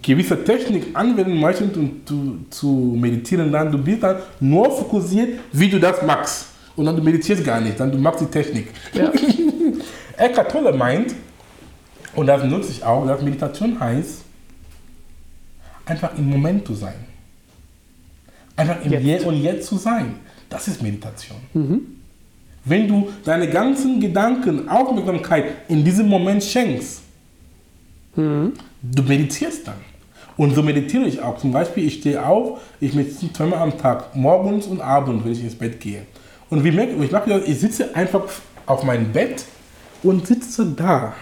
gewisse 0.00 0.42
Technik 0.44 0.94
anwenden 0.94 1.40
möchtest, 1.40 1.76
um 1.76 2.06
zu, 2.06 2.38
zu 2.50 2.96
meditieren, 2.98 3.50
dann 3.50 3.72
du 3.72 3.78
bist 3.78 4.02
dann 4.02 4.16
nur 4.40 4.70
fokussiert, 4.70 5.40
wie 5.52 5.68
du 5.68 5.80
das 5.80 6.02
machst. 6.02 6.46
Und 6.76 6.86
dann 6.86 6.96
du 6.96 7.02
meditierst 7.02 7.44
gar 7.44 7.60
nicht, 7.60 7.78
dann 7.78 7.90
du 7.90 7.98
machst 7.98 8.20
die 8.20 8.26
Technik. 8.26 8.68
Ja. 8.94 9.12
Eckhart 10.16 10.50
Tolle 10.52 10.72
meint, 10.72 11.14
und 12.14 12.26
das 12.26 12.44
nutze 12.44 12.70
ich 12.70 12.84
auch, 12.84 13.06
dass 13.06 13.22
Meditation 13.22 13.78
heißt, 13.78 14.22
einfach 15.86 16.16
im 16.16 16.28
Moment 16.28 16.66
zu 16.66 16.74
sein. 16.74 17.11
Einfach 18.56 18.84
im 18.84 18.92
Jetzt. 18.92 19.02
Hier 19.02 19.26
und 19.26 19.42
Jetzt 19.42 19.66
zu 19.66 19.76
sein. 19.76 20.16
Das 20.48 20.68
ist 20.68 20.82
Meditation. 20.82 21.38
Wenn 22.64 22.86
du 22.86 23.10
deine 23.24 23.48
ganzen 23.48 24.00
Gedanken, 24.00 24.68
Aufmerksamkeit 24.68 25.44
in 25.68 25.84
diesem 25.84 26.08
Moment 26.08 26.42
schenkst, 26.44 27.00
du 28.14 29.02
meditierst 29.02 29.66
dann. 29.66 29.76
Und 30.36 30.54
so 30.54 30.62
meditiere 30.62 31.04
ich 31.04 31.20
auch. 31.20 31.38
Zum 31.38 31.52
Beispiel, 31.52 31.86
ich 31.86 31.94
stehe 31.94 32.24
auf, 32.24 32.60
ich 32.80 32.94
meditiere 32.94 33.32
zweimal 33.32 33.60
am 33.60 33.76
Tag, 33.76 34.14
morgens 34.14 34.66
und 34.66 34.80
abends, 34.80 35.24
wenn 35.24 35.32
ich 35.32 35.42
ins 35.42 35.54
Bett 35.54 35.80
gehe. 35.80 36.02
Und 36.50 36.64
wie 36.64 36.70
merke 36.70 36.92
ich, 37.02 37.10
mache 37.10 37.30
das, 37.30 37.48
ich 37.48 37.58
sitze 37.58 37.94
einfach 37.94 38.22
auf 38.66 38.84
meinem 38.84 39.12
Bett 39.12 39.44
und 40.02 40.26
sitze 40.26 40.66
da. 40.66 41.14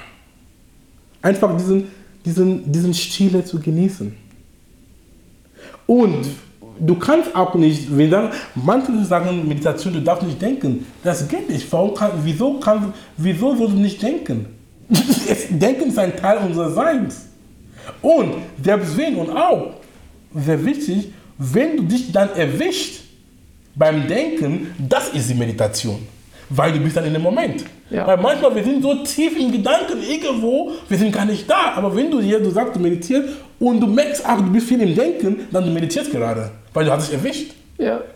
Einfach 1.23 1.57
diesen, 1.57 1.89
diesen, 2.25 2.71
diesen 2.71 2.95
Stille 2.95 3.45
zu 3.45 3.61
genießen. 3.61 4.15
Und 5.87 6.27
du 6.81 6.95
kannst 6.97 7.35
auch 7.35 7.55
nicht, 7.55 7.97
wenn 7.97 8.11
dann, 8.11 8.31
manche 8.55 9.05
sagen 9.05 9.47
Meditation, 9.47 9.93
du 9.93 10.03
darfst 10.03 10.27
nicht 10.27 10.41
denken. 10.41 10.87
Das 11.05 11.27
geht 11.29 11.49
nicht. 11.49 11.71
Warum 11.73 11.95
kann, 11.95 12.13
wieso, 12.25 12.55
kann, 12.55 12.93
wieso 13.17 13.55
sollst 13.55 13.75
du 13.75 13.79
nicht 13.79 14.03
denken? 14.03 14.47
Denken 15.51 15.89
ist 15.89 15.99
ein 15.99 16.17
Teil 16.17 16.39
unseres 16.39 16.75
Seins. 16.75 17.27
Und 18.03 18.35
wenn 18.59 19.17
und 19.17 19.31
auch, 19.31 19.75
sehr 20.35 20.65
wichtig, 20.65 21.13
wenn 21.39 21.77
du 21.77 21.83
dich 21.85 22.13
dann 22.13 22.31
erwischt 22.35 23.03
beim 23.75 24.07
Denken, 24.07 24.75
das 24.79 25.09
ist 25.11 25.31
die 25.31 25.35
Meditation. 25.35 26.07
Weil 26.51 26.73
du 26.73 26.81
bist 26.81 26.97
dann 26.97 27.05
in 27.05 27.13
dem 27.13 27.23
Moment. 27.23 27.65
Ja. 27.91 28.07
Weil 28.07 28.17
manchmal, 28.17 28.55
wir 28.55 28.65
sind 28.65 28.83
so 28.83 28.95
tief 29.05 29.39
im 29.39 29.53
Gedanken 29.53 30.03
irgendwo, 30.03 30.73
wir 30.89 30.99
sind 30.99 31.13
gar 31.13 31.25
nicht 31.25 31.49
da. 31.49 31.75
Aber 31.77 31.95
wenn 31.95 32.11
du 32.11 32.21
hier, 32.21 32.41
du 32.41 32.51
sagst, 32.51 32.75
du 32.75 32.81
meditierst 32.81 33.29
und 33.59 33.81
du 33.81 33.87
merkst, 33.87 34.23
ach, 34.27 34.39
du 34.39 34.51
bist 34.51 34.67
viel 34.67 34.81
im 34.81 34.95
Denken, 34.95 35.47
dann 35.53 35.65
du 35.65 35.71
meditierst 35.71 36.11
gerade. 36.11 36.51
Weil 36.75 36.85
du 36.85 36.93
hast 36.93 37.09
dich 37.09 37.19
erwischt. 37.19 37.53
ja. 37.79 38.01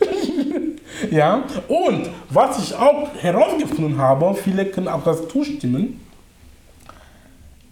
Ja, 1.11 1.43
und 1.69 2.09
was 2.31 2.63
ich 2.63 2.75
auch 2.75 3.09
herausgefunden 3.21 3.99
habe, 3.99 4.35
viele 4.35 4.65
können 4.67 4.89
auch 4.89 5.03
das 5.03 5.27
zustimmen, 5.29 6.01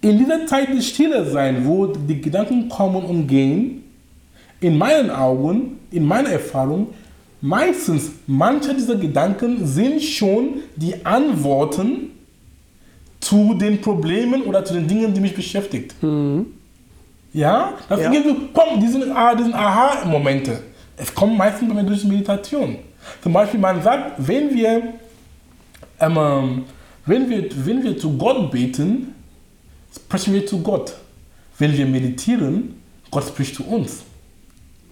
in 0.00 0.18
dieser 0.18 0.46
Zeit 0.46 0.68
des 0.70 0.88
Stille 0.88 1.24
sein, 1.24 1.64
wo 1.64 1.86
die 1.86 2.20
Gedanken 2.20 2.68
kommen 2.68 3.04
und 3.04 3.28
gehen, 3.28 3.84
in 4.60 4.76
meinen 4.76 5.10
Augen, 5.10 5.78
in 5.90 6.04
meiner 6.04 6.30
Erfahrung, 6.30 6.88
meistens 7.42 8.10
manche 8.26 8.72
dieser 8.74 8.94
Gedanken 8.96 9.66
sind 9.66 10.02
schon 10.02 10.60
die 10.76 11.04
Antworten 11.04 12.10
zu 13.20 13.54
den 13.54 13.80
Problemen 13.80 14.42
oder 14.44 14.64
zu 14.64 14.74
den 14.74 14.88
Dingen, 14.88 15.12
die 15.12 15.20
mich 15.20 15.34
beschäftigt. 15.34 15.94
Ja, 17.34 17.74
das 17.88 18.00
Ja. 18.00 18.12
irgendwie 18.12 18.48
kommt, 18.52 18.82
diese, 18.82 19.14
ah, 19.14 19.34
diesen 19.34 19.54
Aha-Momente. 19.54 20.60
Es 20.96 21.14
kommen 21.14 21.36
meistens 21.36 21.68
bei 21.68 21.74
mir 21.74 21.84
durch 21.84 22.04
Meditation. 22.04 22.76
Zum 23.22 23.32
Beispiel, 23.32 23.58
man 23.60 23.82
sagt, 23.82 24.12
wenn 24.18 24.54
wir, 24.54 24.94
ähm, 26.00 26.16
ähm, 26.16 26.64
wenn 27.06 27.28
wir, 27.28 27.48
wenn 27.64 27.82
wir 27.82 27.96
zu 27.98 28.16
Gott 28.16 28.50
beten, 28.50 29.14
sprechen 29.94 30.34
wir 30.34 30.46
zu 30.46 30.60
Gott. 30.62 30.94
Wenn 31.58 31.76
wir 31.76 31.86
meditieren, 31.86 32.80
Gott 33.10 33.24
spricht 33.26 33.54
zu 33.56 33.64
uns. 33.66 34.02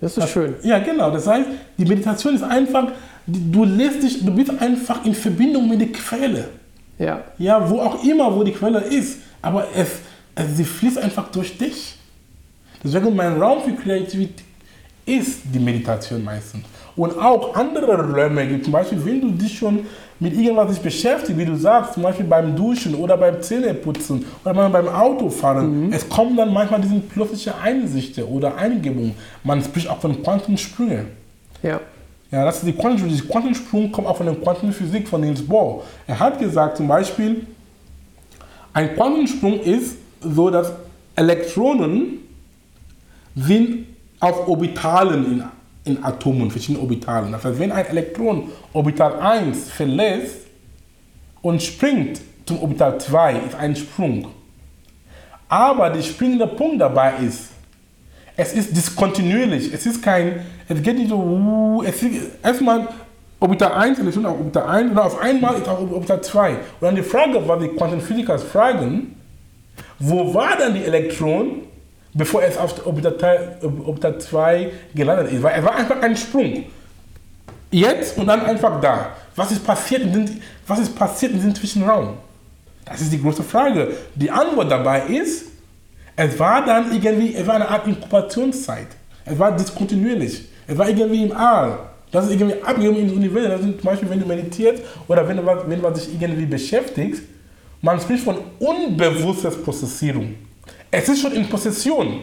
Das 0.00 0.16
ist 0.16 0.28
schön. 0.30 0.54
Ja, 0.62 0.78
genau. 0.78 1.10
Das 1.10 1.26
heißt, 1.26 1.46
die 1.76 1.84
Meditation 1.84 2.34
ist 2.34 2.42
einfach, 2.42 2.88
du 3.26 3.64
lässt 3.64 4.02
dich, 4.02 4.24
du 4.24 4.34
bist 4.34 4.50
einfach 4.60 5.04
in 5.04 5.14
Verbindung 5.14 5.68
mit 5.68 5.80
der 5.80 5.92
Quelle. 5.92 6.48
Ja. 6.98 7.22
Ja, 7.38 7.68
wo 7.68 7.80
auch 7.80 8.02
immer, 8.04 8.34
wo 8.34 8.42
die 8.42 8.52
Quelle 8.52 8.80
ist. 8.80 9.18
Aber 9.42 9.66
es, 9.74 9.88
es, 10.34 10.56
sie 10.56 10.64
fließt 10.64 10.98
einfach 10.98 11.30
durch 11.30 11.56
dich. 11.56 11.96
Deswegen 12.82 13.14
mein 13.14 13.40
Raum 13.40 13.62
für 13.62 13.72
Kreativität 13.72 14.44
ist 15.04 15.40
die 15.44 15.58
Meditation 15.58 16.24
meistens. 16.24 16.64
Und 16.96 17.16
auch 17.18 17.54
andere 17.54 18.12
Räume 18.12 18.46
gibt. 18.46 18.64
Zum 18.64 18.72
Beispiel, 18.72 19.04
wenn 19.04 19.20
du 19.20 19.30
dich 19.30 19.58
schon 19.58 19.86
mit 20.18 20.34
irgendwas 20.34 20.70
dich 20.70 20.80
beschäftigst, 20.80 21.38
wie 21.38 21.44
du 21.44 21.56
sagst, 21.56 21.94
zum 21.94 22.02
Beispiel 22.02 22.26
beim 22.26 22.54
Duschen 22.54 22.94
oder 22.94 23.16
beim 23.16 23.40
Zähneputzen 23.40 24.24
oder 24.44 24.54
manchmal 24.54 24.82
beim 24.82 24.94
Autofahren, 24.94 25.92
es 25.92 26.08
kommen 26.08 26.36
dann 26.36 26.52
manchmal 26.52 26.80
diese 26.80 27.00
plötzliche 27.00 27.54
Einsichten 27.56 28.24
oder 28.24 28.56
Eingebungen. 28.56 29.14
Man 29.44 29.62
spricht 29.62 29.88
auch 29.88 30.00
von 30.00 30.22
Quantensprünge. 30.22 31.06
Ja. 31.62 31.80
Ja, 32.30 32.44
das 32.44 32.58
ist 32.58 32.66
die 32.66 32.72
Quanten, 32.72 33.08
die 33.08 33.20
Quantensprung 33.20 33.90
kommt 33.90 34.06
auch 34.06 34.16
von 34.16 34.26
der 34.26 34.36
Quantenphysik 34.36 35.08
von 35.08 35.20
Niels 35.20 35.44
Bohr. 35.44 35.82
Er 36.06 36.18
hat 36.20 36.38
gesagt 36.38 36.76
zum 36.76 36.86
Beispiel, 36.86 37.44
ein 38.72 38.94
Quantensprung 38.94 39.58
ist 39.60 39.96
so, 40.20 40.48
dass 40.48 40.72
Elektronen 41.16 42.20
sind 43.34 43.86
auf 44.20 44.46
Orbitalen 44.46 45.24
in, 45.24 45.44
in 45.84 46.02
Atomen, 46.04 46.50
verschiedene 46.50 46.80
Orbitalen. 46.80 47.32
Das 47.32 47.44
heißt, 47.44 47.58
wenn 47.58 47.72
ein 47.72 47.86
Elektron 47.86 48.50
Orbital 48.72 49.18
1 49.20 49.70
verlässt 49.70 50.46
und 51.42 51.62
springt 51.62 52.20
zum 52.44 52.60
Orbital 52.60 52.98
2, 53.00 53.36
ist 53.46 53.54
ein 53.54 53.74
Sprung. 53.76 54.28
Aber 55.48 55.90
der 55.90 56.02
springende 56.02 56.46
Punkt 56.46 56.80
dabei 56.80 57.14
ist, 57.26 57.48
es 58.36 58.52
ist 58.52 58.76
diskontinuierlich. 58.76 59.72
Es 59.72 59.86
ist 59.86 60.02
kein, 60.02 60.46
es 60.68 60.82
geht 60.82 60.96
nicht 60.96 61.10
so, 61.10 61.82
es 61.84 62.02
ist 62.02 62.30
erstmal 62.42 62.88
Orbital 63.38 63.72
1, 63.72 63.98
Elektron 63.98 64.26
auf 64.26 64.38
Orbital 64.38 64.68
1 64.68 64.90
und 64.90 64.98
auf 64.98 65.20
einmal 65.20 65.54
ist 65.56 65.68
auch 65.68 65.80
Orbital 65.80 66.20
2. 66.20 66.50
Und 66.50 66.58
dann 66.80 66.94
die 66.94 67.02
Frage, 67.02 67.42
was 67.46 67.60
die 67.60 67.68
Quantenphysiker 67.68 68.38
fragen, 68.38 69.16
wo 69.98 70.32
war 70.34 70.56
dann 70.58 70.74
die 70.74 70.84
Elektron, 70.84 71.62
bevor 72.14 72.42
es 72.42 72.56
auf 72.56 72.86
Orbital 72.86 74.18
2 74.18 74.72
gelandet 74.94 75.32
ist? 75.32 75.42
Weil 75.42 75.58
es 75.58 75.64
war 75.64 75.74
einfach 75.74 76.00
ein 76.02 76.16
Sprung. 76.16 76.64
Jetzt 77.70 78.18
und 78.18 78.26
dann 78.26 78.40
einfach 78.42 78.80
da. 78.80 79.10
Was 79.36 79.52
ist 79.52 79.64
passiert 79.64 80.02
in 80.02 80.12
den, 80.12 80.42
was 80.66 80.80
ist 80.80 80.94
passiert 80.96 81.32
in 81.32 81.38
diesem 81.38 81.54
Zwischenraum? 81.54 82.14
Das 82.84 83.00
ist 83.00 83.12
die 83.12 83.20
große 83.20 83.44
Frage. 83.44 83.88
Die 84.14 84.30
Antwort 84.30 84.70
dabei 84.70 85.02
ist, 85.02 85.46
es 86.16 86.38
war 86.38 86.64
dann 86.66 86.92
irgendwie, 86.92 87.34
es 87.34 87.46
war 87.46 87.54
eine 87.54 87.68
Art 87.68 87.86
Inkubationszeit. 87.86 88.88
Es 89.24 89.38
war 89.38 89.56
diskontinuierlich. 89.56 90.48
Es 90.66 90.76
war 90.76 90.88
irgendwie 90.88 91.24
im 91.24 91.32
All. 91.32 91.78
Das 92.10 92.26
ist 92.26 92.32
irgendwie 92.32 92.60
abgegeben 92.62 92.96
ins 92.96 93.12
Universum. 93.12 93.50
Das 93.50 93.60
ist 93.60 93.80
zum 93.80 93.84
Beispiel, 93.84 94.10
wenn 94.10 94.20
du 94.20 94.26
meditierst 94.26 94.82
oder 95.06 95.26
wenn 95.28 95.36
du, 95.36 95.46
wenn 95.46 95.80
man 95.80 95.94
sich 95.94 96.12
irgendwie 96.12 96.46
beschäftigt, 96.46 97.22
man 97.80 98.00
spricht 98.00 98.24
von 98.24 98.36
unbewusstes 98.58 99.62
Prozessierung. 99.62 100.34
Es 100.90 101.08
ist 101.08 101.20
schon 101.20 101.32
in 101.32 101.48
Prozession, 101.48 102.20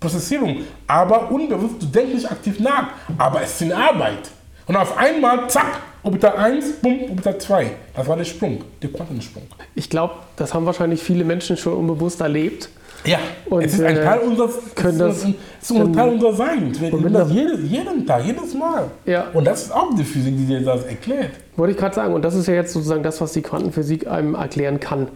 Prozessierung, 0.00 0.58
aber 0.86 1.30
unbewusst, 1.30 1.74
du 1.82 1.86
denkst 1.86 2.14
nicht 2.14 2.30
aktiv 2.30 2.58
nach, 2.60 2.88
aber 3.18 3.42
es 3.42 3.52
ist 3.54 3.62
in 3.62 3.72
Arbeit. 3.72 4.30
Und 4.66 4.76
auf 4.76 4.96
einmal, 4.96 5.48
zack, 5.48 5.80
Orbital 6.02 6.36
1, 6.36 6.72
bumm, 6.82 7.00
Orbital 7.10 7.38
2. 7.38 7.70
Das 7.94 8.06
war 8.06 8.16
der 8.16 8.24
Sprung, 8.24 8.62
der 8.82 8.90
Quantensprung. 8.90 9.42
Ich 9.74 9.90
glaube, 9.90 10.14
das 10.36 10.54
haben 10.54 10.64
wahrscheinlich 10.66 11.02
viele 11.02 11.24
Menschen 11.24 11.56
schon 11.56 11.74
unbewusst 11.74 12.20
erlebt. 12.20 12.68
Ja, 13.04 13.18
Und, 13.46 13.62
es 13.62 13.74
ist 13.74 13.80
ein 13.82 13.96
äh, 13.96 14.02
Teil 14.04 14.18
unseres, 14.20 14.54
können 14.74 14.98
das- 14.98 15.18
es 15.18 15.70
ist 15.70 15.76
ein 15.76 15.92
Teil 15.92 16.08
unseres 16.10 16.36
Seins. 16.36 16.80
Wir 16.80 16.88
Und 16.88 16.94
und 16.98 17.04
wenn 17.04 17.12
das 17.12 17.28
das- 17.28 17.36
jedes, 17.36 17.60
jeden 17.70 18.06
Tag, 18.06 18.24
jedes 18.24 18.54
Mal. 18.54 18.90
Ja. 19.06 19.26
Und 19.32 19.44
das 19.44 19.64
ist 19.64 19.72
auch 19.72 19.94
die 19.96 20.02
Physik, 20.04 20.36
die 20.36 20.46
dir 20.46 20.60
das 20.62 20.84
erklärt. 20.84 21.30
Wollte 21.56 21.72
ich 21.72 21.78
gerade 21.78 21.94
sagen. 21.94 22.12
Und 22.14 22.22
das 22.22 22.34
ist 22.34 22.46
ja 22.48 22.54
jetzt 22.54 22.72
sozusagen 22.72 23.02
das, 23.02 23.20
was 23.20 23.32
die 23.32 23.42
Quantenphysik 23.42 24.08
einem 24.08 24.34
erklären 24.34 24.80
kann. 24.80 25.08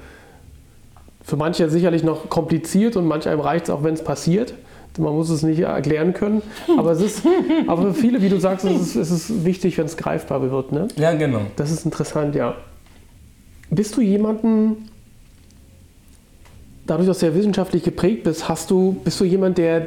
Für 1.23 1.37
manche 1.37 1.71
sicherlich 1.71 2.03
noch 2.03 2.29
kompliziert 2.29 2.97
und 2.97 3.07
manch 3.07 3.29
einem 3.29 3.41
reicht 3.41 3.65
es 3.65 3.71
auch, 3.71 3.85
wenn 3.85 3.95
es 3.95 4.03
passiert. 4.03 4.55
Man 4.99 5.15
muss 5.15 5.31
es 5.31 5.43
nicht 5.43 5.61
erklären 5.61 6.13
können. 6.13 6.43
Aber, 6.77 6.91
es 6.91 7.01
ist, 7.01 7.23
aber 7.67 7.83
für 7.83 7.95
viele, 7.95 8.21
wie 8.21 8.29
du 8.29 8.39
sagst, 8.39 8.67
ist 8.67 8.81
es, 8.81 8.97
ist 8.97 9.11
es 9.11 9.45
wichtig, 9.45 9.79
wenn 9.79 9.87
es 9.87 9.97
greifbar 9.97 10.43
wird. 10.43 10.73
Ne? 10.73 10.89
Ja, 10.97 11.15
genau. 11.15 11.41
Das 11.57 11.71
ist 11.71 11.85
interessant, 11.85 12.35
ja. 12.35 12.57
Bist 13.71 13.97
du 13.97 14.03
jemanden, 14.03 14.91
dadurch, 16.87 17.09
dass 17.09 17.21
du 17.21 17.27
ja 17.27 17.35
wissenschaftlich 17.35 17.85
geprägt 17.85 18.25
bist, 18.25 18.49
hast 18.49 18.71
du, 18.71 19.01
bist 19.05 19.19
du 19.19 19.25
jemand, 19.25 19.57
der, 19.57 19.87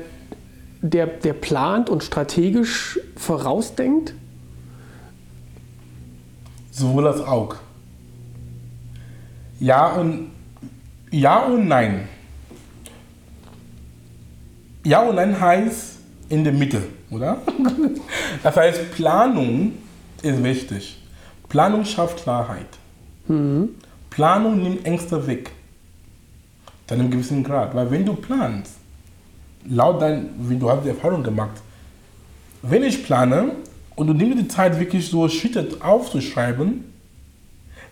der, 0.81 1.05
der 1.05 1.33
plant 1.33 1.89
und 1.89 2.03
strategisch 2.03 2.99
vorausdenkt? 3.15 4.15
Sowohl 6.71 7.07
als 7.07 7.21
auch. 7.21 7.55
Ja 9.59 9.93
und, 9.93 10.31
ja 11.15 11.39
und 11.45 11.67
nein. 11.67 12.07
Ja 14.83 15.01
und 15.01 15.15
Nein 15.15 15.39
heißt 15.39 15.97
in 16.29 16.43
der 16.43 16.53
Mitte, 16.53 16.83
oder? 17.09 17.41
Das 18.43 18.55
heißt, 18.55 18.91
Planung 18.91 19.73
ist 20.21 20.43
wichtig. 20.43 21.01
Planung 21.49 21.83
schafft 21.85 22.21
Klarheit. 22.21 22.67
Planung 24.11 24.61
nimmt 24.61 24.85
Ängste 24.85 25.25
weg. 25.25 25.51
Zu 26.85 26.93
einem 26.93 27.09
gewissen 27.09 27.43
Grad. 27.43 27.73
Weil 27.73 27.89
wenn 27.89 28.05
du 28.05 28.13
planst, 28.13 28.75
laut 29.67 30.01
dein, 30.01 30.29
wie 30.37 30.55
du 30.55 30.69
hast 30.69 30.83
die 30.83 30.89
Erfahrung 30.89 31.23
gemacht, 31.23 31.61
wenn 32.61 32.83
ich 32.83 33.03
plane 33.03 33.53
und 33.95 34.07
du 34.07 34.13
nimmst 34.13 34.37
die 34.37 34.47
Zeit 34.47 34.79
wirklich 34.79 35.07
so 35.09 35.27
Schritte 35.29 35.67
aufzuschreiben, 35.79 36.83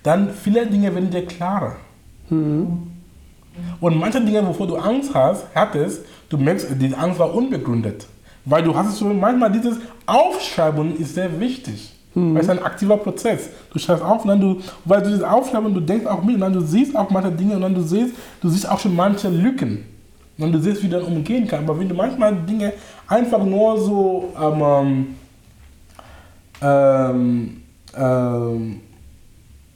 dann 0.03 0.32
viele 0.32 0.67
Dinge 0.67 0.93
werden 0.93 1.09
dir 1.09 1.26
klarer. 1.26 1.78
Und 3.80 3.97
manche 3.99 4.22
Dinge, 4.22 4.45
wovor 4.45 4.68
du 4.68 4.76
Angst 4.78 5.14
hast, 5.14 5.45
hattest, 5.54 6.01
du 6.30 6.38
merkst, 6.38 6.68
die 6.80 6.93
Angst 6.95 7.20
war 7.20 7.34
unbegründet. 7.34 8.08
Weil 8.45 8.64
du 8.64 8.76
hast 8.76 8.89
es 8.89 8.97
so, 8.97 9.06
manchmal 9.06 9.51
dieses 9.51 9.78
Aufschreiben 10.06 10.97
ist 10.97 11.16
sehr 11.16 11.39
wichtig. 11.39 11.93
Weil 12.16 12.38
es 12.38 12.43
ist 12.43 12.49
ein 12.49 12.64
aktiver 12.64 12.97
Prozess. 12.97 13.49
Du 13.72 13.80
schreibst 13.80 14.04
auf 14.04 14.24
und 14.24 14.28
dann 14.28 14.39
du, 14.39 14.60
weil 14.86 15.01
du 15.01 15.10
dieses 15.10 15.24
Aufschreiben, 15.24 15.74
du 15.74 15.80
denkst 15.80 16.06
auch 16.06 16.22
mit 16.22 16.36
und 16.36 16.41
dann 16.41 16.54
du 16.54 16.62
siehst 16.62 16.95
auch 16.95 17.10
manche 17.10 17.32
Dinge 17.32 17.56
und 17.56 17.62
dann 17.62 17.74
du 17.74 17.82
siehst, 17.82 18.14
du 18.41 18.49
siehst 18.49 18.70
auch 18.70 18.80
schon 18.80 18.95
manche 18.95 19.30
Lücken. 19.30 19.86
Und 20.38 20.51
du 20.51 20.60
siehst, 20.60 20.84
wie 20.84 20.88
du 20.88 20.99
dann 20.99 21.06
umgehen 21.06 21.47
kannst. 21.47 21.68
Aber 21.68 21.80
wenn 21.80 21.89
du 21.89 21.95
manchmal 21.95 22.36
Dinge 22.36 22.74
einfach 23.08 23.43
nur 23.43 23.80
so 23.80 24.34
ähm, 24.39 25.16
ähm, 26.62 27.62
ähm, 27.95 28.82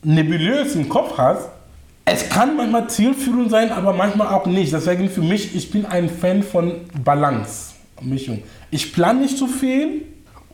nebulös 0.03 0.75
im 0.75 0.87
Kopf 0.89 1.17
hast, 1.17 1.49
es 2.07 2.29
kann 2.29 2.55
manchmal 2.55 2.89
zielführend 2.89 3.51
sein, 3.51 3.69
aber 3.69 3.91
manchmal 3.91 4.27
auch 4.33 4.45
nicht. 4.45 4.71
Deswegen 4.71 5.09
für 5.09 5.21
mich, 5.21 5.53
ich 5.55 5.71
bin 5.71 5.85
ein 5.85 6.09
Fan 6.09 6.41
von 6.41 6.71
Balance, 7.03 7.73
Mischung. 8.01 8.43
Ich 8.71 8.93
plane 8.93 9.21
nicht 9.21 9.37
zu 9.37 9.47
viel 9.47 10.05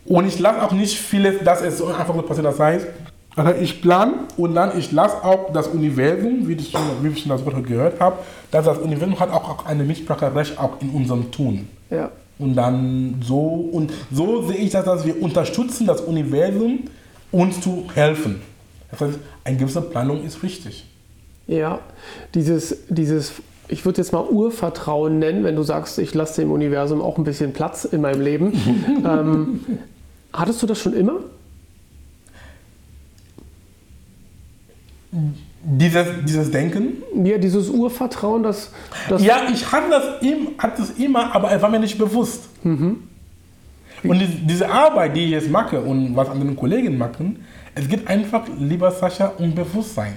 und 0.05 0.27
ich 0.27 0.39
lasse 0.39 0.63
auch 0.63 0.71
nicht 0.71 0.97
vieles, 0.97 1.43
dass 1.43 1.61
es 1.61 1.77
so 1.77 1.87
einfach 1.87 2.15
so 2.15 2.23
passiert. 2.23 2.47
Das 2.47 2.59
heißt, 2.59 2.87
also 3.35 3.51
ich 3.61 3.83
plane 3.83 4.13
und 4.35 4.55
dann 4.55 4.77
ich 4.77 4.91
lasse 4.91 5.23
auch 5.23 5.53
das 5.53 5.67
Universum, 5.67 6.47
wie 6.47 6.53
ich 6.53 6.71
schon, 6.71 6.81
wie 7.01 7.09
ich 7.09 7.19
schon 7.19 7.29
das 7.29 7.45
Wort 7.45 7.63
gehört 7.65 7.99
habe, 7.99 8.17
dass 8.49 8.65
das 8.65 8.79
Universum 8.79 9.19
hat 9.19 9.29
auch, 9.29 9.47
auch 9.47 9.65
eine 9.67 9.83
Mitspracherecht 9.83 10.57
auch 10.57 10.81
in 10.81 10.89
unserem 10.89 11.31
Tun. 11.31 11.67
Ja. 11.91 12.09
Und 12.39 12.55
dann 12.55 13.21
so, 13.23 13.37
und 13.71 13.93
so 14.11 14.47
sehe 14.47 14.57
ich 14.57 14.71
das, 14.71 14.85
dass 14.85 15.05
wir 15.05 15.21
unterstützen 15.21 15.85
das 15.85 16.01
Universum, 16.01 16.79
uns 17.31 17.61
zu 17.61 17.85
helfen. 17.93 18.41
Das 18.89 19.01
heißt, 19.01 19.19
eine 19.43 19.57
gewisse 19.57 19.81
Planung 19.81 20.23
ist 20.23 20.41
richtig. 20.41 20.85
Ja, 21.47 21.79
dieses, 22.33 22.77
dieses 22.89 23.33
ich 23.67 23.85
würde 23.85 23.97
jetzt 23.99 24.11
mal 24.13 24.23
Urvertrauen 24.23 25.19
nennen, 25.19 25.43
wenn 25.43 25.55
du 25.55 25.63
sagst, 25.63 25.97
ich 25.99 26.13
lasse 26.13 26.41
dem 26.41 26.51
Universum 26.51 27.01
auch 27.01 27.17
ein 27.17 27.23
bisschen 27.23 27.53
Platz 27.53 27.85
in 27.85 28.01
meinem 28.01 28.21
Leben. 28.21 28.53
ähm, 29.05 29.61
hattest 30.31 30.61
du 30.61 30.67
das 30.67 30.79
schon 30.79 30.93
immer? 30.93 31.19
Dieses, 35.65 36.07
dieses 36.25 36.51
Denken? 36.51 37.03
Ja, 37.23 37.37
dieses 37.37 37.69
Urvertrauen, 37.69 38.43
das. 38.43 38.71
das 39.07 39.23
Ja, 39.23 39.47
ich 39.51 39.71
hatte 39.71 39.89
das, 39.89 40.03
hatte 40.57 40.81
das 40.81 40.89
immer, 40.91 41.33
aber 41.33 41.51
es 41.51 41.61
war 41.61 41.69
mir 41.69 41.79
nicht 41.79 41.97
bewusst. 41.97 42.49
Und 44.03 44.19
die, 44.19 44.27
diese 44.27 44.69
Arbeit, 44.69 45.15
die 45.15 45.25
ich 45.25 45.31
jetzt 45.31 45.49
mache 45.49 45.79
und 45.79 46.15
was 46.15 46.29
andere 46.29 46.53
Kollegen 46.53 46.97
machen, 46.97 47.45
es 47.75 47.87
geht 47.87 48.07
einfach, 48.07 48.43
lieber 48.59 48.91
Sascha, 48.91 49.33
um 49.37 49.55
Bewusstsein. 49.55 50.13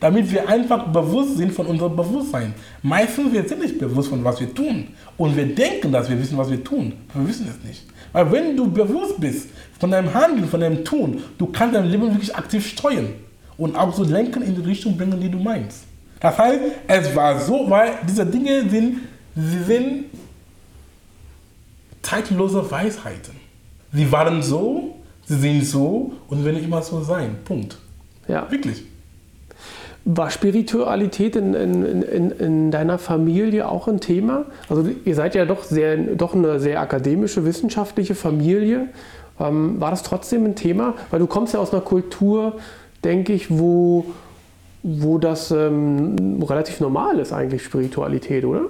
Damit 0.00 0.30
wir 0.30 0.48
einfach 0.48 0.86
bewusst 0.92 1.36
sind 1.36 1.52
von 1.52 1.66
unserem 1.66 1.96
Bewusstsein. 1.96 2.54
Meistens 2.82 3.32
wir 3.32 3.46
sind 3.46 3.60
nicht 3.60 3.78
bewusst 3.78 4.08
von 4.08 4.22
was 4.24 4.40
wir 4.40 4.54
tun. 4.54 4.88
Und 5.16 5.36
wir 5.36 5.46
denken, 5.54 5.90
dass 5.92 6.08
wir 6.08 6.18
wissen, 6.18 6.38
was 6.38 6.50
wir 6.50 6.62
tun. 6.62 6.92
Wir 7.14 7.28
wissen 7.28 7.48
es 7.48 7.66
nicht. 7.66 7.84
Weil 8.12 8.30
wenn 8.32 8.56
du 8.56 8.70
bewusst 8.70 9.20
bist 9.20 9.48
von 9.78 9.90
deinem 9.90 10.12
Handeln, 10.12 10.48
von 10.48 10.60
deinem 10.60 10.84
Tun, 10.84 11.22
du 11.36 11.46
kannst 11.46 11.74
dein 11.74 11.86
Leben 11.86 12.10
wirklich 12.10 12.34
aktiv 12.34 12.66
steuern. 12.66 13.08
Und 13.56 13.76
auch 13.76 13.92
so 13.92 14.04
lenken 14.04 14.42
in 14.42 14.54
die 14.54 14.62
Richtung 14.62 14.96
bringen, 14.96 15.20
die 15.20 15.28
du 15.28 15.38
meinst. 15.38 15.84
Das 16.20 16.38
heißt, 16.38 16.60
es 16.86 17.16
war 17.16 17.38
so, 17.40 17.68
weil 17.68 17.94
diese 18.08 18.24
Dinge 18.24 18.68
sind, 18.68 18.98
sie 19.34 19.62
sind 19.64 20.04
zeitlose 22.02 22.68
Weisheiten. 22.70 23.34
Sie 23.92 24.10
waren 24.10 24.42
so, 24.42 24.96
sie 25.24 25.36
sind 25.36 25.64
so 25.64 26.12
und 26.28 26.44
werden 26.44 26.62
immer 26.62 26.82
so 26.82 27.02
sein. 27.02 27.36
Punkt. 27.44 27.78
ja. 28.26 28.50
Wirklich. 28.50 28.84
War 30.10 30.30
Spiritualität 30.30 31.36
in, 31.36 31.52
in, 31.52 32.02
in, 32.02 32.30
in 32.30 32.70
deiner 32.70 32.96
Familie 32.96 33.68
auch 33.68 33.88
ein 33.88 34.00
Thema? 34.00 34.46
Also 34.70 34.88
ihr 35.04 35.14
seid 35.14 35.34
ja 35.34 35.44
doch, 35.44 35.64
sehr, 35.64 35.98
doch 35.98 36.34
eine 36.34 36.60
sehr 36.60 36.80
akademische, 36.80 37.44
wissenschaftliche 37.44 38.14
Familie. 38.14 38.88
Ähm, 39.38 39.78
war 39.78 39.90
das 39.90 40.02
trotzdem 40.02 40.46
ein 40.46 40.54
Thema? 40.54 40.94
Weil 41.10 41.20
du 41.20 41.26
kommst 41.26 41.52
ja 41.52 41.60
aus 41.60 41.74
einer 41.74 41.82
Kultur, 41.82 42.54
denke 43.04 43.34
ich, 43.34 43.50
wo, 43.50 44.06
wo 44.82 45.18
das 45.18 45.50
ähm, 45.50 46.42
relativ 46.42 46.80
normal 46.80 47.18
ist 47.18 47.34
eigentlich, 47.34 47.62
Spiritualität, 47.62 48.46
oder? 48.46 48.62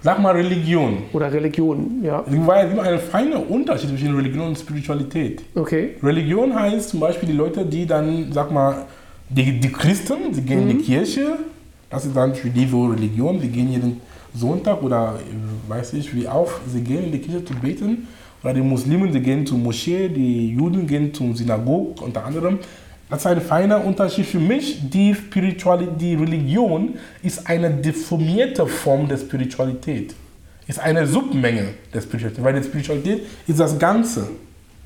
Sag 0.00 0.22
mal 0.22 0.34
Religion. 0.34 1.02
Oder 1.12 1.30
Religion, 1.30 2.00
ja. 2.02 2.24
Es 2.26 2.32
gibt 2.32 2.48
einen 2.48 2.98
feinen 3.00 3.42
Unterschied 3.48 3.90
zwischen 3.90 4.16
Religion 4.16 4.46
und 4.46 4.58
Spiritualität. 4.58 5.42
Okay. 5.54 5.96
Religion 6.02 6.54
heißt 6.54 6.88
zum 6.88 7.00
Beispiel 7.00 7.28
die 7.28 7.34
Leute, 7.34 7.66
die 7.66 7.86
dann, 7.86 8.32
sag 8.32 8.50
mal, 8.50 8.86
die, 9.28 9.58
die 9.60 9.72
Christen, 9.72 10.32
sie 10.32 10.42
gehen 10.42 10.68
in 10.68 10.78
die 10.78 10.84
Kirche, 10.84 11.38
das 11.90 12.04
ist 12.04 12.16
dann 12.16 12.34
für 12.34 12.50
die 12.50 12.64
Religion, 12.64 13.40
sie 13.40 13.48
gehen 13.48 13.70
jeden 13.70 14.00
Sonntag 14.34 14.82
oder 14.82 15.18
äh, 15.18 15.70
weiß 15.70 15.94
ich 15.94 16.14
wie 16.14 16.28
auf, 16.28 16.60
sie 16.70 16.80
gehen 16.80 17.04
in 17.04 17.12
die 17.12 17.18
Kirche 17.18 17.44
zu 17.44 17.54
beten. 17.54 18.08
Oder 18.42 18.54
die 18.54 18.60
Muslimen, 18.60 19.12
sie 19.12 19.20
gehen 19.20 19.46
zur 19.46 19.58
Moschee, 19.58 20.08
die 20.08 20.50
Juden 20.50 20.86
gehen 20.86 21.12
zum 21.12 21.34
Synagog 21.34 22.00
unter 22.02 22.24
anderem. 22.24 22.58
Das 23.08 23.20
ist 23.20 23.26
ein 23.26 23.40
feiner 23.40 23.84
Unterschied 23.84 24.26
für 24.26 24.38
mich. 24.38 24.88
Die, 24.90 25.14
Spiritualität, 25.14 26.00
die 26.00 26.14
Religion 26.14 26.94
ist 27.22 27.48
eine 27.48 27.70
deformierte 27.70 28.66
Form 28.66 29.08
der 29.08 29.16
Spiritualität. 29.16 30.14
Ist 30.66 30.80
eine 30.80 31.06
Submenge 31.06 31.74
der 31.94 32.00
Spiritualität, 32.00 32.44
weil 32.44 32.60
die 32.60 32.66
Spiritualität 32.66 33.22
ist 33.46 33.60
das 33.60 33.78
Ganze. 33.78 34.28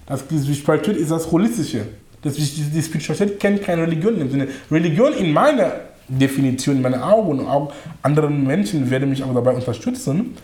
Das, 0.06 0.26
die 0.26 0.54
Spiritualität 0.54 0.96
ist 0.96 1.10
das 1.10 1.30
Holistische. 1.30 1.86
Das, 2.22 2.34
die, 2.34 2.82
Spiritualität 2.82 3.40
kennt 3.40 3.62
keine 3.62 3.82
Religion 3.82 4.18
dem 4.18 4.30
Sinne. 4.30 4.48
Religion 4.70 5.12
in 5.14 5.32
meiner 5.32 5.72
Definition, 6.06 6.76
in 6.76 6.82
meinen 6.82 7.00
Augen 7.00 7.38
und 7.38 7.46
auch 7.46 7.72
anderen 8.02 8.46
Menschen 8.46 8.90
werden 8.90 9.08
mich 9.08 9.22
auch 9.22 9.32
dabei 9.32 9.52
unterstützen. 9.52 10.36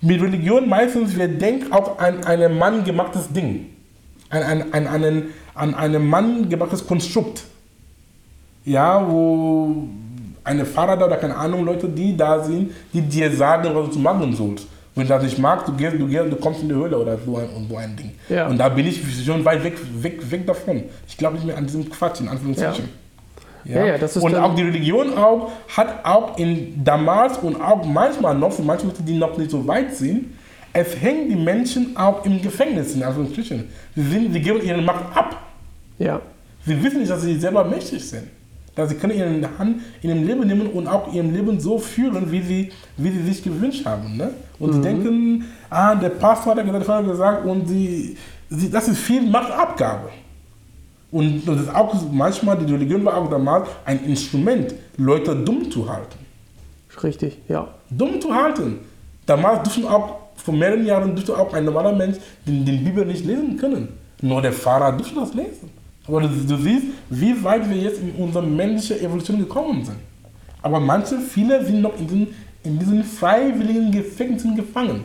Mit 0.00 0.20
Religion 0.20 0.68
meistens, 0.68 1.16
wir 1.16 1.28
denken 1.28 1.72
auch 1.72 1.98
an 1.98 2.24
ein 2.24 2.56
Mann 2.58 2.84
gemachtes 2.84 3.32
Ding. 3.32 3.66
An, 4.28 4.42
an, 4.42 4.72
an, 4.72 4.86
einen, 4.86 5.22
an 5.54 5.74
einem 5.74 6.06
Mann 6.06 6.48
gemachtes 6.48 6.86
Konstrukt. 6.86 7.42
Ja, 8.64 9.06
wo 9.08 9.88
eine 10.44 10.64
Fahrer 10.66 10.96
da 10.96 11.06
oder 11.06 11.16
keine 11.16 11.36
Ahnung, 11.36 11.64
Leute, 11.64 11.88
die 11.88 12.16
da 12.16 12.42
sind, 12.44 12.72
die 12.92 13.00
dir 13.00 13.30
sagen, 13.30 13.70
was 13.74 13.90
du 13.90 13.98
machen 13.98 14.34
sollst. 14.34 14.66
Wenn 14.94 15.04
du 15.04 15.08
das 15.08 15.22
nicht 15.24 15.38
magst, 15.38 15.66
du 15.66 15.72
gehst, 15.72 15.94
du 15.98 16.06
gehst, 16.06 16.32
du 16.32 16.36
kommst 16.36 16.62
in 16.62 16.68
die 16.68 16.74
Höhle 16.74 16.96
oder 16.96 17.18
so 17.18 17.36
ein, 17.36 17.48
und 17.48 17.68
so 17.68 17.76
ein 17.76 17.96
Ding. 17.96 18.12
Ja. 18.28 18.46
Und 18.46 18.58
da 18.58 18.68
bin 18.68 18.86
ich 18.86 19.02
schon 19.24 19.44
weit 19.44 19.64
weg, 19.64 19.74
weg, 20.00 20.30
weg 20.30 20.46
davon. 20.46 20.84
Ich 21.08 21.16
glaube 21.16 21.34
nicht 21.34 21.46
mehr 21.46 21.56
an 21.56 21.66
diesem 21.66 21.90
Quatsch, 21.90 22.20
in 22.20 22.28
Anführungszeichen. 22.28 22.88
Ja, 23.64 23.84
ja, 23.86 23.98
das 23.98 24.16
ist 24.16 24.22
und 24.22 24.34
auch 24.36 24.54
die 24.54 24.62
Religion 24.62 25.16
auch, 25.16 25.50
hat 25.74 26.04
auch 26.04 26.36
in 26.38 26.84
damals 26.84 27.38
und 27.38 27.60
auch 27.60 27.84
manchmal 27.84 28.34
noch, 28.34 28.52
für 28.52 28.62
manche 28.62 28.86
Leute, 28.86 29.02
die 29.02 29.16
noch 29.16 29.36
nicht 29.38 29.50
so 29.50 29.66
weit 29.66 29.94
sind, 29.94 30.26
es 30.72 31.00
hängen 31.00 31.28
die 31.30 31.36
Menschen 31.36 31.96
auch 31.96 32.24
im 32.26 32.42
Gefängnis, 32.42 32.94
in 32.94 33.02
Anführungsstrichen. 33.02 33.70
Sie, 33.94 34.02
sind, 34.02 34.32
sie 34.32 34.40
geben 34.40 34.60
ihre 34.62 34.82
Macht 34.82 35.16
ab. 35.16 35.42
Ja. 35.98 36.20
Sie 36.66 36.82
wissen 36.82 36.98
nicht, 36.98 37.10
dass 37.10 37.22
sie 37.22 37.36
selber 37.38 37.64
mächtig 37.64 38.06
sind. 38.06 38.24
Dass 38.74 38.88
sie 38.88 38.96
können 38.96 39.16
ihre 39.16 39.58
Hand 39.58 39.82
in 40.02 40.10
ihrem 40.10 40.26
Leben 40.26 40.46
nehmen 40.46 40.66
und 40.68 40.88
auch 40.88 41.12
ihrem 41.12 41.32
Leben 41.32 41.60
so 41.60 41.78
führen, 41.78 42.30
wie 42.30 42.42
sie, 42.42 42.72
wie 42.96 43.10
sie 43.10 43.22
sich 43.22 43.42
gewünscht 43.42 43.86
haben. 43.86 44.16
Ne? 44.16 44.30
Und 44.58 44.72
sie 44.72 44.80
denken, 44.80 45.44
ah, 45.70 45.94
der 45.94 46.08
Pastor 46.10 46.56
hat 46.56 46.58
ja 46.58 46.64
gesagt, 46.64 46.88
hat 46.88 47.06
gesagt 47.06 47.46
und 47.46 47.68
sie, 47.68 48.16
sie, 48.50 48.70
das 48.70 48.88
ist 48.88 48.98
viel 48.98 49.22
Machtabgabe. 49.22 50.08
Und 51.12 51.46
das 51.46 51.60
ist 51.60 51.74
auch 51.74 51.94
manchmal, 52.10 52.58
die 52.58 52.72
Religion 52.72 53.04
war 53.04 53.16
auch 53.16 53.30
damals 53.30 53.68
ein 53.84 54.04
Instrument, 54.04 54.74
Leute 54.96 55.36
dumm 55.36 55.70
zu 55.70 55.88
halten. 55.88 56.18
Richtig, 57.02 57.38
ja. 57.48 57.68
Dumm 57.90 58.20
zu 58.20 58.34
halten. 58.34 58.80
Damals 59.26 59.62
durften 59.62 59.86
auch, 59.86 60.16
vor 60.34 60.54
mehreren 60.54 60.84
Jahren 60.84 61.14
durfte 61.14 61.38
auch 61.38 61.52
ein 61.52 61.64
normaler 61.64 61.92
Mensch 61.92 62.16
den, 62.44 62.64
den 62.64 62.82
Bibel 62.84 63.06
nicht 63.06 63.24
lesen 63.24 63.56
können. 63.56 63.88
Nur 64.22 64.42
der 64.42 64.52
Pfarrer 64.52 64.92
durfte 64.92 65.14
das 65.14 65.34
lesen. 65.34 65.70
Aber 66.06 66.20
du, 66.20 66.28
du 66.28 66.56
siehst, 66.56 66.86
wie 67.10 67.42
weit 67.42 67.68
wir 67.68 67.76
jetzt 67.76 68.00
in 68.00 68.10
unserer 68.12 68.44
menschlichen 68.44 69.06
Evolution 69.06 69.38
gekommen 69.38 69.84
sind. 69.84 69.98
Aber 70.62 70.80
manche, 70.80 71.18
viele 71.18 71.64
sind 71.64 71.80
noch 71.82 71.98
in 71.98 72.06
diesen, 72.06 72.26
in 72.62 72.78
diesen 72.78 73.04
freiwilligen 73.04 73.90
Gefängnissen 73.90 74.54
gefangen. 74.56 75.04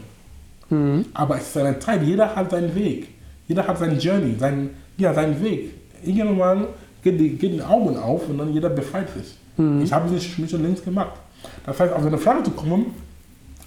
Aber 1.14 1.38
es 1.38 1.48
ist 1.48 1.58
eine 1.58 1.80
Zeit, 1.80 2.04
jeder 2.04 2.36
hat 2.36 2.52
seinen 2.52 2.74
Weg. 2.76 3.10
Jeder 3.48 3.68
hat 3.68 3.80
seinen 3.80 4.00
Journey, 4.00 4.36
seinen, 4.38 4.70
ja, 4.98 5.14
seinen 5.14 5.42
Weg. 5.42 5.72
Irgendwann 6.04 6.68
geht 7.02 7.20
die, 7.20 7.30
geht 7.30 7.54
die 7.54 7.62
Augen 7.62 7.98
auf 7.98 8.30
und 8.30 8.38
dann 8.38 8.54
jeder 8.54 8.70
befreit 8.70 9.10
sich. 9.10 9.36
Ich 9.84 9.92
habe 9.92 10.10
mich 10.10 10.50
schon 10.50 10.64
längst 10.64 10.86
gemacht. 10.86 11.20
Das 11.66 11.80
heißt, 11.80 11.94
auf 11.94 12.04
deine 12.04 12.18
Frage 12.18 12.44
zu 12.44 12.52
kommen, 12.52 12.94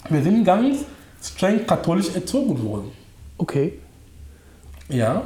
wir 0.08 0.22
sind 0.22 0.44
ganz 0.44 0.84
streng 1.22 1.66
katholisch 1.66 2.14
erzogen 2.14 2.62
worden. 2.64 2.90
Okay. 3.36 3.74
Ja, 4.88 5.22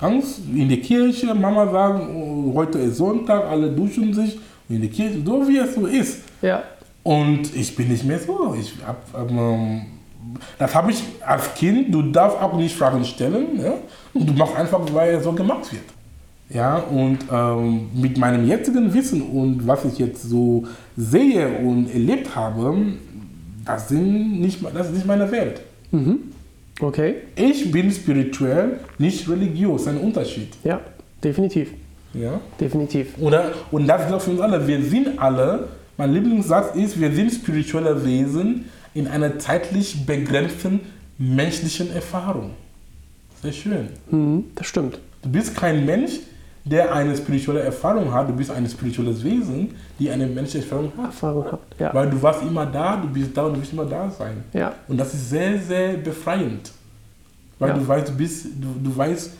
ganz 0.00 0.40
in 0.54 0.68
der 0.68 0.80
Kirche, 0.80 1.34
Mama 1.34 1.70
sagen, 1.70 2.16
oh, 2.16 2.54
heute 2.54 2.78
ist 2.78 2.96
Sonntag, 2.96 3.44
alle 3.44 3.70
duschen 3.70 4.12
sich 4.14 4.38
in 4.68 4.80
der 4.80 4.90
Kirche, 4.90 5.20
so 5.24 5.48
wie 5.48 5.58
es 5.58 5.74
so 5.74 5.86
ist. 5.86 6.20
Ja. 6.42 6.62
Und 7.02 7.54
ich 7.54 7.74
bin 7.74 7.88
nicht 7.88 8.04
mehr 8.04 8.18
so. 8.18 8.54
Ich 8.58 8.74
hab, 8.86 9.30
ähm, 9.30 9.82
das 10.58 10.74
habe 10.74 10.90
ich 10.90 11.02
als 11.24 11.54
Kind, 11.54 11.92
du 11.92 12.02
darfst 12.02 12.40
auch 12.40 12.56
nicht 12.56 12.76
Fragen 12.76 13.04
stellen. 13.04 13.60
Ja? 13.60 13.74
Du 14.14 14.32
machst 14.34 14.56
einfach, 14.56 14.80
weil 14.92 15.14
es 15.14 15.24
so 15.24 15.32
gemacht 15.32 15.72
wird. 15.72 15.84
Ja, 16.50 16.76
und 16.76 17.18
ähm, 17.30 17.88
mit 17.94 18.16
meinem 18.16 18.46
jetzigen 18.46 18.92
Wissen 18.94 19.20
und 19.20 19.66
was 19.66 19.84
ich 19.84 19.98
jetzt 19.98 20.22
so 20.22 20.64
sehe 20.96 21.46
und 21.58 21.92
erlebt 21.92 22.34
habe, 22.34 22.74
das, 23.66 23.88
sind 23.88 24.40
nicht, 24.40 24.60
das 24.74 24.86
ist 24.86 24.94
nicht 24.94 25.06
meine 25.06 25.30
Welt. 25.30 25.60
Mhm. 25.90 26.32
Okay. 26.80 27.16
Ich 27.34 27.70
bin 27.70 27.90
spirituell, 27.90 28.80
nicht 28.98 29.28
religiös, 29.28 29.86
ein 29.88 29.98
Unterschied. 29.98 30.48
Ja, 30.62 30.80
definitiv. 31.22 31.70
Ja? 32.14 32.40
Definitiv. 32.60 33.18
Oder, 33.18 33.52
und 33.70 33.86
das 33.86 34.08
gilt 34.08 34.22
für 34.22 34.30
uns 34.30 34.40
alle. 34.40 34.66
Wir 34.66 34.82
sind 34.82 35.18
alle, 35.18 35.68
mein 35.96 36.12
Lieblingssatz 36.12 36.76
ist, 36.76 37.00
wir 37.00 37.12
sind 37.12 37.32
spirituelle 37.32 38.04
Wesen 38.04 38.66
in 38.94 39.06
einer 39.08 39.38
zeitlich 39.38 40.06
begrenzten 40.06 40.80
menschlichen 41.18 41.92
Erfahrung. 41.92 42.52
Sehr 43.42 43.52
schön. 43.52 43.88
Mhm, 44.10 44.44
das 44.54 44.66
stimmt. 44.66 44.98
Du 45.22 45.28
bist 45.30 45.56
kein 45.56 45.84
Mensch, 45.84 46.20
der 46.70 46.92
eine 46.94 47.16
spirituelle 47.16 47.60
Erfahrung 47.60 48.12
hat. 48.12 48.28
Du 48.28 48.32
bist 48.34 48.50
ein 48.50 48.68
spirituelles 48.68 49.22
Wesen, 49.24 49.74
die 49.98 50.10
eine 50.10 50.26
menschliche 50.26 50.64
Erfahrung 50.66 50.92
hat. 50.96 51.06
Erfahrung 51.06 51.52
hat. 51.52 51.60
Ja. 51.78 51.94
Weil 51.94 52.10
du 52.10 52.20
warst 52.22 52.42
immer 52.42 52.66
da, 52.66 52.96
du 52.96 53.08
bist 53.08 53.36
da 53.36 53.42
und 53.44 53.54
du 53.56 53.60
wirst 53.62 53.72
immer 53.72 53.84
da 53.86 54.10
sein. 54.10 54.44
ja. 54.52 54.72
Und 54.86 54.98
das 54.98 55.14
ist 55.14 55.30
sehr, 55.30 55.58
sehr 55.58 55.94
befreiend. 55.94 56.70
Weil 57.58 57.70
Ja. 57.70 57.74
du 57.76 57.88
weißt, 57.88 58.08
du 58.08 58.12
bist, 58.16 58.46
du, 58.60 58.88
du 58.88 58.96
weißt, 58.96 59.30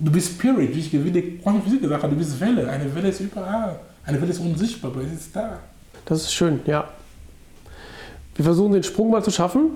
du 0.00 0.10
bist 0.12 0.32
Spirit, 0.32 0.74
wie 0.74 0.80
ich 0.80 0.92
wie 0.92 1.10
die 1.10 1.38
Quantenphysik 1.38 1.82
gesagt 1.82 2.02
habe, 2.02 2.12
du 2.12 2.18
bist 2.18 2.40
Welle. 2.40 2.68
Eine 2.68 2.92
Welle 2.94 3.08
ist 3.08 3.20
überall. 3.20 3.78
Eine 4.04 4.20
Welle 4.20 4.30
ist 4.32 4.40
unsichtbar, 4.40 4.90
aber 4.90 5.02
es 5.02 5.12
ist 5.12 5.36
da. 5.36 5.58
Das 6.06 6.22
ist 6.22 6.32
schön, 6.32 6.60
ja. 6.66 6.84
Wir 8.34 8.44
versuchen 8.44 8.72
den 8.72 8.82
Sprung 8.82 9.10
mal 9.10 9.22
zu 9.22 9.30
schaffen, 9.30 9.70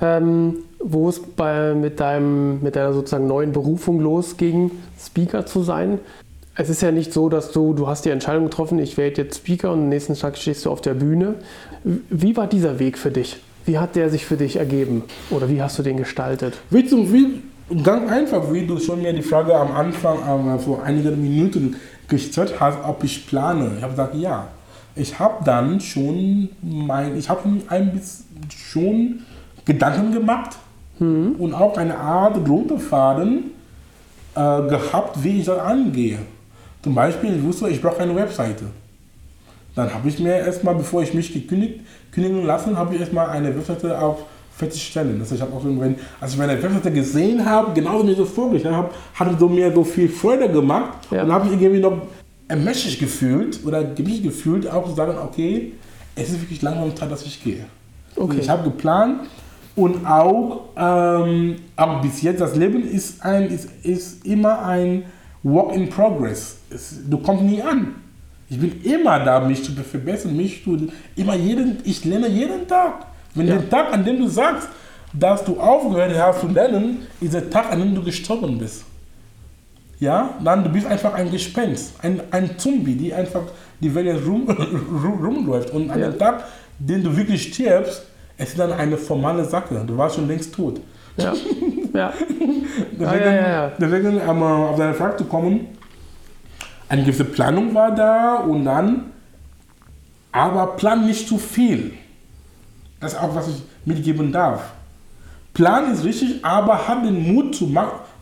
ähm, 0.00 0.56
wo 0.82 1.08
es 1.08 1.20
bei, 1.20 1.74
mit, 1.74 2.00
deinem, 2.00 2.62
mit 2.62 2.76
deiner 2.76 2.92
sozusagen 2.92 3.26
neuen 3.26 3.52
Berufung 3.52 4.00
losging, 4.00 4.70
Speaker 4.98 5.46
zu 5.46 5.62
sein. 5.62 5.98
Es 6.54 6.68
ist 6.68 6.82
ja 6.82 6.90
nicht 6.90 7.12
so, 7.12 7.28
dass 7.28 7.52
du, 7.52 7.74
du 7.74 7.86
hast 7.86 8.04
die 8.04 8.10
Entscheidung 8.10 8.44
getroffen, 8.44 8.78
ich 8.78 8.96
werde 8.96 9.22
jetzt 9.22 9.38
Speaker 9.38 9.72
und 9.72 9.80
am 9.80 9.88
nächsten 9.88 10.14
Tag 10.14 10.36
stehst 10.36 10.64
du 10.66 10.70
auf 10.70 10.80
der 10.80 10.94
Bühne. 10.94 11.36
Wie 11.84 12.36
war 12.36 12.46
dieser 12.46 12.78
Weg 12.78 12.98
für 12.98 13.10
dich? 13.10 13.38
Wie 13.66 13.78
hat 13.78 13.94
der 13.94 14.10
sich 14.10 14.26
für 14.26 14.36
dich 14.36 14.56
ergeben? 14.56 15.04
Oder 15.30 15.48
wie 15.48 15.62
hast 15.62 15.78
du 15.78 15.82
den 15.82 15.96
gestaltet? 15.96 16.58
Wie 16.70 16.84
zum, 16.84 17.12
wie, 17.12 17.42
ganz 17.82 18.10
einfach, 18.10 18.52
wie 18.52 18.66
du 18.66 18.78
schon 18.78 19.02
mir 19.02 19.12
die 19.12 19.22
Frage 19.22 19.54
am 19.54 19.72
Anfang, 19.72 20.18
ähm, 20.28 20.58
vor 20.58 20.82
einigen 20.82 21.20
Minuten 21.20 21.76
gestellt 22.08 22.54
hast, 22.58 22.78
ob 22.84 23.04
ich 23.04 23.26
plane. 23.26 23.72
Ich 23.76 23.82
habe 23.82 23.92
gesagt, 23.92 24.14
ja. 24.14 24.48
Ich 24.96 25.18
habe 25.18 25.44
dann 25.44 25.80
schon 25.80 26.48
mein, 26.60 27.16
ich 27.16 27.30
habe 27.30 27.48
ein 27.68 27.92
bisschen 27.92 28.26
schon 28.50 29.20
Gedanken 29.64 30.12
gemacht 30.12 30.56
und 31.00 31.54
auch 31.54 31.76
eine 31.76 31.96
Art 31.98 32.36
roter 32.48 32.78
Faden 32.78 33.52
äh, 34.34 34.38
gehabt, 34.68 35.22
wie 35.22 35.40
ich 35.40 35.46
das 35.46 35.58
angehe. 35.58 36.18
Zum 36.82 36.94
Beispiel, 36.94 37.36
ich 37.36 37.42
wusste, 37.42 37.68
ich 37.68 37.80
brauche 37.80 38.00
eine 38.00 38.14
Webseite. 38.14 38.66
Dann 39.74 39.92
habe 39.92 40.08
ich 40.08 40.18
mir 40.18 40.36
erstmal, 40.36 40.74
bevor 40.74 41.02
ich 41.02 41.14
mich 41.14 41.32
gekündigt, 41.32 41.80
kündigen 42.12 42.44
lassen, 42.44 42.76
habe 42.76 42.94
ich 42.94 43.00
erstmal 43.00 43.30
eine 43.30 43.54
Webseite 43.54 43.98
auf 43.98 44.24
fertigstellen. 44.56 45.18
Das 45.18 45.30
heißt, 45.30 45.40
ich 45.40 45.42
habe 45.42 45.56
auch 45.56 45.62
so, 45.62 45.80
wenn, 45.80 45.96
als 46.20 46.32
ich 46.32 46.38
meine 46.38 46.62
Webseite 46.62 46.90
gesehen 46.90 47.44
habe, 47.44 47.72
genauso 47.72 48.04
mir 48.04 48.14
so 48.14 48.26
vorgestellt 48.26 48.74
habe, 48.74 48.90
hat 49.14 49.32
es 49.32 49.38
so 49.38 49.48
mir 49.48 49.72
so 49.72 49.84
viel 49.84 50.08
Freude 50.08 50.50
gemacht. 50.50 50.98
Ja. 51.10 51.22
Und 51.22 51.28
dann 51.28 51.32
habe 51.32 51.46
ich 51.46 51.60
irgendwie 51.60 51.80
noch 51.80 52.02
ermächtigt 52.46 53.00
gefühlt 53.00 53.60
oder 53.64 53.82
mich 53.82 54.22
gefühlt, 54.22 54.68
auch 54.70 54.88
zu 54.88 54.94
sagen, 54.94 55.16
okay, 55.18 55.72
es 56.14 56.30
ist 56.30 56.40
wirklich 56.42 56.60
langsam 56.60 56.94
Zeit, 56.94 57.10
dass 57.10 57.24
ich 57.24 57.42
gehe. 57.42 57.64
Okay. 58.16 58.38
ich 58.40 58.50
habe 58.50 58.64
geplant 58.64 59.20
und 59.80 60.06
auch, 60.06 60.60
ähm, 60.76 61.56
auch 61.76 62.00
bis 62.02 62.22
jetzt, 62.22 62.40
das 62.40 62.54
Leben 62.56 62.86
ist, 62.88 63.22
ein, 63.24 63.48
ist, 63.48 63.68
ist 63.82 64.24
immer 64.26 64.62
ein 64.64 65.04
Work 65.42 65.74
in 65.74 65.88
Progress. 65.88 66.58
Es, 66.70 66.96
du 67.08 67.18
kommst 67.18 67.42
nie 67.44 67.62
an. 67.62 67.94
Ich 68.48 68.58
bin 68.58 68.82
immer 68.82 69.20
da, 69.20 69.40
mich 69.40 69.62
zu 69.64 69.72
verbessern, 69.72 70.36
mich 70.36 70.62
zu, 70.64 70.88
immer 71.16 71.34
jeden, 71.36 71.78
ich 71.84 72.04
lerne 72.04 72.28
jeden 72.28 72.66
Tag. 72.66 73.06
Wenn 73.34 73.46
Ja. 73.46 73.54
der 73.56 73.70
Tag, 73.70 73.92
an 73.92 74.04
dem 74.04 74.18
du 74.18 74.28
sagst, 74.28 74.68
dass 75.12 75.44
du 75.44 75.58
aufgehört 75.58 76.12
hast 76.18 76.40
zu 76.40 76.48
lernen, 76.48 77.06
ist 77.20 77.32
der 77.34 77.48
Tag, 77.48 77.72
an 77.72 77.78
dem 77.80 77.94
du 77.94 78.02
gestorben 78.02 78.58
bist. 78.58 78.84
Ja, 79.98 80.34
dann 80.42 80.64
du 80.64 80.70
bist 80.70 80.86
einfach 80.86 81.14
ein 81.14 81.30
Gespenst, 81.30 81.92
ein, 82.02 82.20
ein 82.30 82.58
Zombie, 82.58 82.94
die 82.94 83.12
einfach 83.12 83.42
die 83.80 83.94
Welt 83.94 84.20
rum, 84.26 84.48
rumläuft. 85.22 85.70
Und 85.70 85.90
an 85.90 86.00
Ja. 86.00 86.08
dem 86.10 86.18
Tag, 86.18 86.44
den 86.78 87.02
du 87.04 87.14
wirklich 87.16 87.42
stirbst, 87.52 88.02
es 88.40 88.50
ist 88.50 88.58
dann 88.58 88.72
eine 88.72 88.96
formale 88.96 89.44
Sache. 89.44 89.84
Du 89.86 89.98
warst 89.98 90.16
schon 90.16 90.26
längst 90.26 90.54
tot. 90.54 90.80
Ja. 91.18 91.34
ja. 91.92 92.12
Deswegen, 92.92 93.04
Ah, 93.04 93.14
ja, 93.16 93.32
ja, 93.34 93.48
ja. 93.48 93.72
deswegen 93.78 94.18
um 94.18 94.42
auf 94.42 94.78
deine 94.78 94.94
Frage 94.94 95.16
zu 95.18 95.24
kommen, 95.24 95.66
eine 96.88 97.02
gewisse 97.02 97.26
Planung 97.26 97.74
war 97.74 97.94
da 97.94 98.36
und 98.36 98.64
dann, 98.64 99.12
aber 100.32 100.68
plan 100.76 101.06
nicht 101.06 101.28
zu 101.28 101.36
viel. 101.36 101.92
Das 102.98 103.12
ist 103.12 103.20
auch, 103.20 103.34
was 103.34 103.48
ich 103.48 103.62
mitgeben 103.84 104.32
darf. 104.32 104.72
Plan 105.52 105.92
ist 105.92 106.02
richtig, 106.04 106.42
aber 106.42 106.88
hab 106.88 107.02
den 107.02 107.34
Mut, 107.34 107.54
zu 107.54 107.70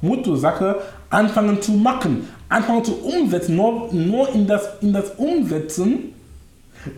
Mut 0.01 0.25
zur 0.25 0.37
Sache, 0.37 0.81
anfangen 1.11 1.63
zu 1.63 1.73
machen, 1.73 2.29
anfangen 2.49 2.85
zu 2.85 2.97
umsetzen. 3.05 3.55
Nur, 3.55 3.93
nur 3.93 4.35
in, 4.35 4.49
das, 4.49 4.69
in 4.81 4.93
das 4.93 5.13
Umsetzen, 5.17 6.15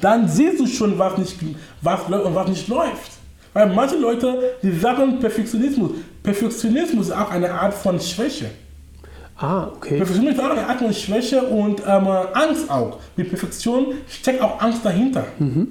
dann 0.01 0.29
siehst 0.29 0.61
du 0.61 0.67
schon, 0.67 0.99
was, 0.99 1.17
nicht, 1.19 1.37
was 1.83 2.09
läuft 2.09 2.27
und 2.27 2.35
was 2.35 2.49
nicht 2.49 2.69
läuft. 2.69 3.13
Weil 3.53 3.69
manche 3.75 3.97
Leute, 3.97 4.39
die 4.63 4.71
sagen 4.73 5.19
Perfektionismus. 5.19 5.91
Perfektionismus 6.23 7.07
ist 7.09 7.13
auch 7.17 7.31
eine 7.31 7.51
Art 7.53 7.75
von 7.75 7.99
Schwäche. 7.99 8.47
Ah, 9.37 9.69
okay. 9.75 9.97
Perfektionismus 9.97 10.39
ist 10.45 10.51
auch 10.51 10.57
eine 10.57 10.67
Art 10.67 10.79
von 10.79 10.93
Schwäche 10.93 11.43
und 11.43 11.81
ähm, 11.87 12.07
Angst 12.35 12.71
auch. 12.71 12.99
Mit 13.17 13.29
Perfektion 13.29 13.87
steckt 14.09 14.41
auch 14.43 14.61
Angst 14.61 14.85
dahinter. 14.85 15.25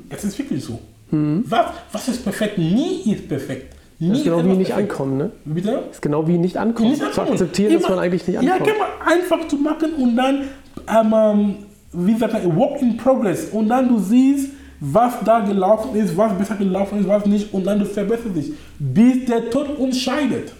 Es 0.09 0.23
ist 0.23 0.37
wirklich 0.37 0.63
so. 0.63 0.79
Was, 1.11 1.65
was 1.91 2.07
ist 2.09 2.23
perfekt? 2.23 2.57
Nie 2.57 3.11
ist 3.13 3.27
perfekt. 3.27 3.75
Nie 3.99 4.09
Das 4.09 4.17
ist 4.19 4.23
genau 4.25 4.43
wie 4.45 4.49
nicht 4.49 4.69
perfekt. 4.71 4.91
ankommen, 4.91 5.17
ne? 5.17 5.31
Bitte? 5.45 5.71
Das 5.87 5.95
ist 5.95 6.01
genau 6.01 6.27
wie 6.27 6.37
nicht 6.37 6.55
ankommen. 6.57 6.89
Nicht 6.89 6.99
Zu 7.01 7.07
ankommen. 7.07 7.31
akzeptieren, 7.31 7.73
dass 7.73 7.81
Immer- 7.83 7.95
man 7.95 7.99
eigentlich 8.05 8.27
nicht 8.27 8.41
Ja, 8.41 8.53
ankommt. 8.53 8.71
genau, 8.71 8.85
einfach 9.05 9.47
zu 9.47 9.55
machen 9.57 9.93
und 9.97 10.15
dann, 10.15 10.43
ähm, 10.87 11.13
ähm, 11.13 11.55
wie 11.91 12.15
sagt 12.17 12.33
man, 12.33 12.55
Work 12.55 12.81
in 12.81 12.97
Progress. 12.97 13.45
Und 13.51 13.69
dann 13.69 13.87
du 13.87 13.99
siehst, 13.99 14.49
was 14.79 15.13
da 15.25 15.39
gelaufen 15.39 15.95
ist, 15.95 16.15
was 16.15 16.33
besser 16.33 16.55
gelaufen 16.55 16.99
ist, 16.99 17.07
was 17.07 17.25
nicht. 17.25 17.53
Und 17.53 17.65
dann 17.65 17.79
du 17.79 17.85
verbesserst 17.85 18.35
dich, 18.35 18.53
bis 18.77 19.25
der 19.25 19.49
Tod 19.49 19.77
uns 19.77 19.99
scheidet. 19.99 20.53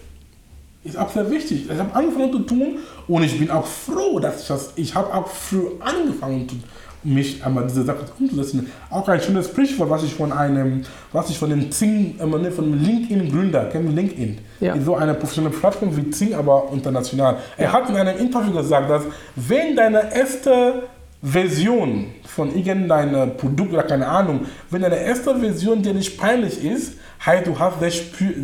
Ist 0.82 0.96
auch 0.96 1.10
sehr 1.10 1.30
wichtig. 1.30 1.66
Ich 1.70 1.78
habe 1.78 1.94
angefangen 1.94 2.32
zu 2.32 2.38
tun 2.40 2.78
und 3.06 3.22
ich 3.22 3.38
bin 3.38 3.50
auch 3.50 3.66
froh, 3.66 4.18
dass 4.18 4.42
ich 4.42 4.48
das, 4.48 4.72
ich 4.76 4.94
habe 4.94 5.12
auch 5.12 5.26
früh 5.28 5.66
angefangen, 5.80 6.48
zu, 6.48 6.56
mich 7.02 7.44
einmal 7.44 7.66
diese 7.66 7.84
Sache 7.84 8.04
umzusetzen. 8.18 8.70
Auch 8.90 9.08
ein 9.08 9.20
schönes 9.20 9.46
Sprichwort, 9.46 9.88
was 9.90 10.04
ich 10.04 10.14
von 10.14 10.32
einem, 10.32 10.82
was 11.12 11.30
ich 11.30 11.38
von 11.38 11.50
dem 11.50 11.70
Zing, 11.70 12.16
äh, 12.18 12.26
ne, 12.26 12.50
von 12.50 12.70
dem 12.70 12.82
LinkedIn-Gründer, 12.82 13.66
kennen 13.66 13.94
LinkedIn, 13.94 14.38
Ja. 14.60 14.78
so 14.80 14.96
eine 14.96 15.14
professionelle 15.14 15.54
Plattform 15.54 15.96
wie 15.96 16.10
Zing, 16.10 16.34
aber 16.34 16.68
international. 16.72 17.38
Er 17.56 17.72
hat 17.72 17.88
in 17.88 17.96
einem 17.96 18.18
Interview 18.18 18.52
gesagt, 18.52 18.90
dass 18.90 19.02
wenn 19.36 19.76
deine 19.76 20.14
erste 20.14 20.82
Version 21.22 22.06
von 22.24 22.54
irgendeinem 22.54 23.36
Produkt 23.36 23.72
oder 23.72 23.82
keine 23.82 24.06
Ahnung, 24.06 24.46
wenn 24.70 24.82
deine 24.82 25.00
erste 25.00 25.38
Version 25.38 25.82
dir 25.82 25.92
nicht 25.92 26.18
peinlich 26.18 26.64
ist, 26.64 26.94
heißt 27.24 27.46
du 27.46 27.58
hast 27.58 27.80
sehr, 27.80 27.92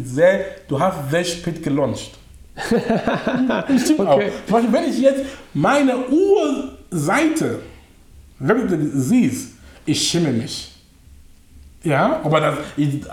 sehr, 0.05 0.45
du 0.68 0.79
hast 0.79 1.11
sehr 1.11 1.24
spät 1.24 1.62
gelauncht. 1.62 2.12
Stimmt 3.83 4.01
auch. 4.01 4.16
Okay. 4.16 4.31
Zum 4.47 4.53
Beispiel, 4.53 4.72
wenn 4.72 4.91
ich 4.91 4.99
jetzt 4.99 5.24
meine 5.55 5.95
Urseite 6.09 7.61
siehst, 8.93 9.53
ich 9.87 10.09
schäme 10.09 10.33
mich. 10.33 10.72
Ja, 11.83 12.20
aber 12.24 12.41
das, 12.41 12.57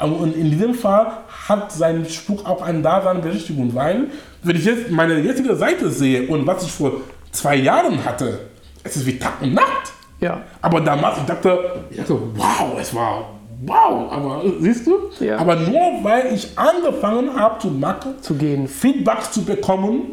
und 0.01 0.35
in 0.35 0.49
diesem 0.49 0.73
Fall 0.73 1.19
hat 1.47 1.71
sein 1.71 2.05
Spruch 2.09 2.43
auch 2.45 2.61
eine 2.61 2.81
Daseinsberechtigung, 2.81 3.75
weil 3.75 4.07
wenn 4.41 4.55
ich 4.55 4.65
jetzt 4.65 4.89
meine 4.89 5.19
jetzige 5.19 5.55
Seite 5.55 5.91
sehe 5.91 6.27
und 6.27 6.47
was 6.47 6.63
ich 6.63 6.71
vor 6.71 7.01
zwei 7.31 7.55
Jahren 7.57 8.03
hatte, 8.03 8.39
es 8.83 8.95
ist 8.97 9.05
wie 9.05 9.17
Tag 9.19 9.41
und 9.41 9.53
Nacht. 9.53 9.93
Ja. 10.19 10.41
Aber 10.61 10.79
damals, 10.81 11.17
ich 11.17 11.23
dachte, 11.25 11.83
ich 11.89 11.97
dachte, 11.97 12.17
wow, 12.35 12.77
es 12.79 12.93
war 12.93 13.29
wow, 13.65 14.11
aber 14.11 14.43
äh, 14.45 14.51
siehst 14.59 14.87
du? 14.87 15.09
Ja. 15.19 15.37
Aber 15.37 15.55
nur 15.55 16.03
weil 16.03 16.33
ich 16.33 16.47
angefangen 16.57 17.33
habe 17.35 17.59
zu 17.59 17.67
machen, 17.69 18.15
Zu 18.21 18.35
gehen. 18.35 18.67
Feedback 18.67 19.31
zu 19.31 19.43
bekommen 19.43 20.11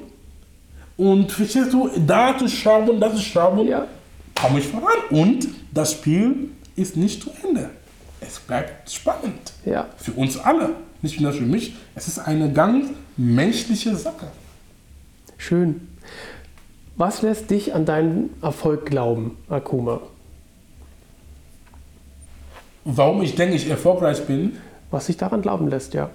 und 0.97 1.31
verstehst 1.33 1.73
du, 1.73 1.91
da 2.07 2.37
zu 2.37 2.49
schauen, 2.49 3.01
da 3.01 3.11
zu 3.15 3.21
schauen, 3.21 3.67
Ja. 3.67 3.87
komme 4.41 4.59
ich 4.61 4.67
voran. 4.69 4.97
Und 5.11 5.49
das 5.73 5.93
Spiel 5.93 6.51
ist 6.77 6.97
nicht 6.97 7.23
zu 7.23 7.31
Ende. 7.47 7.71
Es 8.21 8.39
bleibt 8.39 8.91
spannend. 8.91 9.53
Ja. 9.65 9.87
Für 9.97 10.13
uns 10.13 10.39
alle. 10.39 10.71
nicht 11.03 11.21
nur 11.21 11.33
für 11.33 11.45
mich. 11.45 11.75
Es 11.95 12.07
ist 12.09 12.19
eine 12.19 12.53
ganz 12.53 12.89
menschliche 13.17 13.97
Sache. 13.97 14.27
Schön. 15.39 15.89
Was 17.01 17.23
lässt 17.23 17.51
dich 17.51 17.73
an 17.75 17.87
deinen 17.87 18.29
Erfolg 18.43 18.85
glauben, 18.85 19.39
Akuma? 19.49 20.03
Warum 22.85 23.23
ich 23.23 23.35
denke, 23.37 23.55
ich 23.57 23.71
erfolgreich 23.71 24.27
bin? 24.27 24.59
Was 24.91 25.07
dich 25.07 25.17
daran 25.17 25.41
glauben 25.41 25.69
lässt, 25.69 25.95
ja. 25.95 26.11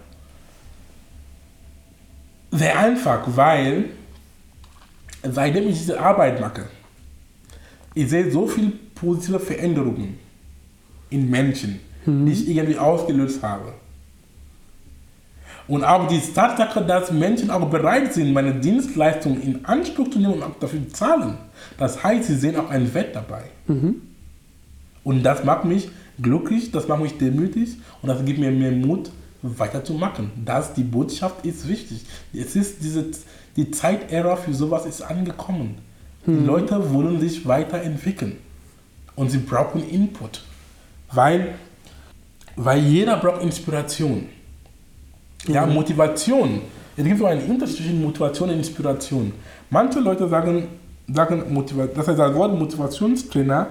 Sehr 2.52 2.78
einfach, 2.78 3.24
weil 3.36 3.86
seitdem 5.24 5.68
ich 5.70 5.80
diese 5.80 6.00
Arbeit 6.00 6.40
mache, 6.40 6.66
ich 7.96 8.08
sehe 8.08 8.30
so 8.30 8.46
viele 8.46 8.74
positive 8.94 9.40
Veränderungen 9.40 10.20
in 11.10 11.32
Menschen, 11.32 11.80
die 12.06 12.32
ich 12.32 12.48
irgendwie 12.48 12.78
ausgelöst 12.78 13.42
habe. 13.42 13.74
Und 15.68 15.84
auch 15.84 16.08
die 16.08 16.20
Tatsache, 16.20 16.82
dass 16.82 17.12
Menschen 17.12 17.50
auch 17.50 17.68
bereit 17.70 18.14
sind, 18.14 18.34
meine 18.34 18.54
Dienstleistungen 18.54 19.42
in 19.42 19.66
Anspruch 19.66 20.10
zu 20.10 20.20
nehmen 20.20 20.36
und 20.36 20.44
auch 20.44 20.60
dafür 20.60 20.88
zu 20.88 20.94
zahlen. 20.94 21.38
Das 21.78 22.04
heißt, 22.04 22.28
sie 22.28 22.36
sehen 22.36 22.56
auch 22.56 22.70
einen 22.70 22.94
Wert 22.94 23.16
dabei. 23.16 23.44
Und 25.04 25.24
das 25.24 25.44
macht 25.44 25.66
mich 25.66 25.90
glücklich, 26.22 26.72
das 26.72 26.88
macht 26.88 27.02
mich 27.02 27.18
demütig 27.18 27.78
und 28.02 28.10
das 28.10 28.24
gibt 28.26 28.40
mir 28.40 28.52
mehr 28.52 28.72
Mut, 28.72 29.12
weiterzumachen. 29.42 30.32
Das, 30.44 30.74
die 30.74 30.84
Botschaft 30.84 31.46
ist 31.46 31.68
wichtig. 31.68 32.06
Es 32.34 32.56
ist 32.56 32.82
diese, 32.82 33.06
die 33.56 33.72
Zeitära 33.72 34.36
für 34.36 34.54
sowas 34.54 34.86
ist 34.86 35.02
angekommen. 35.02 35.76
Die 36.26 36.32
Leute 36.32 36.92
wollen 36.92 37.20
sich 37.20 37.48
weiterentwickeln 37.48 38.38
und 39.16 39.30
sie 39.30 39.38
brauchen 39.38 39.88
Input, 39.88 40.42
weil, 41.12 41.54
weil 42.56 42.80
jeder 42.80 43.18
braucht 43.18 43.44
Inspiration. 43.44 44.28
Ja, 45.48 45.66
Motivation. 45.66 46.62
Es 46.98 47.04
gibt 47.04 47.20
so 47.20 47.26
einen 47.26 47.50
Unterschied 47.50 47.78
zwischen 47.78 48.02
Motivation 48.02 48.50
und 48.50 48.58
Inspiration. 48.58 49.34
Manche 49.70 50.00
Leute 50.00 50.28
sagen, 50.28 50.68
sagen 51.12 51.54
Motiva 51.54 51.88
das 51.88 52.08
heißt, 52.08 52.20
das 52.20 52.34
Wort 52.34 52.58
Motivationstrainer 52.58 53.68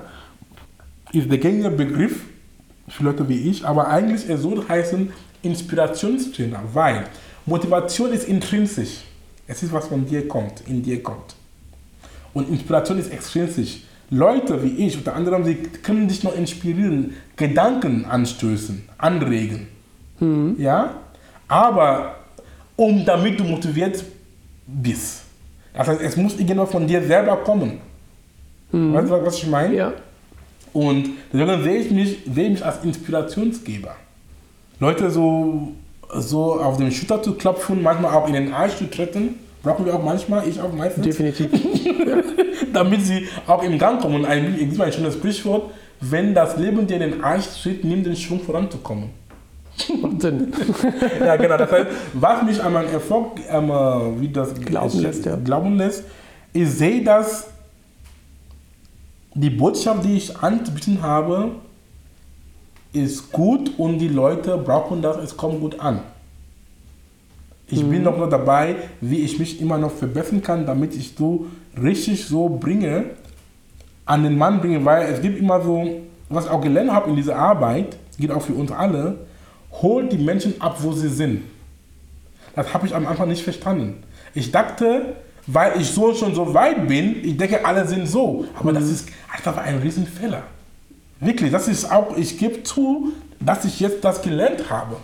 ist 1.13 1.31
der 1.31 1.39
gängige 1.39 1.71
Begriff 1.71 2.25
für 2.89 3.05
Leute 3.05 3.29
wie 3.29 3.51
ich, 3.51 3.65
aber 3.65 3.89
eigentlich 3.89 4.29
er 4.29 4.37
soll 4.37 4.67
heißen 4.69 5.11
Inspirationstrainer, 5.43 6.61
weil 6.73 7.05
Motivation 7.47 8.13
ist 8.13 8.29
intrinsisch. 8.29 9.01
Es 9.47 9.63
ist, 9.63 9.73
was 9.73 9.89
von 9.89 10.07
dir 10.07 10.27
kommt, 10.27 10.63
in 10.67 10.83
dir 10.83 11.03
kommt. 11.03 11.35
Und 12.33 12.49
Inspiration 12.49 12.99
ist 12.99 13.13
extrinsisch. 13.13 13.83
Leute 14.11 14.63
wie 14.63 14.87
ich, 14.87 14.97
unter 14.97 15.15
anderem, 15.15 15.45
sie 15.45 15.57
können 15.57 16.09
dich 16.09 16.23
noch 16.25 16.37
inspirieren, 16.37 17.15
Gedanken 17.37 18.05
anstößen, 18.05 18.83
anregen. 18.99 19.69
Ja? 20.59 20.95
Aber 21.49 22.17
um 22.77 23.05
damit 23.05 23.39
du 23.39 23.45
motiviert 23.45 24.03
bist. 24.67 25.23
Das 25.73 25.89
heißt, 25.89 26.01
es 26.01 26.17
muss 26.17 26.39
irgendwann 26.39 26.67
von 26.67 26.87
dir 26.87 27.03
selber 27.03 27.37
kommen. 27.37 27.81
Weißt 28.71 29.09
du, 29.09 29.25
was 29.25 29.39
ich 29.39 29.47
meine? 29.47 29.75
Ja. 29.75 29.93
Und 30.73 31.11
deswegen 31.33 31.63
sehe 31.63 31.77
ich 31.77 31.91
mich, 31.91 32.19
sehe 32.33 32.45
ich 32.45 32.51
mich 32.53 32.65
als 32.65 32.83
Inspirationsgeber. 32.83 33.95
Leute 34.81 35.11
so, 35.11 35.73
so 36.13 36.61
auf 36.61 36.79
den 36.79 36.91
Schulter 36.91 37.23
zu 37.23 37.35
klopfen, 37.35 37.83
manchmal 37.83 38.13
auch 38.15 38.27
in 38.27 38.35
den 38.35 38.53
Arsch 38.53 38.77
zu 38.77 38.91
treten, 38.91 39.37
brauchen 39.63 39.87
wir 39.87 39.95
auch 39.95 40.03
manchmal, 40.03 40.49
ich 40.49 40.61
auch 40.61 40.73
meistens, 40.73 41.07
Definitiv. 41.07 41.51
damit 42.73 43.03
sie 43.03 43.29
auch 43.47 43.63
im 43.63 43.79
Gang 43.79 44.01
kommen. 44.01 44.25
Und 44.25 44.25
es 44.25 44.59
gibt 44.59 44.81
ein 44.81 44.93
schönes 44.93 45.15
Sprichwort, 45.15 45.71
wenn 46.01 46.35
das 46.35 46.57
Leben 46.57 46.87
dir 46.87 46.99
den 46.99 47.23
Arsch 47.23 47.63
tritt, 47.63 47.85
nimm 47.85 48.03
den 48.03 48.17
Schwung 48.17 48.41
voranzukommen. 48.41 49.11
Macht 50.03 50.23
Sinn. 50.23 50.53
ja, 51.21 51.37
genau. 51.37 51.57
Das 51.57 51.71
heißt, 51.71 51.87
was 52.15 52.43
mich 52.43 52.63
an 52.63 52.73
meinen 52.73 52.93
Erfolg 52.93 53.41
ähm, 53.49 53.71
äh, 53.71 54.21
wie 54.21 54.29
das 54.29 54.55
Glauben 54.55 55.01
lässt, 55.01 55.27
ja. 55.27 55.37
glauben 55.37 55.77
lässt, 55.77 56.05
ich 56.53 56.71
sehe, 56.71 57.03
dass 57.03 57.49
die 59.35 59.51
Botschaft, 59.51 60.05
die 60.05 60.17
ich 60.17 60.37
anzubieten 60.37 61.03
habe, 61.03 61.53
ist 62.93 63.33
gut 63.33 63.73
und 63.79 63.99
die 63.99 64.09
Leute 64.09 64.57
brauchen 64.57 65.03
das, 65.03 65.17
es 65.17 65.37
kommt 65.37 65.61
gut 65.61 65.81
an. 65.81 66.01
Ich 67.67 67.85
bin 67.85 68.03
noch 68.03 68.17
nur 68.17 68.29
dabei, 68.29 68.77
wie 69.01 69.21
ich 69.21 69.39
mich 69.39 69.61
immer 69.61 69.79
noch 69.79 69.91
verbessern 69.91 70.43
kann, 70.43 70.65
damit 70.67 70.95
ich 70.95 71.15
so 71.17 71.47
richtig 71.83 72.25
so 72.25 72.49
bringe, 72.49 73.07
an 74.05 74.23
den 74.23 74.37
Mann 74.37 74.61
bringe, 74.61 74.85
weil 74.85 75.13
es 75.13 75.21
gibt 75.21 75.39
immer 75.39 75.61
so, 75.63 76.03
was 76.29 76.45
ich 76.45 76.51
auch 76.51 76.61
gelernt 76.61 76.93
habe 76.93 77.11
in 77.11 77.17
dieser 77.17 77.37
Arbeit, 77.37 77.97
geht 78.19 78.31
auch 78.31 78.43
für 78.43 78.53
uns 78.53 78.71
alle, 78.71 79.17
holt 79.83 80.13
die 80.13 80.19
Menschen 80.19 80.61
ab, 80.61 80.77
wo 80.81 80.93
sie 80.93 81.09
sind. 81.09 81.43
Das 82.55 82.73
habe 82.73 82.87
ich 82.87 82.95
am 82.95 83.07
Anfang 83.07 83.29
nicht 83.29 83.43
verstanden. 83.43 84.03
Ich 84.35 84.51
dachte, 84.53 85.17
weil 85.47 85.81
ich 85.81 85.89
so 85.91 86.15
schon 86.15 86.35
so 86.35 86.55
weit 86.55 86.89
bin, 86.89 87.25
ich 87.25 87.37
denke, 87.37 87.65
alle 87.65 87.87
sind 87.87 88.07
so. 88.07 88.45
Aber 88.55 88.73
das 88.73 88.85
ist 88.85 89.09
einfach 89.33 89.57
ein 89.59 89.79
Riesenfehler. 89.79 90.45
Wirklich, 91.21 91.51
das 91.51 91.69
ist 91.69 91.91
auch, 91.91 92.17
ich 92.17 92.39
gebe 92.39 92.63
zu, 92.63 93.13
dass 93.41 93.65
ich 93.65 93.81
jetzt 93.81 94.05
das 94.05 94.23
gelernt 94.23 94.71
habe. 94.71 94.97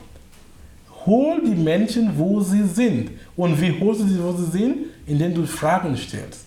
Hol 1.07 1.43
die 1.45 1.55
Menschen, 1.55 2.13
wo 2.17 2.41
sie 2.41 2.65
sind. 2.65 3.11
Und 3.37 3.61
wie 3.61 3.79
holst 3.81 4.03
du 4.03 4.07
sie, 4.07 4.23
wo 4.23 4.33
sie 4.33 4.51
sind? 4.51 4.77
Indem 5.07 5.35
du 5.35 5.47
Fragen 5.47 5.97
stellst. 5.97 6.45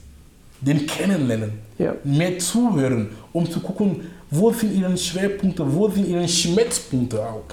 Den 0.61 0.85
kennenlernen. 0.85 1.53
Ja. 1.77 1.95
Mehr 2.03 2.37
zuhören, 2.37 3.09
um 3.31 3.49
zu 3.49 3.59
gucken, 3.59 4.01
wo 4.29 4.51
sind 4.51 4.75
ihre 4.75 4.95
Schwerpunkte, 4.95 5.63
wo 5.73 5.89
sind 5.89 6.07
ihre 6.07 6.27
Schmerzpunkte 6.27 7.19
auch. 7.19 7.43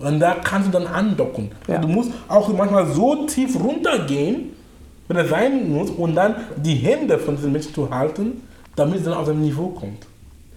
Und 0.00 0.18
da 0.18 0.34
kannst 0.42 0.68
du 0.68 0.72
dann 0.72 0.86
andocken. 0.86 1.50
Ja. 1.68 1.78
Du 1.78 1.88
musst 1.88 2.10
auch 2.26 2.48
manchmal 2.56 2.86
so 2.86 3.26
tief 3.26 3.58
runtergehen, 3.62 4.50
wenn 5.08 5.16
es 5.18 5.28
sein 5.28 5.70
muss, 5.70 5.90
und 5.90 6.14
dann 6.14 6.36
die 6.56 6.74
Hände 6.74 7.18
von 7.18 7.36
diesen 7.36 7.52
Menschen 7.52 7.74
zu 7.74 7.90
halten, 7.90 8.42
damit 8.76 8.98
es 8.98 9.04
dann 9.04 9.14
auf 9.14 9.26
dem 9.26 9.40
Niveau 9.42 9.68
kommt. 9.68 10.06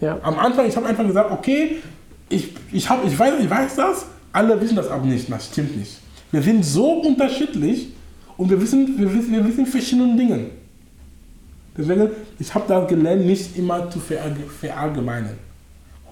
Ja. 0.00 0.18
Am 0.22 0.38
Anfang, 0.38 0.66
ich 0.66 0.76
habe 0.76 0.86
einfach 0.86 1.06
gesagt, 1.06 1.30
okay, 1.30 1.76
ich, 2.28 2.52
ich, 2.72 2.88
hab, 2.88 3.04
ich, 3.06 3.18
weiß, 3.18 3.34
ich 3.40 3.50
weiß 3.50 3.76
das, 3.76 4.06
alle 4.32 4.58
wissen 4.60 4.76
das 4.76 4.88
aber 4.88 5.04
nicht. 5.04 5.30
Das 5.30 5.46
stimmt 5.46 5.76
nicht. 5.76 5.98
Wir 6.32 6.42
sind 6.42 6.64
so 6.64 7.00
unterschiedlich 7.00 7.88
und 8.36 8.48
wir 8.50 8.60
wissen, 8.60 8.98
wir 8.98 9.12
wissen, 9.12 9.30
wir 9.32 9.44
wissen 9.44 9.66
verschiedene 9.66 10.16
Dinge. 10.16 10.46
Deswegen, 11.76 12.08
ich 12.38 12.54
habe 12.54 12.64
da 12.66 12.80
gelernt, 12.84 13.26
nicht 13.26 13.58
immer 13.58 13.90
zu 13.90 13.98
verallge- 13.98 14.48
verallgemeinern. 14.60 15.36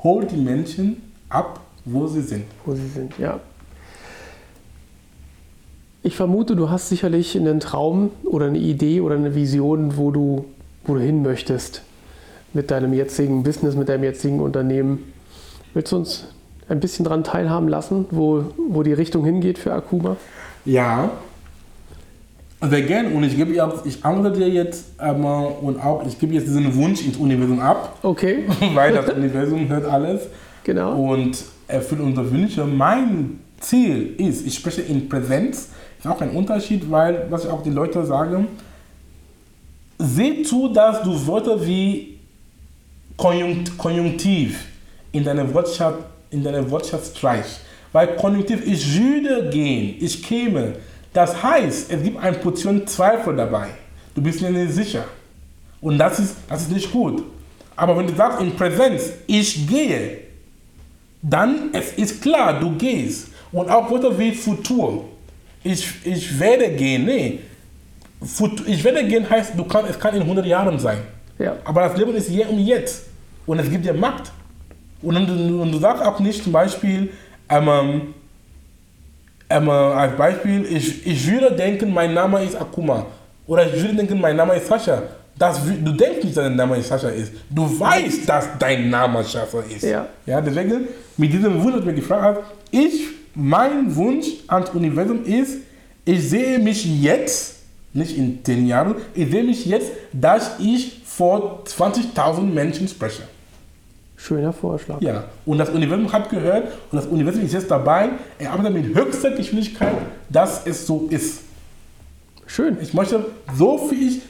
Hol 0.02 0.26
die 0.26 0.36
Menschen 0.36 1.02
ab, 1.28 1.60
wo 1.84 2.06
sie 2.06 2.22
sind. 2.22 2.44
Wo 2.64 2.74
sie 2.74 2.86
sind, 2.88 3.18
ja. 3.18 3.40
Ich 6.04 6.16
vermute, 6.16 6.56
du 6.56 6.68
hast 6.68 6.88
sicherlich 6.88 7.36
einen 7.36 7.60
Traum 7.60 8.10
oder 8.24 8.46
eine 8.46 8.58
Idee 8.58 9.00
oder 9.00 9.14
eine 9.14 9.34
Vision, 9.34 9.96
wo 9.96 10.10
du, 10.10 10.46
wo 10.84 10.94
du 10.94 11.00
hin 11.00 11.22
möchtest 11.22 11.82
mit 12.52 12.70
deinem 12.70 12.92
jetzigen 12.92 13.42
Business, 13.42 13.76
mit 13.76 13.88
deinem 13.88 14.04
jetzigen 14.04 14.40
Unternehmen. 14.40 15.12
Willst 15.74 15.92
du 15.92 15.96
uns 15.96 16.26
ein 16.68 16.80
bisschen 16.80 17.04
daran 17.04 17.24
teilhaben 17.24 17.68
lassen, 17.68 18.06
wo, 18.10 18.44
wo 18.68 18.82
die 18.82 18.92
Richtung 18.92 19.24
hingeht 19.24 19.58
für 19.58 19.72
Akuma? 19.72 20.16
Ja. 20.64 21.10
Sehr 22.60 22.82
gern. 22.82 23.12
Und 23.12 23.24
ich 23.24 23.36
gebe 23.36 23.52
ich 23.84 24.04
antworte 24.04 24.38
dir 24.38 24.48
jetzt 24.48 24.86
ähm, 25.00 25.24
und 25.24 25.82
auch, 25.82 26.06
ich 26.06 26.18
gebe 26.18 26.34
jetzt 26.34 26.46
diesen 26.46 26.74
Wunsch 26.76 27.04
ins 27.04 27.16
Universum 27.16 27.60
ab, 27.60 27.98
Okay, 28.02 28.44
weil 28.74 28.92
das 28.92 29.08
Universum 29.10 29.68
hört 29.68 29.84
alles. 29.86 30.22
Genau. 30.64 30.96
und 30.96 31.42
erfüllt 31.68 32.00
unsere 32.00 32.30
Wünsche. 32.30 32.64
Mein 32.64 33.40
Ziel 33.60 34.14
ist, 34.18 34.46
ich 34.46 34.54
spreche 34.54 34.82
in 34.82 35.08
Präsenz, 35.08 35.68
ist 35.98 36.06
auch 36.06 36.20
ein 36.20 36.30
Unterschied, 36.30 36.90
weil, 36.90 37.26
was 37.30 37.44
ich 37.44 37.50
auch 37.50 37.62
die 37.62 37.70
Leute 37.70 38.04
sage, 38.04 38.44
seh 39.98 40.42
zu, 40.42 40.68
dass 40.68 41.02
du 41.02 41.26
Wörter 41.26 41.64
wie 41.64 42.18
Konjunkt, 43.16 43.76
Konjunktiv 43.78 44.66
in 45.12 45.24
deine 45.24 45.52
Wortschatz, 45.52 45.96
in 46.30 46.42
deine 46.42 46.68
Wortschatz 46.70 47.16
streichst. 47.16 47.60
Weil 47.92 48.16
Konjunktiv, 48.16 48.66
ich 48.66 48.98
würde 48.98 49.50
gehen, 49.50 49.96
ich 50.00 50.22
käme. 50.22 50.74
Das 51.12 51.42
heißt, 51.42 51.92
es 51.92 52.02
gibt 52.02 52.18
eine 52.18 52.36
Portion 52.38 52.86
Zweifel 52.86 53.36
dabei. 53.36 53.68
Du 54.14 54.22
bist 54.22 54.40
dir 54.40 54.50
nicht 54.50 54.72
sicher. 54.72 55.04
Und 55.80 55.98
das 55.98 56.18
ist, 56.18 56.36
das 56.48 56.62
ist 56.62 56.72
nicht 56.72 56.90
gut. 56.90 57.22
Aber 57.76 57.96
wenn 57.96 58.06
du 58.06 58.14
sagst 58.14 58.40
in 58.40 58.54
Präsenz, 58.56 59.10
ich 59.26 59.66
gehe, 59.66 60.21
dann 61.22 61.70
es 61.72 61.92
ist 61.92 62.20
klar, 62.22 62.58
du 62.60 62.72
gehst. 62.76 63.28
Und 63.52 63.68
auch 63.70 63.90
Wörter 63.90 64.18
wie 64.18 64.32
Futur. 64.32 65.04
Ich, 65.62 65.86
ich 66.04 66.38
werde 66.40 66.68
gehen. 66.70 67.04
Nee. 67.04 67.38
Fut- 68.24 68.66
Ich 68.66 68.82
werde 68.84 69.04
gehen 69.04 69.28
heißt, 69.28 69.52
du 69.56 69.64
kann, 69.64 69.84
es 69.88 69.98
kann 69.98 70.14
in 70.14 70.22
100 70.22 70.46
Jahren 70.46 70.78
sein. 70.78 70.98
Ja. 71.38 71.56
Aber 71.64 71.82
das 71.88 71.96
Leben 71.96 72.14
ist 72.14 72.28
hier 72.28 72.48
und 72.48 72.58
jetzt. 72.60 73.04
Und 73.46 73.58
es 73.58 73.70
gibt 73.70 73.84
dir 73.84 73.94
Macht. 73.94 74.32
Und 75.02 75.14
du, 75.26 75.62
und 75.62 75.72
du 75.72 75.78
sagst 75.78 76.02
auch 76.04 76.18
nicht 76.20 76.42
zum 76.44 76.52
Beispiel, 76.52 77.10
ähm, 77.48 78.14
ähm, 79.50 79.68
als 79.68 80.16
Beispiel, 80.16 80.64
ich, 80.64 81.06
ich 81.06 81.26
würde 81.30 81.52
denken, 81.54 81.92
mein 81.92 82.14
Name 82.14 82.42
ist 82.44 82.54
Akuma. 82.60 83.06
Oder 83.46 83.66
ich 83.66 83.80
würde 83.82 83.94
denken, 83.96 84.20
mein 84.20 84.36
Name 84.36 84.54
ist 84.54 84.66
Sascha. 84.68 85.02
Das, 85.38 85.58
wü- 85.60 85.82
du 85.82 85.92
denkst 85.92 86.24
nicht, 86.24 86.36
dass 86.36 86.44
dein 86.44 86.56
Name 86.56 86.80
Sascha 86.82 87.08
ist. 87.08 87.32
Du 87.50 87.78
weißt, 87.80 88.28
dass 88.28 88.46
dein 88.58 88.90
Name 88.90 89.22
Sascha 89.24 89.60
ist. 89.74 89.82
Ja. 89.82 90.06
Ja, 90.26 90.40
deswegen, 90.40 90.88
mit 91.16 91.32
diesem 91.32 91.60
Wunsch, 91.62 91.72
das 91.74 91.80
du 91.80 91.86
mir 91.86 91.94
gefragt 91.94 92.22
hast, 92.38 92.52
ich 92.70 93.06
mein 93.34 93.94
Wunsch 93.96 94.26
ans 94.46 94.70
Universum 94.70 95.24
ist, 95.24 95.58
ich 96.04 96.28
sehe 96.28 96.58
mich 96.58 96.84
jetzt, 97.02 97.56
nicht 97.94 98.16
in 98.16 98.44
10 98.44 98.66
Jahren, 98.66 98.94
ich 99.14 99.30
sehe 99.30 99.42
mich 99.44 99.64
jetzt, 99.66 99.90
dass 100.12 100.52
ich 100.58 101.02
vor 101.04 101.62
20.000 101.66 102.40
Menschen 102.42 102.86
spreche. 102.88 103.22
Schöner 104.16 104.52
Vorschlag. 104.52 105.00
Ja, 105.02 105.24
und 105.46 105.58
das 105.58 105.70
Universum 105.70 106.12
hat 106.12 106.30
gehört 106.30 106.68
und 106.90 106.96
das 106.96 107.06
Universum 107.06 107.44
ist 107.44 107.52
jetzt 107.54 107.70
dabei, 107.70 108.10
er 108.38 108.52
arbeitet 108.52 108.74
mit 108.74 108.94
höchster 108.94 109.30
Geschwindigkeit, 109.32 109.94
dass 110.28 110.64
es 110.66 110.86
so 110.86 111.06
ist. 111.10 111.40
Schön. 112.46 112.76
Ich 112.80 112.92
möchte 112.94 113.24
so 113.56 113.78
viel 113.88 114.20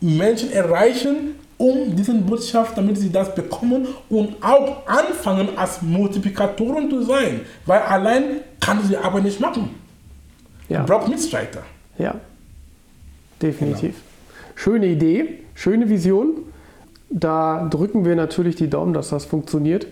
Menschen 0.00 0.52
erreichen, 0.52 1.34
um 1.56 1.94
diese 1.96 2.14
Botschaft, 2.14 2.78
damit 2.78 2.96
sie 2.98 3.10
das 3.10 3.34
bekommen 3.34 3.88
und 4.08 4.36
auch 4.42 4.86
anfangen, 4.86 5.48
als 5.56 5.82
Multiplikatoren 5.82 6.88
zu 6.88 7.02
sein. 7.02 7.40
Weil 7.66 7.80
allein 7.80 8.22
kann 8.60 8.80
sie 8.82 8.88
die 8.88 8.96
Arbeit 8.96 9.24
nicht 9.24 9.40
machen. 9.40 9.70
Ja. 10.68 10.84
Braucht 10.84 11.08
Mitstreiter. 11.08 11.62
Ja, 11.98 12.14
definitiv. 13.42 13.96
Schöne 14.54 14.86
Idee, 14.86 15.40
schöne 15.54 15.88
Vision. 15.88 16.42
Da 17.10 17.66
drücken 17.70 18.04
wir 18.04 18.14
natürlich 18.14 18.56
die 18.56 18.68
Daumen, 18.68 18.92
dass 18.92 19.08
das 19.08 19.24
funktioniert. 19.24 19.86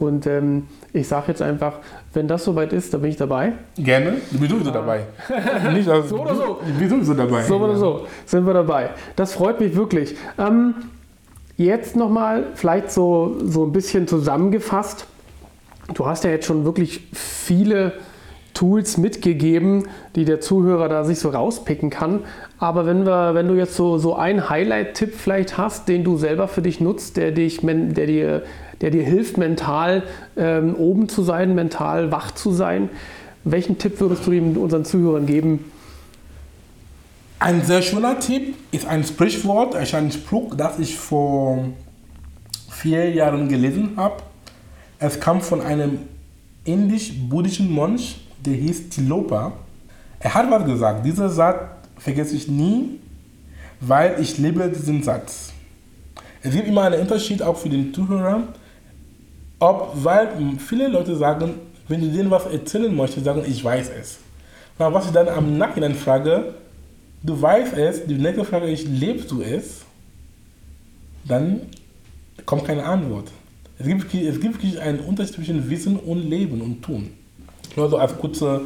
Und 0.00 0.26
ähm, 0.26 0.66
ich 0.92 1.06
sage 1.06 1.26
jetzt 1.28 1.42
einfach, 1.42 1.74
wenn 2.14 2.26
das 2.26 2.44
soweit 2.44 2.72
ist, 2.72 2.94
dann 2.94 3.02
bin 3.02 3.10
ich 3.10 3.16
dabei. 3.16 3.52
Gerne. 3.76 4.14
Du 4.30 4.38
bist 4.38 4.50
sowieso 4.50 4.70
dabei. 4.70 5.00
Nicht, 5.72 5.88
also, 5.88 6.08
So 6.08 6.22
oder 6.22 6.34
so. 6.34 6.60
Du 6.66 6.78
bist 6.78 6.90
sowieso 6.90 7.14
dabei. 7.14 7.42
So 7.42 7.56
oder 7.56 7.76
so 7.76 8.06
sind 8.24 8.46
wir 8.46 8.54
dabei. 8.54 8.90
Das 9.14 9.34
freut 9.34 9.60
mich 9.60 9.76
wirklich. 9.76 10.16
Ähm, 10.38 10.74
jetzt 11.58 11.96
nochmal 11.96 12.46
vielleicht 12.54 12.90
so, 12.90 13.36
so 13.44 13.64
ein 13.64 13.72
bisschen 13.72 14.08
zusammengefasst. 14.08 15.06
Du 15.92 16.06
hast 16.06 16.24
ja 16.24 16.30
jetzt 16.30 16.46
schon 16.46 16.64
wirklich 16.64 17.08
viele 17.12 17.92
Tools 18.54 18.96
mitgegeben, 18.96 19.88
die 20.16 20.24
der 20.24 20.40
Zuhörer 20.40 20.88
da 20.88 21.04
sich 21.04 21.18
so 21.18 21.28
rauspicken 21.28 21.90
kann. 21.90 22.20
Aber 22.58 22.86
wenn, 22.86 23.06
wir, 23.06 23.34
wenn 23.34 23.48
du 23.48 23.54
jetzt 23.54 23.76
so, 23.76 23.98
so 23.98 24.16
einen 24.16 24.48
Highlight-Tipp 24.48 25.14
vielleicht 25.14 25.58
hast, 25.58 25.88
den 25.88 26.04
du 26.04 26.16
selber 26.16 26.48
für 26.48 26.62
dich 26.62 26.80
nutzt, 26.80 27.16
der, 27.16 27.32
dich, 27.32 27.60
der, 27.62 28.06
dir, 28.06 28.42
der 28.80 28.90
dir 28.90 29.02
hilft, 29.02 29.36
mental 29.36 30.02
ähm, 30.36 30.74
oben 30.74 31.08
zu 31.08 31.22
sein, 31.22 31.54
mental 31.54 32.10
wach 32.12 32.32
zu 32.32 32.52
sein, 32.52 32.88
welchen 33.44 33.78
Tipp 33.78 34.00
würdest 34.00 34.26
du 34.26 34.32
unseren 34.32 34.84
Zuhörern 34.84 35.26
geben? 35.26 35.64
Ein 37.38 37.64
sehr 37.64 37.80
schöner 37.80 38.18
Tipp 38.18 38.54
ist 38.70 38.86
ein 38.86 39.02
Sprichwort, 39.02 39.74
ein 39.74 40.12
Spruch, 40.12 40.54
das 40.54 40.78
ich 40.78 40.98
vor 40.98 41.64
vier 42.70 43.10
Jahren 43.10 43.48
gelesen 43.48 43.92
habe. 43.96 44.16
Es 44.98 45.18
kam 45.18 45.40
von 45.40 45.62
einem 45.62 46.00
indisch-buddhischen 46.64 47.74
Mönch, 47.74 48.20
der 48.44 48.54
hieß 48.54 48.90
Tilopa. 48.90 49.52
Er 50.18 50.34
hat 50.34 50.50
was 50.50 50.66
gesagt. 50.66 51.06
Dieser 51.06 51.30
Satz 51.30 51.62
vergesse 51.96 52.36
ich 52.36 52.48
nie, 52.48 53.00
weil 53.80 54.20
ich 54.20 54.36
liebe 54.36 54.68
diesen 54.68 55.02
Satz. 55.02 55.52
Es 56.42 56.52
gibt 56.52 56.68
immer 56.68 56.82
einen 56.82 57.00
Unterschied 57.00 57.42
auch 57.42 57.56
für 57.56 57.70
den 57.70 57.92
Zuhörer, 57.94 58.42
ob, 59.60 59.92
weil 59.94 60.28
viele 60.58 60.88
Leute 60.88 61.14
sagen, 61.14 61.54
wenn 61.86 62.00
du 62.00 62.08
denen 62.08 62.30
was 62.30 62.46
erzählen 62.46 62.94
möchtest, 62.94 63.24
sagen, 63.24 63.44
ich 63.46 63.62
weiß 63.62 63.90
es. 64.00 64.18
Na, 64.78 64.92
was 64.92 65.06
ich 65.06 65.12
dann 65.12 65.28
am 65.28 65.58
Nachhinein 65.58 65.94
frage, 65.94 66.54
du 67.22 67.40
weißt 67.40 67.74
es, 67.74 68.06
die 68.06 68.14
nächste 68.14 68.44
Frage 68.44 68.70
ist, 68.70 68.88
lebst 68.88 69.30
du 69.30 69.42
es? 69.42 69.82
Dann 71.24 71.60
kommt 72.46 72.64
keine 72.64 72.84
Antwort. 72.84 73.30
Es 73.78 73.86
gibt, 73.86 74.14
es 74.14 74.40
gibt 74.40 74.62
wirklich 74.62 74.80
einen 74.80 75.00
Unterschied 75.00 75.34
zwischen 75.34 75.68
Wissen 75.68 75.96
und 75.96 76.28
Leben 76.28 76.60
und 76.60 76.82
Tun. 76.82 77.10
Nur 77.76 77.88
so 77.88 77.98
als 77.98 78.16
kurzer 78.16 78.62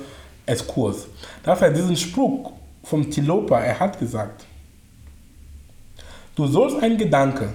Exkurs. 0.46 1.06
Das 1.42 1.60
heißt, 1.60 1.76
diesen 1.76 1.96
Spruch 1.96 2.52
vom 2.84 3.10
Tilopa, 3.10 3.60
er 3.60 3.80
hat 3.80 3.98
gesagt, 3.98 4.44
du 6.36 6.46
sollst 6.46 6.80
einen 6.82 6.98
Gedanke 6.98 7.48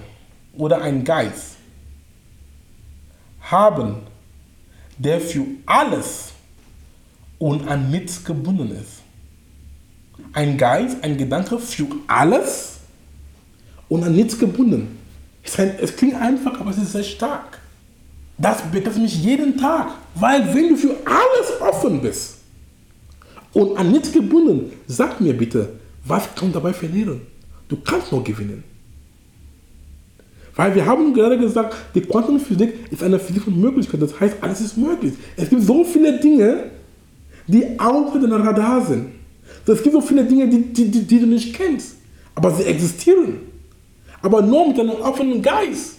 oder 0.56 0.82
einen 0.82 1.04
Geist 1.04 1.56
haben, 3.50 3.96
der 4.98 5.20
für 5.20 5.44
alles 5.66 6.32
und 7.38 7.66
an 7.68 7.90
nichts 7.90 8.22
gebunden 8.24 8.70
ist. 8.72 9.00
Ein 10.32 10.58
Geist, 10.58 10.98
ein 11.02 11.16
Gedanke 11.16 11.58
für 11.58 11.86
alles 12.06 12.78
und 13.88 14.04
an 14.04 14.14
nichts 14.14 14.38
gebunden. 14.38 14.98
Es, 15.42 15.96
klingt 15.96 16.14
einfach, 16.14 16.60
aber 16.60 16.70
es 16.70 16.78
ist 16.78 16.92
sehr 16.92 17.02
stark. 17.02 17.58
Das 18.36 18.62
betrifft 18.70 18.98
mich 18.98 19.22
jeden 19.22 19.56
Tag, 19.56 19.88
weil 20.14 20.54
wenn 20.54 20.70
du 20.70 20.76
für 20.76 20.96
alles 21.04 21.60
offen 21.60 22.00
bist 22.00 22.36
und 23.52 23.76
an 23.76 23.90
nichts 23.90 24.12
gebunden, 24.12 24.72
sag 24.86 25.20
mir 25.20 25.36
bitte, 25.36 25.80
was 26.04 26.34
kann 26.34 26.52
dabei 26.52 26.72
verlieren? 26.72 27.22
Du 27.68 27.76
kannst 27.76 28.12
nur 28.12 28.22
gewinnen. 28.24 28.64
Weil 30.60 30.74
wir 30.74 30.84
haben 30.84 31.14
gerade 31.14 31.38
gesagt, 31.38 31.74
die 31.94 32.02
Quantenphysik 32.02 32.92
ist 32.92 33.02
eine 33.02 33.18
Physik 33.18 33.44
von 33.44 33.58
Möglichkeiten. 33.58 34.02
Das 34.02 34.20
heißt, 34.20 34.36
alles 34.42 34.60
ist 34.60 34.76
möglich. 34.76 35.14
Es 35.34 35.48
gibt 35.48 35.62
so 35.62 35.84
viele 35.84 36.20
Dinge, 36.20 36.64
die 37.46 37.80
außer 37.80 38.20
dem 38.20 38.30
Radar 38.30 38.84
sind. 38.84 39.06
Es 39.66 39.82
gibt 39.82 39.94
so 39.94 40.02
viele 40.02 40.22
Dinge, 40.22 40.48
die, 40.48 40.60
die, 40.70 40.90
die, 40.90 41.00
die 41.00 41.18
du 41.18 41.26
nicht 41.28 41.54
kennst. 41.54 41.96
Aber 42.34 42.50
sie 42.50 42.64
existieren. 42.64 43.38
Aber 44.20 44.42
nur 44.42 44.68
mit 44.68 44.78
einem 44.78 44.90
offenen 45.00 45.40
Geist 45.40 45.94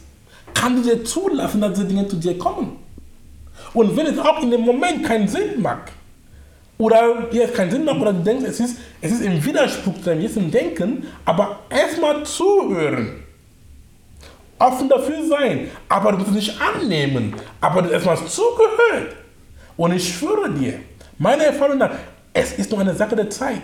kann 0.54 0.76
du 0.76 0.84
dir 0.84 1.04
zulassen, 1.04 1.60
dass 1.60 1.74
diese 1.74 1.88
Dinge 1.88 2.08
zu 2.08 2.18
dir 2.18 2.38
kommen. 2.38 2.76
Und 3.74 3.98
wenn 3.98 4.06
es 4.06 4.20
auch 4.20 4.44
in 4.44 4.52
dem 4.52 4.62
Moment 4.62 5.04
keinen 5.04 5.28
Sinn 5.28 5.60
macht, 5.60 5.92
oder 6.78 7.28
dir 7.34 7.46
es 7.46 7.54
keinen 7.54 7.72
Sinn 7.72 7.84
macht, 7.84 8.00
oder 8.00 8.14
du 8.14 8.22
denkst, 8.22 8.46
es 8.48 8.60
ist, 8.60 8.78
es 9.02 9.12
ist 9.12 9.22
im 9.22 9.44
Widerspruch 9.44 9.96
zu 9.96 10.02
deinem 10.02 10.22
jetzigen 10.22 10.52
Denken, 10.52 11.08
aber 11.26 11.62
erstmal 11.72 12.24
zuhören. 12.28 13.31
Offen 14.62 14.88
dafür 14.90 15.28
sein, 15.28 15.68
aber 15.90 16.12
du 16.12 16.18
musst 16.20 16.30
es 16.30 16.36
nicht 16.36 16.62
annehmen, 16.62 17.34
aber 17.60 17.82
du 17.82 17.88
hast 17.88 18.06
erstmal 18.06 18.18
zugehört. 18.28 19.16
Und 19.76 19.94
ich 19.94 20.16
schwöre 20.16 20.52
dir, 20.52 20.76
meine 21.18 21.46
Erfahrung 21.46 21.78
nach, 21.78 21.92
es 22.34 22.54
ist 22.54 22.70
nur 22.72 22.80
eine 22.80 22.94
Sache 22.94 23.16
der 23.16 23.30
Zeit. 23.30 23.64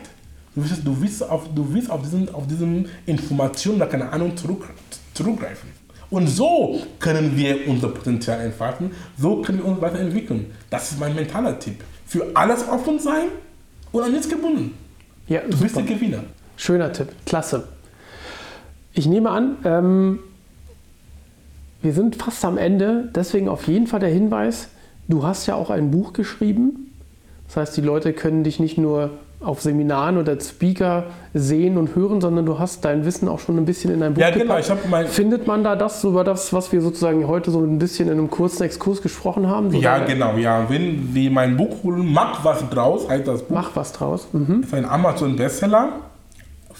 Du 0.55 0.63
wirst, 0.63 0.85
du 0.85 1.01
wirst 1.01 1.29
auf, 1.29 1.43
du 1.53 1.73
wirst 1.73 1.91
auf, 1.91 2.01
diesen, 2.01 2.33
auf 2.33 2.47
diesen 2.47 2.89
Informationen, 3.05 3.87
keine 3.87 4.11
Ahnung, 4.11 4.35
zurück, 4.35 4.67
zurückgreifen. 5.13 5.69
Und 6.09 6.27
so 6.27 6.81
können 6.99 7.35
wir 7.35 7.67
unser 7.67 7.89
Potenzial 7.89 8.39
entfalten, 8.39 8.91
so 9.17 9.41
können 9.41 9.59
wir 9.59 9.65
uns 9.65 9.81
weiterentwickeln. 9.81 10.51
Das 10.69 10.91
ist 10.91 10.99
mein 10.99 11.13
mentaler 11.13 11.59
Tipp. 11.59 11.83
Für 12.05 12.25
alles 12.33 12.67
offen 12.67 12.97
sein 12.97 13.27
und 13.91 14.03
an 14.03 14.11
nichts 14.11 14.29
gebunden. 14.29 14.73
Ja, 15.27 15.41
Du 15.41 15.57
bist 15.57 15.75
der 15.75 15.83
Gewinner. 15.83 16.23
Schöner 16.55 16.91
Tipp, 16.91 17.09
klasse. 17.25 17.67
Ich 18.93 19.05
nehme 19.05 19.29
an, 19.29 19.57
ähm, 19.63 20.19
wir 21.87 21.93
sind 21.93 22.17
fast 22.17 22.43
am 22.43 22.57
Ende, 22.57 23.07
deswegen 23.15 23.47
auf 23.47 23.65
jeden 23.69 23.87
Fall 23.87 24.01
der 24.01 24.09
Hinweis, 24.09 24.67
du 25.07 25.23
hast 25.23 25.45
ja 25.47 25.55
auch 25.55 25.69
ein 25.69 25.89
Buch 25.89 26.11
geschrieben. 26.11 26.91
Das 27.47 27.55
heißt, 27.55 27.77
die 27.77 27.81
Leute 27.81 28.11
können 28.11 28.43
dich 28.43 28.59
nicht 28.59 28.77
nur 28.77 29.11
auf 29.39 29.61
Seminaren 29.61 30.17
oder 30.17 30.33
als 30.33 30.49
Speaker 30.49 31.05
sehen 31.33 31.77
und 31.77 31.95
hören, 31.95 32.19
sondern 32.19 32.45
du 32.45 32.59
hast 32.59 32.83
dein 32.83 33.05
Wissen 33.05 33.29
auch 33.29 33.39
schon 33.39 33.55
ein 33.57 33.63
bisschen 33.63 33.93
in 33.93 34.01
dein 34.01 34.15
Buch 34.15 34.19
Ja, 34.21 34.31
genau. 34.31 34.43
gepackt. 34.43 34.65
Ich 34.65 34.69
habe 34.69 34.81
mein, 34.89 35.07
Findet 35.07 35.47
man 35.47 35.63
da 35.63 35.77
das 35.77 36.03
über 36.03 36.25
das, 36.25 36.51
was 36.51 36.73
wir 36.73 36.81
sozusagen 36.81 37.25
heute 37.25 37.51
so 37.51 37.61
ein 37.61 37.79
bisschen 37.79 38.07
in 38.09 38.15
einem 38.17 38.29
kurzen 38.29 38.63
Exkurs 38.63 39.01
gesprochen 39.01 39.47
haben? 39.47 39.71
So 39.71 39.77
ja, 39.77 39.99
genau. 39.99 40.35
Ja, 40.35 40.69
wenn 40.69 41.13
wir 41.15 41.31
mein 41.31 41.55
Buch 41.55 41.83
holen, 41.83 42.05
mach 42.11 42.43
was 42.43 42.69
draus, 42.69 43.07
heißt 43.07 43.25
das 43.29 43.43
Buch. 43.43 43.55
Mach 43.55 43.75
was 43.77 43.93
draus. 43.93 44.27
Mhm. 44.33 44.63
ist 44.63 44.73
ein 44.73 44.83
Amazon-Bestseller. 44.83 45.89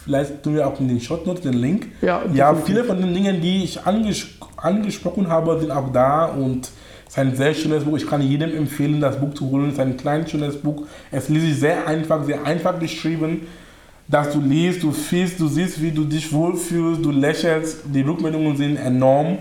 Vielleicht 0.08 0.42
tun 0.42 0.56
wir 0.56 0.66
auch 0.66 0.80
in 0.80 0.88
den 0.88 1.02
Shortnotes 1.02 1.42
den 1.42 1.56
Link. 1.56 1.90
Ja, 2.02 2.22
ja 2.34 2.56
viele 2.56 2.86
von 2.86 2.98
den 2.98 3.14
Dingen, 3.14 3.42
die 3.42 3.66
ich 3.66 3.86
anges 3.86 4.26
angesprochen 4.56 5.28
habe, 5.28 5.60
sind 5.60 5.70
auch 5.70 5.92
da 5.92 6.26
und 6.26 6.72
es 7.06 7.14
ist 7.14 7.20
ein 7.20 7.36
sehr 7.36 7.54
schönes 7.54 7.84
Buch. 7.84 7.98
Ich 7.98 8.08
kann 8.08 8.22
jedem 8.22 8.56
empfehlen, 8.56 9.02
das 9.02 9.20
Buch 9.20 9.34
zu 9.34 9.50
holen. 9.50 9.68
Es 9.68 9.74
ist 9.74 9.80
ein 9.82 9.98
kleines, 9.98 10.32
schönes 10.32 10.56
Buch. 10.56 10.88
Es 11.12 11.28
liest 11.28 11.46
sich 11.46 11.60
sehr 11.60 11.86
einfach, 11.86 12.24
sehr 12.24 12.46
einfach 12.46 12.80
geschrieben. 12.80 13.48
Dass 14.08 14.32
du 14.32 14.40
liest, 14.40 14.82
du 14.84 14.94
fühlst, 14.94 15.42
du 15.42 15.50
siehst, 15.50 15.82
wie 15.82 15.92
du 15.92 16.06
dich 16.06 16.32
wohlfühlst, 16.32 17.04
du 17.04 17.12
lächelst. 17.12 17.80
Die 17.94 18.02
Rückmeldungen 18.02 18.56
sind 18.56 18.78
enorm. 18.78 19.40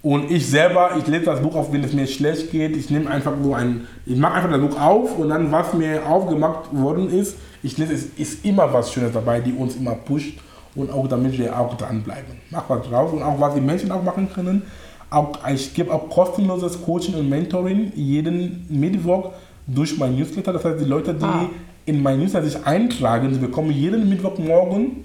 Und 0.00 0.30
ich 0.30 0.46
selber, 0.48 0.90
ich 0.98 1.06
lese 1.08 1.24
das 1.24 1.40
Buch 1.40 1.56
auf, 1.56 1.72
wenn 1.72 1.82
es 1.82 1.92
mir 1.92 2.06
schlecht 2.06 2.52
geht. 2.52 2.76
Ich 2.76 2.88
nehme 2.88 3.10
einfach 3.10 3.32
so 3.42 3.52
ein, 3.54 3.86
ich 4.06 4.16
mache 4.16 4.34
einfach 4.34 4.50
das 4.50 4.60
Buch 4.60 4.80
auf 4.80 5.18
und 5.18 5.28
dann, 5.28 5.50
was 5.50 5.74
mir 5.74 6.06
aufgemacht 6.08 6.68
worden 6.72 7.10
ist, 7.10 7.36
ich 7.64 7.76
lese, 7.78 7.94
es 7.94 8.04
ist 8.16 8.44
immer 8.44 8.72
was 8.72 8.92
Schönes 8.92 9.12
dabei, 9.12 9.40
die 9.40 9.52
uns 9.52 9.74
immer 9.74 9.92
pusht 9.96 10.38
und 10.76 10.92
auch 10.92 11.08
damit 11.08 11.36
wir 11.36 11.58
auch 11.58 11.76
dranbleiben. 11.76 12.36
Mach 12.50 12.68
was 12.68 12.88
drauf 12.88 13.12
und 13.12 13.22
auch 13.22 13.40
was 13.40 13.54
die 13.54 13.60
Menschen 13.60 13.90
auch 13.90 14.02
machen 14.04 14.28
können. 14.32 14.62
Auch, 15.10 15.32
ich 15.52 15.74
gebe 15.74 15.92
auch 15.92 16.08
kostenloses 16.08 16.80
Coaching 16.84 17.14
und 17.14 17.28
Mentoring 17.28 17.90
jeden 17.96 18.66
Mittwoch 18.68 19.32
durch 19.66 19.98
mein 19.98 20.14
Newsletter. 20.16 20.52
Das 20.52 20.64
heißt, 20.64 20.80
die 20.80 20.84
Leute, 20.84 21.14
die 21.14 21.24
Ah. 21.24 21.50
in 21.86 22.00
mein 22.02 22.20
Newsletter 22.20 22.46
sich 22.46 22.64
eintragen, 22.64 23.34
sie 23.34 23.40
bekommen 23.40 23.72
jeden 23.72 24.08
Mittwochmorgen 24.08 25.04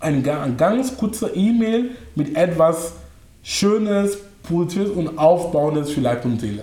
ein, 0.00 0.22
ga- 0.22 0.42
ein 0.42 0.56
ganz 0.58 0.96
kurzer 0.98 1.34
E-Mail 1.34 1.92
mit 2.14 2.36
etwas 2.36 2.94
Schönes, 3.42 4.18
Positives 4.42 4.90
und 4.90 5.18
Aufbauendes 5.18 5.90
für 5.90 6.00
Leib 6.00 6.24
und 6.24 6.40
Seele. 6.40 6.62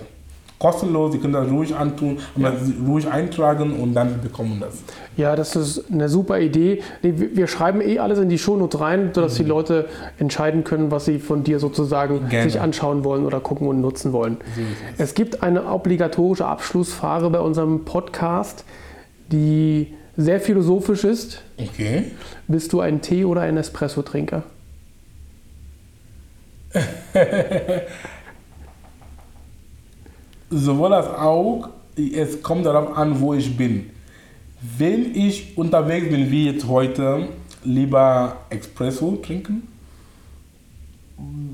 kostenlos, 0.58 1.12
Sie 1.12 1.18
können 1.18 1.32
das 1.32 1.48
ruhig 1.50 1.74
antun, 1.74 2.18
ja. 2.36 2.52
ruhig 2.86 3.08
eintragen 3.08 3.80
und 3.80 3.94
dann 3.94 4.20
bekommen 4.20 4.58
das. 4.60 4.74
Ja, 5.16 5.34
das 5.34 5.56
ist 5.56 5.90
eine 5.90 6.08
super 6.10 6.38
Idee. 6.38 6.82
Wir 7.00 7.46
schreiben 7.46 7.80
eh 7.80 7.98
alles 7.98 8.18
in 8.18 8.28
die 8.28 8.38
Shownotes 8.38 8.78
rein, 8.78 9.10
sodass 9.14 9.38
mhm. 9.38 9.44
die 9.44 9.48
Leute 9.48 9.88
entscheiden 10.18 10.62
können, 10.62 10.90
was 10.90 11.06
sie 11.06 11.18
von 11.18 11.44
dir 11.44 11.58
sozusagen 11.58 12.28
Gerne. 12.28 12.50
sich 12.50 12.60
anschauen 12.60 13.04
wollen 13.04 13.24
oder 13.24 13.40
gucken 13.40 13.68
und 13.68 13.80
nutzen 13.80 14.12
wollen. 14.12 14.36
So 14.54 14.62
es 14.98 15.14
gibt 15.14 15.42
eine 15.42 15.64
obligatorische 15.64 16.44
Abschlussfrage 16.44 17.30
bei 17.30 17.40
unserem 17.40 17.86
Podcast, 17.86 18.64
die 19.32 19.94
sehr 20.16 20.40
philosophisch 20.40 21.04
ist. 21.04 21.42
Okay. 21.58 22.10
Bist 22.48 22.72
du 22.74 22.80
ein 22.80 23.00
Tee- 23.00 23.24
oder 23.24 23.40
ein 23.42 23.56
Espresso-Trinker? 23.56 24.42
Sowohl 30.50 30.94
als 30.94 31.06
auch, 31.06 31.68
es 31.96 32.42
kommt 32.42 32.66
darauf 32.66 32.96
an, 32.96 33.20
wo 33.20 33.34
ich 33.34 33.56
bin. 33.56 33.90
Wenn 34.78 35.14
ich 35.14 35.56
unterwegs 35.56 36.08
bin, 36.08 36.30
wie 36.30 36.46
jetzt 36.46 36.66
heute, 36.66 37.28
lieber 37.64 38.36
Espresso 38.50 39.16
trinken. 39.16 39.68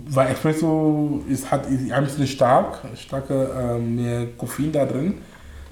Weil 0.08 0.28
Espresso 0.28 1.22
ist, 1.28 1.50
hat, 1.50 1.68
ist 1.68 1.90
ein 1.90 2.04
bisschen 2.04 2.26
stark, 2.26 2.82
starke 2.94 3.50
äh, 3.52 3.78
mehr 3.78 4.26
Koffein 4.38 4.70
da 4.70 4.84
drin, 4.84 5.14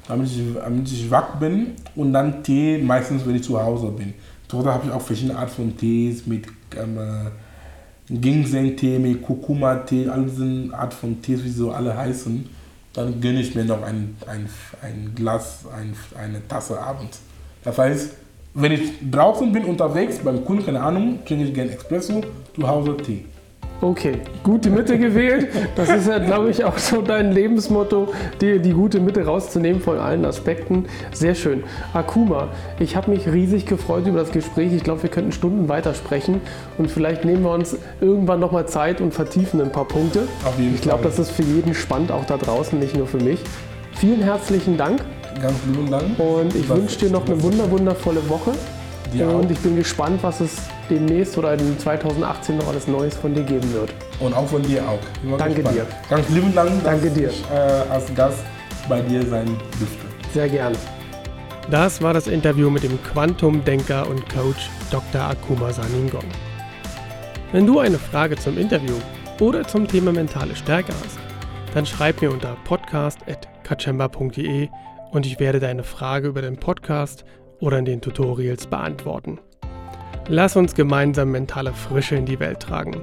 damit 0.09 0.29
ich, 0.29 0.43
damit 0.55 0.91
ich 0.91 1.11
wach 1.11 1.37
bin. 1.37 1.75
Und 1.95 2.13
dann 2.13 2.43
Tee, 2.43 2.79
meistens, 2.79 3.25
wenn 3.27 3.37
ich 3.37 3.45
zu 3.45 3.63
Hause 3.63 3.89
bin. 3.89 4.15
Hause 4.53 4.73
habe 4.73 4.87
ich 4.87 4.93
auch 4.93 5.01
verschiedene 5.01 5.39
Arten 5.39 5.53
von 5.53 5.77
Tees 5.77 6.27
mit 6.27 6.47
ähm, 6.77 6.99
Ginseng-Tee, 8.09 8.99
mit 8.99 9.23
Kurkuma-Tee, 9.23 10.09
all 10.09 10.25
diese 10.25 10.75
Art 10.75 10.95
von 10.95 11.21
Tees, 11.23 11.43
wie 11.45 11.49
sie 11.49 11.71
alle 11.71 11.97
heißen 11.97 12.49
dann 12.95 13.21
gönne 13.21 13.41
ich 13.41 13.55
mir 13.55 13.65
noch 13.65 13.83
ein, 13.83 14.17
ein, 14.27 14.49
ein 14.81 15.13
Glas, 15.15 15.65
ein, 15.77 15.95
eine 16.17 16.47
Tasse 16.47 16.81
abends. 16.81 17.21
Das 17.63 17.77
heißt, 17.77 18.13
wenn 18.55 18.73
ich 18.73 18.93
draußen 19.11 19.53
bin, 19.53 19.65
unterwegs, 19.65 20.19
beim 20.19 20.45
Kunden, 20.45 20.65
keine 20.65 20.81
Ahnung, 20.81 21.19
trinke 21.27 21.45
ich 21.45 21.53
gerne 21.55 21.73
Espresso, 21.73 22.23
zu 22.55 22.67
Hause 22.67 22.97
Tee. 22.97 23.25
Okay, 23.85 24.23
gute 24.43 24.71
Mitte 24.71 24.99
gewählt. 24.99 25.49
Das 25.77 25.91
ist 25.91 26.09
ja, 26.09 26.19
glaube 26.19 26.49
ich, 26.49 26.65
auch 26.65 26.79
so 26.79 27.03
dein 27.03 27.33
Lebensmotto, 27.33 28.15
die, 28.41 28.59
die 28.59 28.73
gute 28.73 28.99
Mitte 28.99 29.27
rauszunehmen 29.27 29.83
von 29.83 29.99
allen 29.99 30.25
Aspekten. 30.25 30.87
Sehr 31.13 31.35
schön. 31.35 31.65
Akuma, 31.93 32.49
ich 32.79 32.97
habe 32.97 33.11
mich 33.11 33.31
riesig 33.31 33.67
gefreut 33.67 34.07
über 34.07 34.21
das 34.21 34.31
Gespräch. 34.31 34.73
Ich 34.73 34.85
glaube, 34.85 35.03
wir 35.03 35.11
könnten 35.11 35.33
Stunden 35.33 35.69
weitersprechen 35.69 36.41
und 36.79 36.91
vielleicht 36.91 37.27
nehmen 37.27 37.43
wir 37.43 37.51
uns 37.51 37.77
irgendwann 38.01 38.41
nochmal 38.41 38.67
Zeit 38.67 39.03
und 39.03 39.13
vertiefen 39.13 39.61
ein 39.61 39.71
paar 39.71 39.87
Punkte. 39.87 40.29
Auf 40.47 40.59
jeden 40.59 40.77
ich 40.77 40.81
glaube, 40.81 41.03
das 41.03 41.19
ist 41.19 41.33
für 41.33 41.43
jeden 41.43 41.75
spannend, 41.75 42.11
auch 42.11 42.25
da 42.25 42.39
draußen, 42.39 42.79
nicht 42.79 42.97
nur 42.97 43.07
für 43.07 43.19
mich. 43.19 43.41
Vielen 43.93 44.23
herzlichen 44.23 44.79
Dank. 44.79 45.05
Ganz 45.43 45.59
lieben 45.67 45.91
Dank. 45.91 46.19
Und 46.19 46.55
ich 46.55 46.67
wünsche 46.71 47.01
dir 47.01 47.11
noch 47.11 47.27
eine 47.27 47.43
wunder, 47.43 47.71
wundervolle 47.71 48.27
Woche. 48.31 48.53
Dir 49.13 49.29
und 49.29 49.51
ich 49.51 49.59
bin 49.59 49.77
gespannt, 49.77 50.23
was 50.23 50.41
es 50.41 50.57
demnächst 50.91 51.39
oder 51.39 51.55
in 51.55 51.79
2018 51.79 52.59
noch 52.59 52.69
alles 52.69 52.87
Neues 52.87 53.17
von 53.17 53.35
dir 53.35 53.43
geben 53.43 53.73
wird. 53.73 53.93
Und 54.21 54.35
auch 54.35 54.47
von 54.47 54.63
dir 54.63 54.83
auch. 54.89 54.99
Danke 55.39 55.63
gespannt. 55.63 55.77
dir. 55.77 55.87
Ganz 56.09 56.29
lieben 56.29 56.55
Dank, 56.55 56.71
Danke 56.85 57.11
dir. 57.11 57.31
ich 57.31 57.43
äh, 57.51 57.55
als 57.91 58.15
Gast 58.15 58.45
bei 58.89 59.01
dir 59.01 59.27
sein 59.27 59.47
durfte. 59.47 60.07
Sehr 60.33 60.49
gerne. 60.49 60.77
Das 61.71 62.03
war 62.03 62.13
das 62.13 62.27
Interview 62.27 62.69
mit 62.69 62.83
dem 62.83 63.03
Quantum-Denker 63.03 64.07
und 64.09 64.29
Coach 64.29 64.69
Dr. 64.91 65.23
Akuma 65.23 65.73
Saningong. 65.73 66.25
Wenn 67.53 67.67
du 67.67 67.79
eine 67.79 67.99
Frage 67.99 68.37
zum 68.37 68.59
Interview 68.59 68.97
oder 69.41 69.67
zum 69.67 69.89
Thema 69.89 70.13
mentale 70.13 70.55
Stärke 70.57 70.93
hast, 70.93 71.19
dann 71.73 71.87
schreib 71.87 72.21
mir 72.21 72.31
unter 72.31 72.57
podcast.kachemba.de 72.65 74.69
und 75.13 75.25
ich 75.27 75.41
werde 75.41 75.61
deine 75.61 75.85
Frage 75.85 76.29
über 76.29 76.43
den 76.43 76.59
Podcast 76.59 77.25
oder 77.61 77.79
in 77.79 77.85
den 77.85 78.01
Tutorials 78.01 78.67
beantworten. 78.67 79.39
Lass 80.29 80.57
uns 80.57 80.75
gemeinsam 80.75 81.33
mentale 81.33 81.75
Frische 81.75 82.17
in 82.17 82.25
die 82.25 82.41
Welt 82.41 82.61
tragen. 82.61 83.03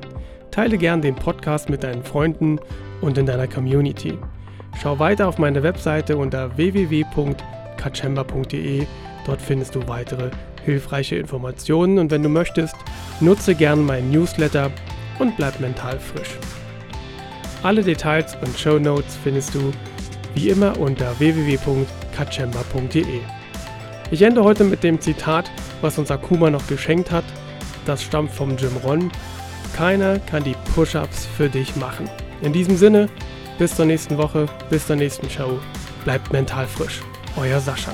Teile 0.49 0.79
gern 0.79 1.03
den 1.03 1.13
Podcast 1.15 1.69
mit 1.69 1.83
deinen 1.83 2.03
Freunden 2.03 2.59
und 3.01 3.15
in 3.17 3.25
deiner 3.27 3.47
Community. 3.47 4.17
Schau 4.81 4.97
weiter 4.97 5.27
auf 5.27 5.37
meine 5.37 5.61
Webseite 5.61 6.17
unter 6.17 6.57
www.kachemba.de. 6.57 8.87
Dort 9.25 9.39
findest 9.39 9.75
du 9.75 9.87
weitere 9.87 10.31
hilfreiche 10.65 11.15
Informationen 11.15 11.99
und 11.99 12.09
wenn 12.09 12.23
du 12.23 12.29
möchtest, 12.29 12.75
nutze 13.19 13.53
gern 13.53 13.85
meinen 13.85 14.09
Newsletter 14.09 14.71
und 15.19 15.37
bleib 15.37 15.59
mental 15.59 15.99
frisch. 15.99 16.39
Alle 17.61 17.83
Details 17.83 18.35
und 18.41 18.57
Show 18.57 18.79
Notes 18.79 19.15
findest 19.23 19.53
du 19.53 19.71
wie 20.33 20.49
immer 20.49 20.79
unter 20.79 21.19
www.kachemba.de. 21.19 23.19
Ich 24.11 24.21
ende 24.23 24.43
heute 24.43 24.65
mit 24.65 24.83
dem 24.83 24.99
Zitat, 24.99 25.49
was 25.79 25.97
uns 25.97 26.11
Akuma 26.11 26.49
noch 26.49 26.67
geschenkt 26.67 27.11
hat. 27.11 27.23
Das 27.85 28.03
stammt 28.03 28.29
vom 28.29 28.57
Jim 28.57 28.75
Ron. 28.83 29.09
Keiner 29.73 30.19
kann 30.19 30.43
die 30.43 30.55
Push-ups 30.75 31.25
für 31.37 31.47
dich 31.47 31.77
machen. 31.77 32.09
In 32.41 32.51
diesem 32.51 32.75
Sinne, 32.75 33.07
bis 33.57 33.73
zur 33.73 33.85
nächsten 33.85 34.17
Woche, 34.17 34.47
bis 34.69 34.85
zur 34.85 34.97
nächsten 34.97 35.29
Show. 35.29 35.59
Bleibt 36.03 36.33
mental 36.33 36.67
frisch. 36.67 36.99
Euer 37.37 37.61
Sascha. 37.61 37.93